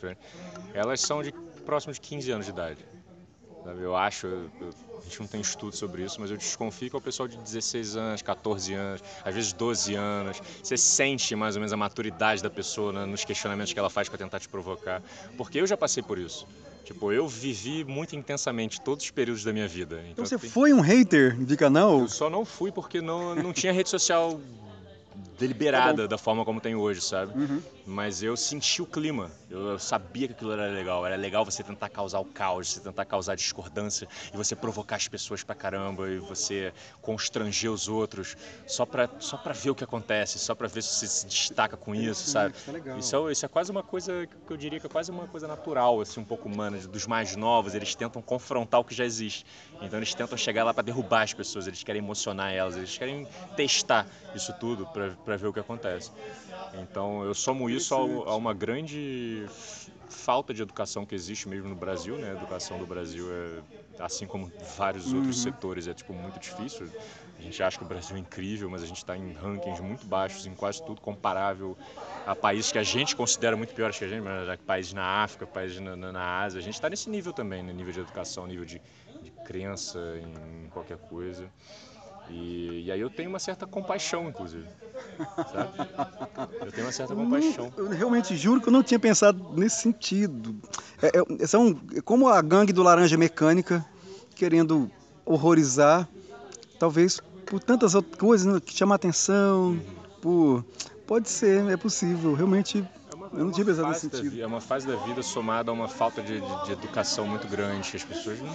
elas 0.73 1.01
são 1.01 1.21
de 1.21 1.31
próximo 1.65 1.93
de 1.93 2.01
15 2.01 2.31
anos 2.31 2.45
de 2.45 2.51
idade. 2.51 2.79
Eu 3.65 3.95
acho, 3.95 4.27
eu, 4.27 4.49
a 4.99 5.03
gente 5.03 5.19
não 5.19 5.27
tem 5.27 5.41
estudo 5.41 5.75
sobre 5.75 6.03
isso, 6.03 6.19
mas 6.19 6.31
eu 6.31 6.37
desconfio 6.37 6.89
que 6.89 6.95
é 6.95 6.99
o 6.99 7.01
pessoal 7.01 7.27
de 7.27 7.37
16 7.37 7.95
anos, 7.95 8.21
14 8.21 8.73
anos, 8.73 9.03
às 9.23 9.33
vezes 9.35 9.53
12 9.53 9.95
anos. 9.95 10.41
Você 10.63 10.77
sente 10.77 11.35
mais 11.35 11.55
ou 11.55 11.59
menos 11.59 11.71
a 11.71 11.77
maturidade 11.77 12.41
da 12.41 12.49
pessoa 12.49 12.91
né, 12.91 13.05
nos 13.05 13.23
questionamentos 13.23 13.73
que 13.73 13.79
ela 13.79 13.89
faz 13.89 14.09
para 14.09 14.17
tentar 14.17 14.39
te 14.39 14.49
provocar. 14.49 15.01
Porque 15.37 15.59
eu 15.59 15.67
já 15.67 15.77
passei 15.77 16.01
por 16.01 16.17
isso. 16.17 16.47
Tipo, 16.83 17.11
eu 17.11 17.27
vivi 17.27 17.85
muito 17.85 18.15
intensamente 18.15 18.81
todos 18.81 19.05
os 19.05 19.11
períodos 19.11 19.43
da 19.43 19.53
minha 19.53 19.67
vida. 19.67 19.97
Então, 19.99 20.11
então 20.11 20.25
você 20.25 20.37
tem... 20.37 20.49
foi 20.49 20.73
um 20.73 20.81
hater 20.81 21.37
de 21.37 21.55
canal? 21.55 21.99
Eu 21.99 22.09
só 22.09 22.29
não 22.29 22.43
fui 22.43 22.71
porque 22.71 22.99
não, 22.99 23.35
não 23.35 23.53
tinha 23.53 23.71
rede 23.71 23.89
social 23.89 24.39
deliberada 25.41 26.03
tá 26.03 26.07
da 26.07 26.17
forma 26.17 26.45
como 26.45 26.61
tem 26.61 26.75
hoje, 26.75 27.01
sabe? 27.01 27.37
Uhum. 27.37 27.61
Mas 27.85 28.21
eu 28.21 28.37
senti 28.37 28.81
o 28.81 28.85
clima. 28.85 29.31
Eu, 29.49 29.77
sabia 29.79 30.27
que 30.27 30.33
aquilo 30.33 30.51
era 30.51 30.67
legal. 30.67 31.05
Era 31.05 31.15
legal 31.15 31.43
você 31.43 31.63
tentar 31.63 31.89
causar 31.89 32.19
o 32.19 32.25
caos, 32.25 32.69
você 32.69 32.79
tentar 32.79 33.05
causar 33.05 33.35
discordância 33.35 34.07
e 34.33 34.37
você 34.37 34.55
provocar 34.55 34.95
as 34.95 35.07
pessoas 35.07 35.43
pra 35.43 35.55
caramba 35.55 36.07
e 36.09 36.19
você 36.19 36.71
constranger 37.01 37.71
os 37.71 37.87
outros 37.87 38.37
só 38.67 38.85
pra, 38.85 39.09
só 39.19 39.35
pra 39.35 39.53
ver 39.53 39.71
o 39.71 39.75
que 39.75 39.83
acontece, 39.83 40.37
só 40.37 40.53
pra 40.53 40.67
ver 40.67 40.83
se 40.83 40.89
você 40.89 41.07
se 41.07 41.25
destaca 41.25 41.75
com 41.75 41.95
isso, 41.95 42.29
sabe? 42.29 42.55
Isso 42.55 42.69
é. 42.69 42.99
Isso 42.99 43.15
é, 43.15 43.31
isso 43.31 43.45
é 43.45 43.49
quase 43.49 43.71
uma 43.71 43.83
coisa 43.83 44.27
que 44.47 44.53
eu 44.53 44.57
diria 44.57 44.79
que 44.79 44.85
é 44.85 44.89
quase 44.89 45.11
uma 45.11 45.27
coisa 45.27 45.47
natural, 45.47 45.99
assim, 46.01 46.21
um 46.21 46.25
pouco 46.25 46.47
humana. 46.47 46.77
Dos 46.77 47.07
mais 47.07 47.35
novos, 47.35 47.73
eles 47.73 47.95
tentam 47.95 48.21
confrontar 48.21 48.79
o 48.79 48.83
que 48.83 48.93
já 48.93 49.05
existe. 49.05 49.45
Então 49.81 49.97
eles 49.97 50.13
tentam 50.13 50.37
chegar 50.37 50.63
lá 50.63 50.73
para 50.73 50.83
derrubar 50.83 51.23
as 51.23 51.33
pessoas, 51.33 51.67
eles 51.67 51.83
querem 51.83 52.01
emocionar 52.01 52.53
elas, 52.53 52.77
eles 52.77 52.97
querem 52.97 53.27
testar 53.55 54.05
isso 54.35 54.53
tudo 54.53 54.87
para 55.31 55.37
ver 55.37 55.47
o 55.47 55.53
que 55.53 55.61
acontece. 55.61 56.11
Então 56.73 57.23
eu 57.23 57.33
somo 57.33 57.69
isso 57.69 57.95
a, 57.95 58.35
uma 58.35 58.53
grande 58.53 59.45
falta 60.09 60.53
de 60.53 60.61
educação 60.61 61.05
que 61.05 61.15
existe 61.15 61.47
mesmo 61.47 61.69
no 61.69 61.75
Brasil, 61.75 62.17
né? 62.17 62.31
A 62.31 62.33
educação 62.33 62.77
do 62.77 62.85
Brasil 62.85 63.27
é, 63.31 63.61
assim 63.97 64.27
como 64.27 64.51
vários 64.77 65.13
outros 65.13 65.37
uhum. 65.37 65.43
setores, 65.43 65.87
é 65.87 65.93
tipo 65.93 66.13
muito 66.13 66.37
difícil. 66.37 66.89
A 67.39 67.41
gente 67.41 67.63
acha 67.63 67.77
que 67.77 67.83
o 67.85 67.87
Brasil 67.87 68.17
é 68.17 68.19
incrível, 68.19 68.69
mas 68.69 68.83
a 68.83 68.85
gente 68.85 68.97
está 68.97 69.15
em 69.15 69.31
rankings 69.31 69.81
muito 69.81 70.05
baixos 70.05 70.45
em 70.45 70.53
quase 70.53 70.83
tudo 70.83 70.99
comparável 70.99 71.77
a 72.27 72.35
países 72.35 72.69
que 72.69 72.77
a 72.77 72.83
gente 72.83 73.15
considera 73.15 73.55
muito 73.55 73.73
piores 73.73 73.97
que 73.97 74.03
a 74.03 74.07
gente, 74.09 74.21
mas 74.21 74.59
países 74.59 74.91
na 74.91 75.23
África, 75.23 75.47
países 75.47 75.79
na, 75.79 75.95
na, 75.95 76.11
na 76.11 76.41
Ásia. 76.41 76.59
A 76.59 76.61
gente 76.61 76.73
está 76.73 76.89
nesse 76.89 77.09
nível 77.09 77.31
também, 77.31 77.61
no 77.61 77.69
né? 77.69 77.73
nível 77.73 77.93
de 77.93 78.01
educação, 78.01 78.45
nível 78.45 78.65
de, 78.65 78.81
de 79.21 79.31
crença 79.45 79.97
em 80.19 80.69
qualquer 80.69 80.97
coisa. 80.97 81.49
E, 82.29 82.83
e 82.85 82.91
aí 82.91 82.99
eu 82.99 83.09
tenho 83.09 83.29
uma 83.29 83.39
certa 83.39 83.65
compaixão, 83.65 84.29
inclusive. 84.29 84.65
Sabe? 85.51 85.69
Eu 86.65 86.71
tenho 86.71 86.85
uma 86.85 86.91
certa 86.91 87.15
compaixão. 87.15 87.71
Eu, 87.75 87.85
eu 87.85 87.91
realmente 87.91 88.35
juro 88.35 88.61
que 88.61 88.69
eu 88.69 88.73
não 88.73 88.83
tinha 88.83 88.99
pensado 88.99 89.43
nesse 89.53 89.81
sentido. 89.81 90.55
É, 91.01 91.11
é, 91.43 91.47
são 91.47 91.75
como 92.05 92.29
a 92.29 92.41
gangue 92.41 92.71
do 92.71 92.83
Laranja 92.83 93.17
Mecânica 93.17 93.85
querendo 94.35 94.89
horrorizar, 95.25 96.07
talvez 96.79 97.21
por 97.45 97.59
tantas 97.59 97.95
outras 97.95 98.15
coisas 98.15 98.53
né, 98.53 98.59
que 98.59 98.73
chamam 98.73 98.93
a 98.93 98.95
atenção, 98.95 99.79
por 100.21 100.63
pode 101.05 101.29
ser, 101.29 101.69
é 101.69 101.75
possível, 101.75 102.33
realmente 102.33 102.83
eu 103.33 103.45
não 103.45 103.51
tinha 103.51 103.65
pensado 103.65 103.87
nesse 103.87 104.01
sentido. 104.01 104.41
é 104.41 104.45
uma 104.45 104.61
fase 104.61 104.87
da 104.87 104.95
vida 104.95 105.21
somada 105.23 105.71
a 105.71 105.73
uma 105.73 105.87
falta 105.87 106.21
de, 106.21 106.39
de, 106.41 106.65
de 106.65 106.71
educação 106.71 107.27
muito 107.27 107.47
grande, 107.47 107.95
as 107.95 108.03
pessoas 108.03 108.39
não, 108.41 108.53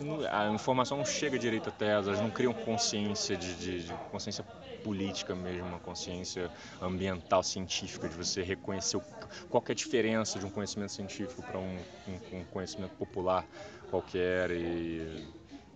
não, 0.00 0.26
A 0.30 0.48
informação 0.50 0.98
não 0.98 1.04
chega 1.04 1.38
direito 1.38 1.68
até 1.68 1.88
elas, 1.88 2.06
elas 2.08 2.20
não 2.20 2.30
criam 2.30 2.52
consciência 2.54 3.36
de, 3.36 3.54
de, 3.56 3.84
de 3.84 3.92
consciência 4.10 4.44
política 4.82 5.34
mesmo, 5.34 5.68
uma 5.68 5.78
consciência 5.78 6.50
ambiental, 6.80 7.42
científica, 7.42 8.08
de 8.08 8.16
você 8.16 8.42
reconhecer 8.42 9.00
qual 9.48 9.62
é 9.68 9.72
a 9.72 9.74
diferença 9.74 10.38
de 10.38 10.46
um 10.46 10.50
conhecimento 10.50 10.92
científico 10.92 11.42
para 11.42 11.58
um, 11.58 11.84
um, 12.06 12.20
um 12.40 12.44
conhecimento 12.44 12.92
popular 12.96 13.46
qualquer 13.88 14.50
e 14.50 15.32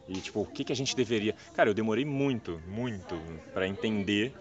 e 0.08 0.20
tipo, 0.20 0.40
o 0.40 0.46
que, 0.46 0.64
que 0.64 0.72
a 0.72 0.76
gente 0.76 0.94
deveria. 0.94 1.34
Cara, 1.52 1.68
eu 1.68 1.74
demorei 1.74 2.04
muito, 2.04 2.62
muito 2.64 3.20
para 3.52 3.66
entender 3.66 4.36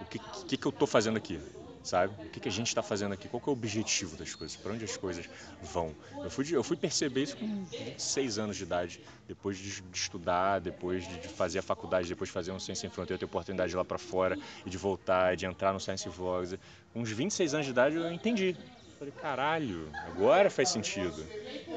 o 0.00 0.04
que, 0.04 0.18
que, 0.18 0.56
que 0.56 0.66
eu 0.66 0.72
tô 0.72 0.86
fazendo 0.86 1.16
aqui 1.16 1.40
sabe? 1.86 2.12
O 2.26 2.30
que, 2.30 2.40
que 2.40 2.48
a 2.48 2.52
gente 2.52 2.66
está 2.66 2.82
fazendo 2.82 3.12
aqui? 3.12 3.28
Qual 3.28 3.42
é 3.46 3.50
o 3.50 3.52
objetivo 3.52 4.16
das 4.16 4.34
coisas? 4.34 4.56
Para 4.56 4.72
onde 4.72 4.84
as 4.84 4.96
coisas 4.96 5.28
vão? 5.62 5.94
Eu 6.22 6.30
fui, 6.30 6.44
eu 6.50 6.64
fui 6.64 6.76
perceber 6.76 7.22
isso 7.22 7.36
com 7.36 7.64
26 7.64 8.38
anos 8.38 8.56
de 8.56 8.64
idade, 8.64 9.00
depois 9.28 9.56
de, 9.56 9.80
de 9.80 9.96
estudar, 9.96 10.60
depois 10.60 11.06
de, 11.06 11.18
de, 11.18 11.28
fazer 11.28 11.60
a 11.60 11.62
faculdade, 11.62 12.08
depois 12.08 12.28
de 12.28 12.32
fazer 12.32 12.52
um 12.52 12.58
Science 12.58 12.86
in 12.86 12.90
Front, 12.90 13.08
eu 13.10 13.18
ter 13.18 13.24
oportunidade 13.24 13.70
de 13.70 13.76
ir 13.76 13.78
lá 13.78 13.84
para 13.84 13.98
fora 13.98 14.38
e 14.64 14.70
de 14.70 14.76
voltar, 14.76 15.36
de 15.36 15.46
entrar 15.46 15.72
no 15.72 15.80
Science 15.80 16.08
Vlogs. 16.08 16.58
Com 16.92 17.00
uns 17.00 17.10
26 17.10 17.54
anos 17.54 17.66
de 17.66 17.72
idade 17.72 17.96
eu 17.96 18.12
entendi. 18.12 18.56
Falei, 18.98 19.12
caralho, 19.20 19.90
agora 20.06 20.50
faz 20.50 20.70
sentido. 20.70 21.24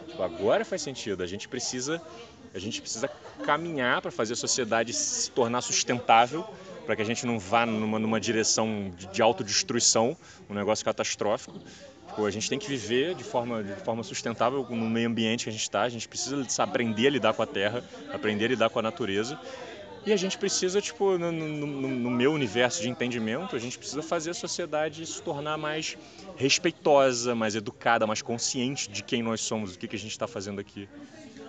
Tipo, 0.07 0.23
agora 0.23 0.63
faz 0.63 0.81
sentido. 0.81 1.21
A 1.21 1.27
gente 1.27 1.49
precisa, 1.49 2.01
a 2.53 2.59
gente 2.59 2.81
precisa 2.81 3.09
caminhar 3.43 4.01
para 4.01 4.09
fazer 4.09 4.33
a 4.33 4.37
sociedade 4.37 4.93
se 4.93 5.29
tornar 5.31 5.61
sustentável 5.61 6.47
para 6.89 6.95
que 6.95 7.03
a 7.03 7.05
gente 7.05 7.23
não 7.23 7.37
vá 7.37 7.67
numa, 7.67 7.99
numa 7.99 8.19
direção 8.19 8.91
de, 8.97 9.05
de 9.05 9.21
autodestruição, 9.21 10.17
um 10.49 10.55
negócio 10.55 10.83
catastrófico. 10.83 11.59
Tipo, 12.07 12.25
a 12.25 12.31
gente 12.31 12.49
tem 12.49 12.57
que 12.57 12.67
viver 12.67 13.13
de 13.13 13.23
forma, 13.23 13.63
de 13.63 13.75
forma 13.83 14.01
sustentável 14.01 14.65
no 14.67 14.89
meio 14.89 15.07
ambiente 15.07 15.43
que 15.43 15.51
a 15.51 15.53
gente 15.53 15.61
está, 15.61 15.83
a 15.83 15.89
gente 15.89 16.07
precisa 16.07 16.43
aprender 16.63 17.05
a 17.05 17.09
lidar 17.11 17.33
com 17.35 17.43
a 17.43 17.45
terra, 17.45 17.83
aprender 18.11 18.45
a 18.45 18.47
lidar 18.47 18.71
com 18.71 18.79
a 18.79 18.81
natureza. 18.81 19.39
E 20.03 20.11
a 20.11 20.17
gente 20.17 20.35
precisa, 20.35 20.81
tipo, 20.81 21.15
no, 21.15 21.31
no, 21.31 21.67
no, 21.67 22.09
meu 22.09 22.33
universo 22.33 22.81
de 22.81 22.89
entendimento, 22.89 23.55
a 23.55 23.59
gente 23.59 23.77
precisa 23.77 24.01
fazer 24.01 24.31
a 24.31 24.33
sociedade 24.33 25.05
se 25.05 25.21
tornar 25.21 25.59
mais 25.59 25.95
respeitosa, 26.37 27.35
mais 27.35 27.53
educada, 27.53 28.07
mais 28.07 28.23
consciente 28.23 28.89
de 28.89 29.03
quem 29.03 29.21
nós 29.21 29.41
somos, 29.41 29.73
do 29.73 29.77
que, 29.77 29.87
que 29.87 29.95
a 29.95 29.99
gente 29.99 30.09
está 30.09 30.25
fazendo 30.25 30.59
aqui. 30.59 30.89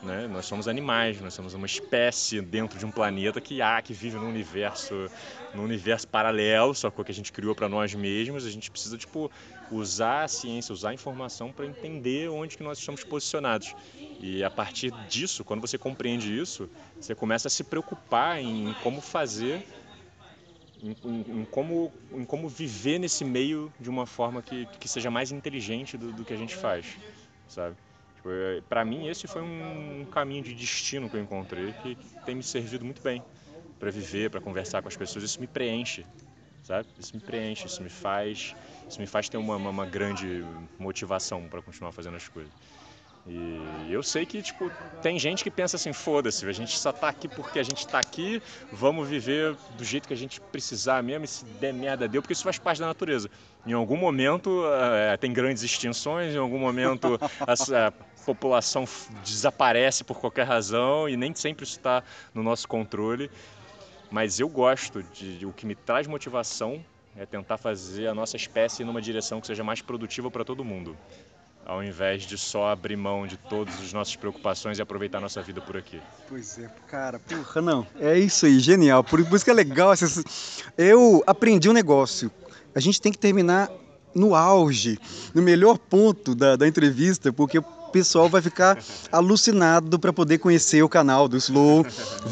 Né? 0.03 0.26
Nós 0.28 0.46
somos 0.46 0.66
animais, 0.66 1.20
nós 1.20 1.34
somos 1.34 1.53
uma 1.53 1.66
espécie 1.66 2.40
dentro 2.40 2.78
de 2.78 2.86
um 2.86 2.90
planeta 2.90 3.40
que 3.40 3.61
há, 3.61 3.82
que 3.82 3.92
vive 3.92 4.16
num 4.16 4.28
universo, 4.28 5.11
num 5.55 5.62
universo 5.62 6.09
paralelo, 6.09 6.74
só 6.74 6.90
que 6.90 7.11
a 7.11 7.14
gente 7.14 7.30
criou 7.30 7.55
para 7.55 7.68
nós 7.68 7.94
mesmos. 7.94 8.46
A 8.46 8.51
gente 8.51 8.70
precisa 8.70 8.96
tipo 8.96 9.30
usar 9.70 10.24
a 10.24 10.28
ciência, 10.28 10.72
usar 10.72 10.90
a 10.90 10.94
informação 10.94 11.53
para 11.53 11.66
entender 11.66 12.30
onde 12.30 12.57
que 12.57 12.62
nós 12.62 12.78
estamos 12.78 13.05
posicionados. 13.05 13.74
E 14.20 14.42
a 14.42 14.51
partir 14.51 14.90
disso, 15.09 15.44
quando 15.44 15.61
você 15.61 15.76
compreende 15.76 16.36
isso, 16.36 16.68
você 16.98 17.14
começa 17.14 17.48
a 17.48 17.51
se 17.51 17.62
preocupar 17.62 18.40
em 18.40 18.74
como 18.82 19.03
fazer 19.03 19.62
em, 20.82 20.96
em, 21.05 21.40
em, 21.40 21.44
como, 21.44 21.92
em 22.12 22.24
como 22.24 22.48
viver 22.48 22.98
nesse 22.98 23.24
meio 23.24 23.72
de 23.78 23.90
uma 23.90 24.07
forma 24.07 24.42
que, 24.42 24.66
que 24.78 24.88
seja 24.88 25.11
mais 25.11 25.30
inteligente 25.30 25.98
do, 25.98 26.11
do 26.11 26.24
que 26.24 26.32
a 26.32 26.36
gente 26.36 26.57
faz, 26.57 26.98
sabe? 27.46 27.76
Tipo, 28.21 28.29
é, 28.31 28.61
para 28.68 28.85
mim, 28.85 29.09
esse 29.09 29.27
foi 29.27 29.41
um 29.41 30.05
caminho 30.12 30.43
de 30.43 30.53
destino 30.53 31.09
que 31.09 31.16
eu 31.16 31.23
encontrei 31.23 31.73
que 31.83 31.97
tem 32.27 32.35
me 32.35 32.43
servido 32.43 32.85
muito 32.85 33.01
bem 33.01 33.23
para 33.79 33.91
viver, 33.91 34.29
para 34.29 34.43
conversar 34.43 34.83
com 34.83 34.89
as 34.89 34.97
pessoas. 34.97 35.25
Isso 35.25 35.41
me 35.41 35.47
preenche, 35.47 36.05
sabe? 36.62 36.87
Isso 36.99 37.16
me 37.16 37.23
preenche, 37.23 37.66
isso 37.66 37.83
me 37.83 37.89
faz, 37.89 38.55
isso 38.87 39.01
me 39.01 39.07
faz 39.07 39.31
ter 39.31 39.39
uma, 39.39 39.57
uma, 39.57 39.71
uma 39.71 39.87
grande 39.87 40.45
motivação 40.79 41.49
para 41.49 41.62
continuar 41.62 41.93
fazendo 41.93 42.16
as 42.16 42.29
coisas. 42.29 42.53
E 43.27 43.93
eu 43.93 44.03
sei 44.03 44.25
que, 44.25 44.41
tipo, 44.43 44.71
tem 45.03 45.18
gente 45.18 45.45
que 45.45 45.51
pensa 45.51 45.77
assim, 45.77 45.93
foda-se, 45.93 46.47
a 46.47 46.53
gente 46.53 46.79
só 46.79 46.91
tá 46.91 47.09
aqui 47.09 47.29
porque 47.29 47.59
a 47.59 47.62
gente 47.62 47.87
tá 47.87 47.99
aqui, 47.99 48.43
vamos 48.73 49.09
viver 49.09 49.57
do 49.77 49.85
jeito 49.85 50.09
que 50.09 50.14
a 50.14 50.16
gente 50.16 50.41
precisar 50.41 51.03
mesmo, 51.03 51.27
e 51.27 51.29
se 51.29 51.45
der 51.45 51.73
merda 51.73 52.09
deu, 52.09 52.23
porque 52.23 52.33
isso 52.33 52.43
faz 52.43 52.59
parte 52.59 52.81
da 52.81 52.87
natureza. 52.87 53.31
Em 53.66 53.73
algum 53.75 53.97
momento 53.97 54.64
é, 54.66 55.16
tem 55.18 55.33
grandes 55.33 55.62
extinções, 55.62 56.35
em 56.35 56.39
algum 56.39 56.59
momento 56.59 57.21
a, 57.47 57.53
a 57.53 57.93
população 58.25 58.85
desaparece 59.25 60.05
por 60.05 60.18
qualquer 60.18 60.47
razão 60.47 61.09
e 61.09 61.16
nem 61.16 61.35
sempre 61.35 61.64
está 61.64 62.03
no 62.35 62.43
nosso 62.43 62.68
controle. 62.68 63.31
Mas 64.11 64.41
eu 64.41 64.49
gosto 64.49 65.03
de, 65.03 65.47
o 65.47 65.53
que 65.53 65.64
me 65.64 65.75
traz 65.75 66.07
motivação 66.07 66.85
é 67.16 67.25
tentar 67.25 67.59
fazer 67.59 68.07
a 68.07 68.14
nossa 68.14 68.37
espécie 68.37 68.85
numa 68.85 69.01
direção 69.01 69.41
que 69.41 69.47
seja 69.47 69.62
mais 69.62 69.81
produtiva 69.81 70.31
para 70.31 70.45
todo 70.45 70.64
mundo 70.64 70.97
ao 71.71 71.85
invés 71.85 72.25
de 72.25 72.37
só 72.37 72.71
abrir 72.71 72.97
mão 72.97 73.29
de 73.29 73.37
todas 73.37 73.75
as 73.81 73.93
nossas 73.93 74.16
preocupações 74.16 74.79
e 74.79 74.83
aproveitar 74.83 75.18
a 75.18 75.21
nossa 75.21 75.41
vida 75.41 75.61
por 75.61 75.77
aqui. 75.77 76.01
Pois 76.29 76.59
é, 76.59 76.68
cara, 76.89 77.21
porra, 77.21 77.62
não, 77.62 77.87
é 78.01 78.18
isso 78.18 78.47
aí, 78.47 78.59
genial, 78.59 79.05
por 79.05 79.21
isso 79.21 79.45
que 79.45 79.51
é 79.51 79.55
legal. 79.55 79.93
Eu 80.77 81.23
aprendi 81.27 81.68
um 81.68 81.73
negócio, 81.73 82.29
a 82.75 82.81
gente 82.81 83.01
tem 83.01 83.12
que 83.12 83.18
terminar 83.18 83.71
no 84.12 84.35
auge, 84.35 84.99
no 85.33 85.43
melhor 85.43 85.79
ponto 85.79 86.35
da, 86.35 86.57
da 86.57 86.66
entrevista, 86.66 87.33
porque 87.33 87.62
pessoal 87.91 88.28
vai 88.28 88.41
ficar 88.41 88.78
alucinado 89.12 89.99
para 89.99 90.12
poder 90.12 90.38
conhecer 90.38 90.82
o 90.82 90.88
canal 90.88 91.28
do 91.28 91.36
Slow. 91.36 91.84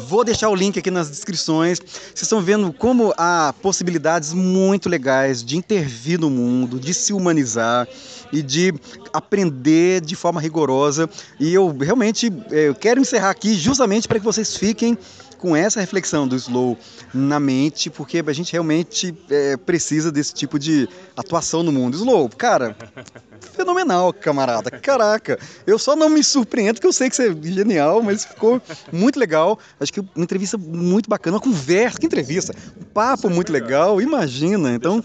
Vou 0.07 0.23
deixar 0.23 0.49
o 0.49 0.55
link 0.55 0.79
aqui 0.79 0.89
nas 0.89 1.09
descrições. 1.09 1.79
Vocês 1.79 2.23
estão 2.23 2.41
vendo 2.41 2.71
como 2.73 3.13
há 3.17 3.53
possibilidades 3.61 4.33
muito 4.33 4.89
legais 4.89 5.43
de 5.43 5.57
intervir 5.57 6.19
no 6.19 6.29
mundo, 6.29 6.79
de 6.79 6.93
se 6.93 7.13
humanizar 7.13 7.87
e 8.31 8.41
de 8.41 8.73
aprender 9.13 10.01
de 10.01 10.15
forma 10.15 10.39
rigorosa. 10.39 11.09
E 11.39 11.53
eu 11.53 11.75
realmente 11.79 12.31
eu 12.51 12.75
quero 12.75 12.99
encerrar 12.99 13.29
aqui 13.29 13.53
justamente 13.53 14.07
para 14.07 14.19
que 14.19 14.25
vocês 14.25 14.55
fiquem 14.55 14.97
com 15.39 15.55
essa 15.55 15.79
reflexão 15.79 16.27
do 16.27 16.35
slow 16.35 16.77
na 17.13 17.39
mente, 17.39 17.89
porque 17.89 18.23
a 18.25 18.33
gente 18.33 18.51
realmente 18.51 19.15
é, 19.29 19.57
precisa 19.57 20.11
desse 20.11 20.33
tipo 20.33 20.59
de 20.59 20.87
atuação 21.15 21.63
no 21.63 21.71
mundo. 21.71 21.95
Slow, 21.95 22.29
cara, 22.37 22.75
fenomenal, 23.55 24.13
camarada. 24.13 24.69
Caraca, 24.69 25.39
eu 25.65 25.79
só 25.79 25.95
não 25.95 26.09
me 26.09 26.23
surpreendo, 26.23 26.75
porque 26.75 26.87
eu 26.87 26.93
sei 26.93 27.09
que 27.09 27.15
você 27.15 27.29
é 27.29 27.35
genial, 27.41 28.03
mas 28.03 28.25
ficou 28.25 28.61
muito 28.91 29.17
legal. 29.17 29.57
Acho 29.79 29.93
que 29.93 30.01
uma 30.01 30.23
entrevista 30.23 30.57
muito 30.57 31.09
bacana, 31.09 31.37
uma 31.37 31.41
conversa, 31.41 31.97
que 31.97 32.05
entrevista, 32.05 32.53
um 32.79 32.83
papo 32.83 33.29
muito 33.29 33.51
legal, 33.51 34.01
imagina. 34.01 34.73
Então. 34.73 35.03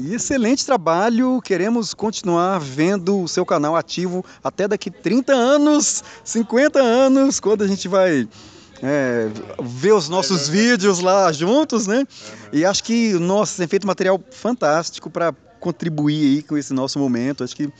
E 0.00 0.14
excelente 0.14 0.64
trabalho. 0.64 1.40
Queremos 1.42 1.92
continuar 1.92 2.60
vendo 2.60 3.20
o 3.20 3.26
seu 3.26 3.44
canal 3.44 3.74
ativo 3.74 4.24
até 4.44 4.68
daqui 4.68 4.92
30 4.92 5.32
anos, 5.32 6.04
50 6.22 6.78
anos, 6.78 7.40
quando 7.40 7.64
a 7.64 7.66
gente 7.66 7.88
vai 7.88 8.28
é, 8.82 9.28
ver 9.62 9.92
os 9.92 10.08
nossos 10.08 10.48
é 10.48 10.52
vídeos 10.52 11.00
lá 11.00 11.32
juntos, 11.32 11.86
né? 11.86 12.06
E 12.52 12.64
acho 12.64 12.82
que, 12.84 13.14
nossa, 13.14 13.56
tem 13.58 13.66
feito 13.66 13.86
material 13.86 14.20
fantástico 14.30 15.10
para 15.10 15.32
contribuir 15.60 16.36
aí 16.36 16.42
com 16.42 16.56
esse 16.56 16.72
nosso 16.72 16.98
momento. 16.98 17.42
Acho 17.42 17.56
que 17.56 17.72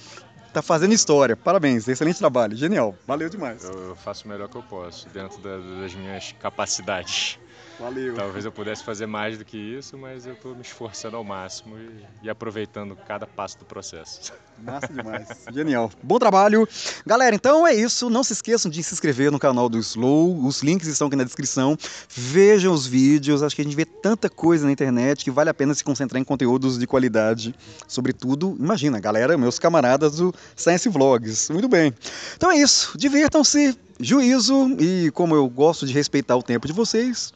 tá 0.52 0.62
fazendo 0.62 0.92
história. 0.92 1.36
Parabéns, 1.36 1.86
excelente 1.86 2.18
trabalho, 2.18 2.56
genial. 2.56 2.94
Valeu 3.06 3.28
demais. 3.28 3.64
Eu, 3.64 3.90
eu 3.90 3.96
faço 3.96 4.24
o 4.24 4.28
melhor 4.28 4.48
que 4.48 4.56
eu 4.56 4.62
posso, 4.62 5.08
dentro 5.10 5.38
da, 5.40 5.56
das 5.80 5.94
minhas 5.94 6.34
capacidades. 6.40 7.38
Valeu. 7.78 8.14
Talvez 8.14 8.44
eu 8.44 8.50
pudesse 8.50 8.82
fazer 8.82 9.06
mais 9.06 9.38
do 9.38 9.44
que 9.44 9.56
isso, 9.56 9.96
mas 9.96 10.26
eu 10.26 10.32
estou 10.32 10.52
me 10.52 10.62
esforçando 10.62 11.16
ao 11.16 11.22
máximo 11.22 11.76
e, 11.78 12.26
e, 12.26 12.30
aproveitando 12.30 12.96
cada 13.06 13.24
passo 13.24 13.56
do 13.58 13.64
processo. 13.64 14.32
Massa 14.58 14.92
demais. 14.92 15.28
Genial. 15.52 15.88
Bom 16.02 16.18
trabalho. 16.18 16.68
Galera, 17.06 17.36
então 17.36 17.64
é 17.64 17.72
isso. 17.72 18.10
Não 18.10 18.24
se 18.24 18.32
esqueçam 18.32 18.68
de 18.68 18.82
se 18.82 18.92
inscrever 18.92 19.30
no 19.30 19.38
canal 19.38 19.68
do 19.68 19.78
Slow. 19.78 20.44
Os 20.44 20.60
links 20.60 20.88
estão 20.88 21.06
aqui 21.06 21.14
na 21.14 21.22
descrição. 21.22 21.78
Vejam 22.08 22.74
os 22.74 22.84
vídeos. 22.84 23.44
Acho 23.44 23.54
que 23.54 23.62
a 23.62 23.64
gente 23.64 23.76
vê 23.76 23.84
tanta 23.84 24.28
coisa 24.28 24.66
na 24.66 24.72
internet 24.72 25.22
que 25.22 25.30
vale 25.30 25.50
a 25.50 25.54
pena 25.54 25.72
se 25.72 25.84
concentrar 25.84 26.20
em 26.20 26.24
conteúdos 26.24 26.76
de 26.78 26.86
qualidade. 26.86 27.54
Sobretudo, 27.86 28.56
imagina, 28.58 28.98
galera, 28.98 29.38
meus 29.38 29.56
camaradas 29.56 30.16
do 30.16 30.34
Science 30.56 30.88
Vlogs. 30.88 31.48
Muito 31.50 31.68
bem. 31.68 31.94
Então 32.36 32.50
é 32.50 32.56
isso. 32.56 32.98
Divirtam-se. 32.98 33.78
Juízo 34.00 34.76
e 34.78 35.10
como 35.10 35.34
eu 35.34 35.48
gosto 35.48 35.84
de 35.84 35.92
respeitar 35.92 36.36
o 36.36 36.42
tempo 36.42 36.68
de 36.68 36.72
vocês, 36.72 37.32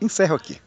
encerro 0.00 0.34
aqui. 0.34 0.60